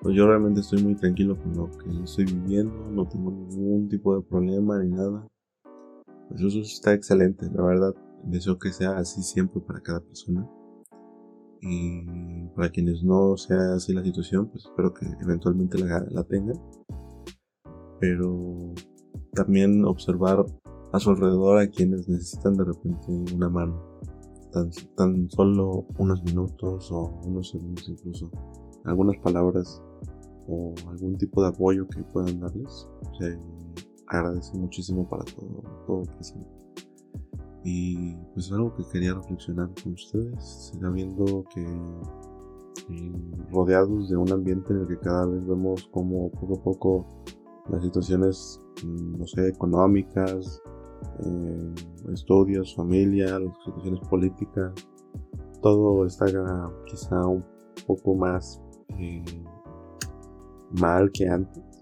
[0.02, 4.16] pues yo realmente estoy muy tranquilo con lo que estoy viviendo, no tengo ningún tipo
[4.16, 5.26] de problema ni nada.
[6.28, 7.94] Pues eso está excelente, la verdad.
[8.24, 10.48] Deseo que sea así siempre para cada persona.
[11.60, 16.60] Y para quienes no sea así la situación, pues espero que eventualmente la, tengan.
[18.00, 18.74] Pero
[19.32, 20.44] también observar
[20.92, 23.82] a su alrededor a quienes necesitan de repente una mano.
[24.52, 28.30] Tan, tan solo unos minutos o unos segundos incluso.
[28.84, 29.82] Algunas palabras
[30.46, 32.86] o algún tipo de apoyo que puedan darles.
[34.14, 36.48] Agradece muchísimo para todo, todo presente.
[37.64, 41.64] Y pues algo que quería reflexionar con ustedes, sabiendo que
[42.90, 43.12] eh,
[43.50, 47.06] rodeados de un ambiente en el que cada vez vemos como poco a poco
[47.70, 50.62] las situaciones, mm, no sé, económicas,
[51.24, 51.74] eh,
[52.12, 54.72] estudios, familia, las situaciones políticas,
[55.62, 56.26] todo está
[56.84, 57.42] quizá un
[57.86, 58.60] poco más
[58.98, 59.24] eh,
[60.78, 61.73] mal que antes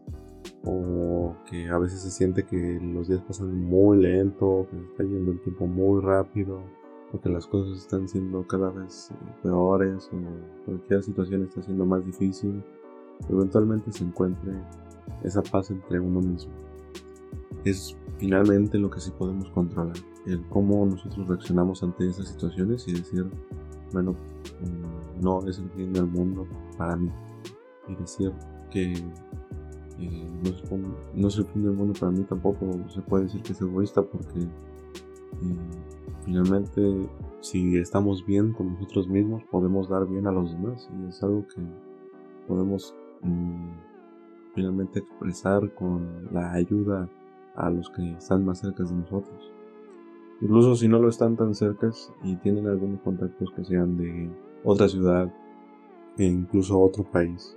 [0.65, 5.03] o que a veces se siente que los días pasan muy lento, que se está
[5.03, 6.61] yendo el tiempo muy rápido,
[7.13, 11.85] o que las cosas están siendo cada vez eh, peores, o cualquier situación está siendo
[11.85, 12.63] más difícil,
[13.29, 14.53] eventualmente se encuentre
[15.25, 16.53] esa paz entre uno mismo.
[17.65, 22.93] Es finalmente lo que sí podemos controlar, el cómo nosotros reaccionamos ante esas situaciones y
[22.93, 23.29] decir,
[23.93, 26.47] bueno, mm, no es el fin del mundo
[26.79, 27.11] para mí.
[27.89, 28.33] Y decir
[28.71, 28.95] que
[29.99, 34.03] no, es, el fin del mundo para mí tampoco se puede decir que es egoísta
[34.03, 35.57] porque Y
[36.25, 37.09] finalmente,
[37.41, 41.47] si estamos bien con nosotros mismos, podemos dar bien a los demás y es algo
[41.49, 41.63] que
[42.47, 43.71] podemos mm,
[44.55, 47.09] finalmente expresar con la ayuda
[47.55, 49.53] a los que están más cerca de nosotros.
[50.41, 51.91] Incluso si no lo están tan cerca
[52.25, 54.29] y tienen algunos contactos que sean de
[54.65, 55.33] otra ciudad
[56.19, 57.57] e incluso otro país,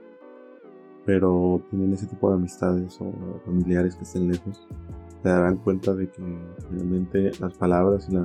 [1.05, 3.11] pero tienen ese tipo de amistades o
[3.45, 4.67] familiares que estén lejos,
[5.21, 6.21] se darán cuenta de que
[6.71, 8.15] realmente las palabras y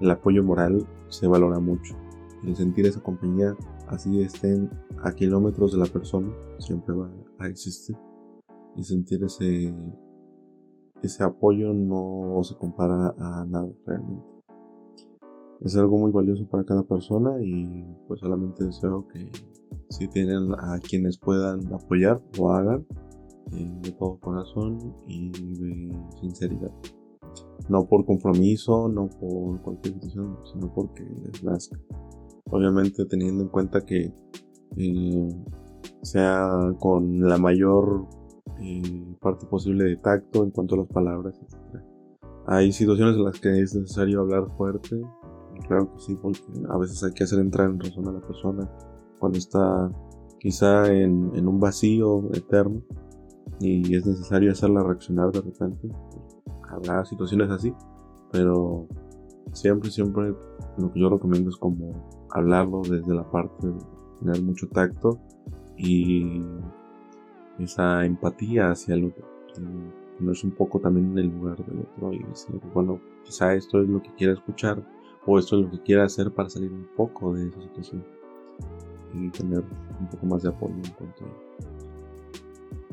[0.00, 1.96] el apoyo moral se valora mucho.
[2.44, 3.56] El sentir esa compañía,
[3.88, 4.70] así estén
[5.02, 6.28] a kilómetros de la persona,
[6.58, 7.96] siempre va a existir.
[8.76, 9.74] Y sentir ese,
[11.02, 14.36] ese apoyo no se compara a nada realmente.
[15.62, 19.30] Es algo muy valioso para cada persona y pues solamente deseo que
[19.90, 22.86] si tienen a quienes puedan apoyar, lo hagan
[23.52, 26.70] eh, de todo corazón y de sinceridad.
[27.68, 31.78] No por compromiso, no por cualquier situación, sino porque les nazca.
[32.50, 34.12] Obviamente teniendo en cuenta que
[34.76, 35.28] eh,
[36.02, 38.06] sea con la mayor
[38.60, 41.82] eh, parte posible de tacto en cuanto a las palabras, etc.
[42.46, 45.00] Hay situaciones en las que es necesario hablar fuerte,
[45.66, 48.70] claro que sí, porque a veces hay que hacer entrar en razón a la persona
[49.18, 49.90] cuando está
[50.38, 52.82] quizá en, un vacío eterno
[53.60, 55.88] y es necesario hacerla reaccionar de repente.
[56.68, 57.72] Habrá situaciones así,
[58.30, 58.86] pero
[59.52, 60.34] siempre, siempre
[60.78, 63.78] lo que yo recomiendo es como hablarlo desde la parte de
[64.20, 65.18] tener mucho tacto
[65.76, 66.42] y
[67.58, 69.24] esa empatía hacia el otro.
[70.18, 73.88] Ponerse un poco también en el lugar del otro y decir, bueno, quizá esto es
[73.88, 74.82] lo que quiera escuchar
[75.26, 78.04] o esto es lo que quiera hacer para salir un poco de esa situación
[79.32, 79.64] tener
[80.00, 81.28] un poco más de apoyo en cuanto a.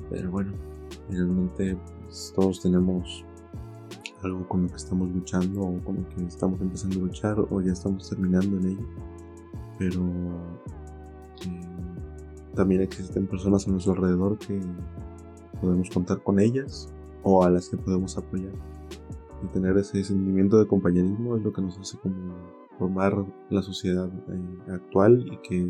[0.10, 0.54] Pero bueno,
[1.10, 3.26] finalmente pues, todos tenemos
[4.24, 7.62] algo con lo que estamos luchando o con lo que estamos empezando a luchar o
[7.62, 8.88] ya estamos terminando en ello.
[9.78, 10.02] Pero
[11.45, 11.62] eh,
[12.56, 14.62] también existen personas a nuestro alrededor que
[15.60, 16.94] podemos contar con ellas
[17.24, 18.54] o a las que podemos apoyar.
[19.44, 22.34] Y tener ese sentimiento de compañerismo es lo que nos hace como
[22.78, 25.68] formar la sociedad eh, actual y que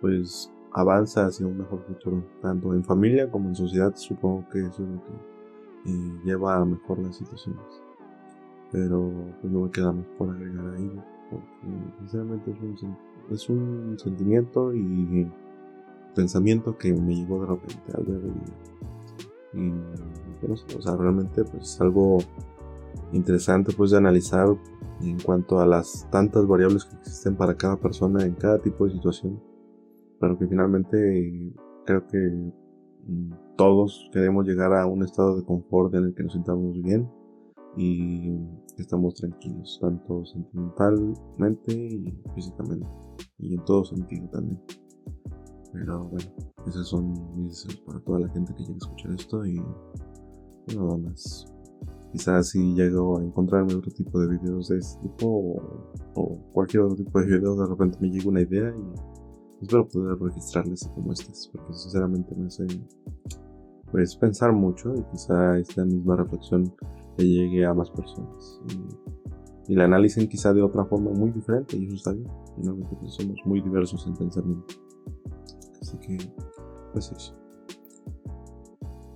[0.00, 4.82] pues avanza hacia un mejor futuro, tanto en familia como en sociedad, supongo que eso
[4.82, 7.64] es lo que eh, lleva a mejor las situaciones.
[8.70, 9.10] Pero
[9.40, 12.96] pues no me queda más por agregar a ello, porque sinceramente es un,
[13.30, 15.30] es un sentimiento y
[16.14, 18.32] pensamiento que me llegó de repente al ver el.
[19.58, 22.18] Y sé, o sea, realmente pues es algo
[23.12, 24.48] interesante pues de analizar
[25.00, 28.92] en cuanto a las tantas variables que existen para cada persona en cada tipo de
[28.92, 29.40] situación
[30.20, 31.52] pero que finalmente
[31.84, 32.18] creo que
[33.06, 37.08] mm, todos queremos llegar a un estado de confort en el que nos sintamos bien
[37.76, 38.38] y
[38.78, 42.86] estamos tranquilos, tanto sentimentalmente y físicamente,
[43.38, 44.60] y en todo sentido también.
[45.72, 46.30] Pero bueno,
[46.66, 49.62] esos son mis deseos para toda la gente que llegue a escuchar esto y
[50.74, 51.52] nada más.
[52.12, 55.60] Quizás si llego a encontrarme otro tipo de videos de este tipo
[56.14, 59.15] o, cualquier otro tipo de video, de repente me llega una idea y
[59.62, 62.66] Espero poder registrarles como estas, porque sinceramente me hace
[63.90, 66.74] pues, pensar mucho y quizá esta misma reflexión
[67.16, 68.60] le llegue a más personas.
[69.68, 72.30] Y, la analicen quizá de otra forma muy diferente y eso está bien.
[72.56, 74.74] Finalmente pues, somos muy diversos en pensamiento.
[75.80, 76.18] Así que,
[76.92, 77.34] pues eso.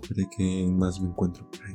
[0.08, 1.69] Veré que más me encuentro por ahí.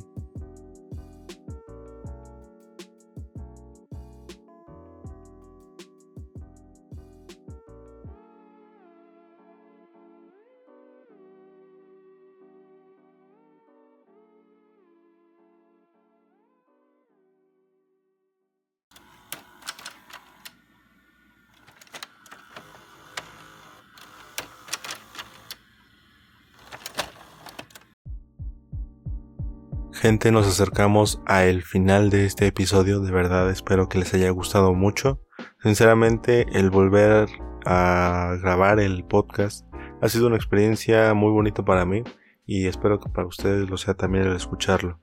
[30.06, 33.00] Gente, nos acercamos a el final de este episodio.
[33.00, 35.20] De verdad espero que les haya gustado mucho.
[35.60, 37.28] Sinceramente, el volver
[37.64, 39.66] a grabar el podcast
[40.00, 42.04] ha sido una experiencia muy bonita para mí
[42.46, 45.00] y espero que para ustedes lo sea también el escucharlo.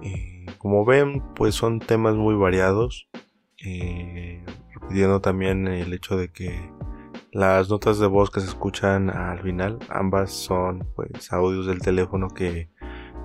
[0.00, 3.10] Y como ven, pues son temas muy variados.
[3.62, 4.42] Eh,
[4.72, 6.72] repitiendo también el hecho de que
[7.32, 12.28] las notas de voz que se escuchan al final, ambas son pues audios del teléfono
[12.28, 12.70] que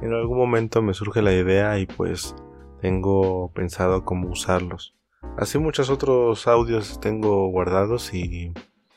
[0.03, 2.35] en algún momento me surge la idea y pues
[2.81, 4.95] tengo pensado cómo usarlos.
[5.37, 8.53] Así muchos otros audios tengo guardados y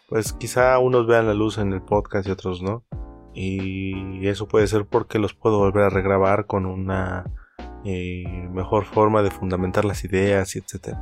[0.08, 2.84] pues quizá unos vean la luz en el podcast y otros no.
[3.32, 7.30] Y eso puede ser porque los puedo volver a regrabar con una
[7.84, 10.96] eh, mejor forma de fundamentar las ideas y etc.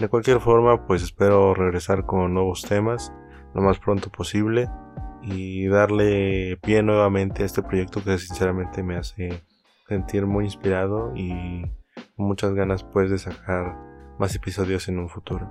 [0.00, 3.12] De cualquier forma, pues espero regresar con nuevos temas
[3.54, 4.68] lo más pronto posible
[5.26, 9.42] y darle pie nuevamente a este proyecto que sinceramente me hace
[9.88, 11.64] sentir muy inspirado y
[12.16, 13.76] muchas ganas pues de sacar
[14.18, 15.50] más episodios en un futuro.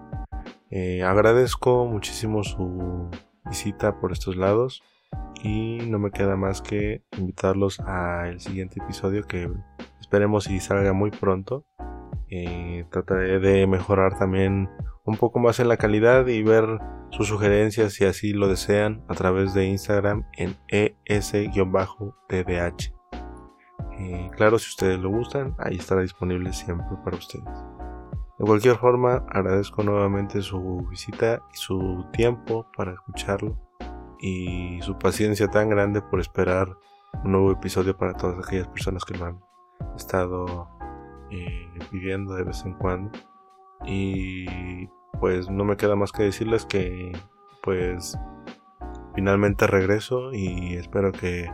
[0.70, 3.10] Eh, agradezco muchísimo su
[3.46, 4.82] visita por estos lados
[5.44, 9.52] y no me queda más que invitarlos al siguiente episodio que
[10.00, 11.66] esperemos y salga muy pronto.
[12.36, 14.68] Eh, trataré de mejorar también
[15.06, 16.80] un poco más en la calidad y ver
[17.12, 21.54] sus sugerencias si así lo desean a través de Instagram en es-tdh.
[24.00, 27.64] Eh, claro, si ustedes lo gustan, ahí estará disponible siempre para ustedes.
[28.40, 33.60] De cualquier forma, agradezco nuevamente su visita y su tiempo para escucharlo
[34.20, 36.68] y su paciencia tan grande por esperar
[37.24, 39.40] un nuevo episodio para todas aquellas personas que lo han
[39.96, 40.68] estado
[41.32, 43.12] eh, pidiendo de vez en cuando.
[43.86, 44.88] Y
[45.20, 47.12] pues no me queda más que decirles que
[47.62, 48.18] pues
[49.16, 51.50] finalmente regreso y espero que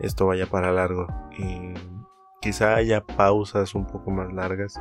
[0.00, 1.06] esto vaya para largo.
[1.36, 1.74] Y
[2.40, 4.80] quizá haya pausas un poco más largas,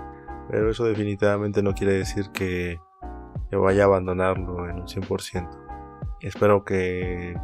[0.50, 2.80] pero eso definitivamente no quiere decir que,
[3.52, 5.50] yo vaya a abandonarlo en un 100%.
[6.22, 7.40] Espero que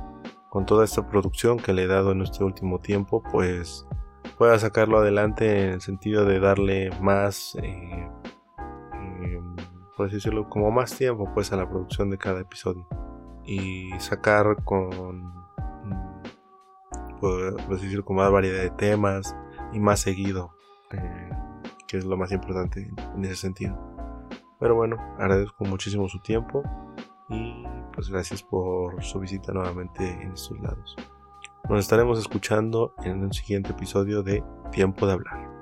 [0.50, 3.88] con toda esta producción que le he dado en este último tiempo, pues
[4.38, 8.10] pueda sacarlo adelante en el sentido de darle más, eh,
[8.62, 9.42] eh,
[9.96, 12.88] por así decirlo, como más tiempo pues a la producción de cada episodio
[13.46, 15.44] y sacar con
[17.24, 19.34] por así decirlo, con más variedad de temas
[19.72, 20.54] y más seguido,
[20.92, 21.30] eh,
[21.88, 23.78] que es lo más importante en ese sentido.
[24.60, 26.64] Pero bueno, agradezco muchísimo su tiempo
[27.30, 30.98] y pues gracias por su visita nuevamente en estos lados.
[31.70, 35.53] Nos estaremos escuchando en un siguiente episodio de Tiempo de Hablar.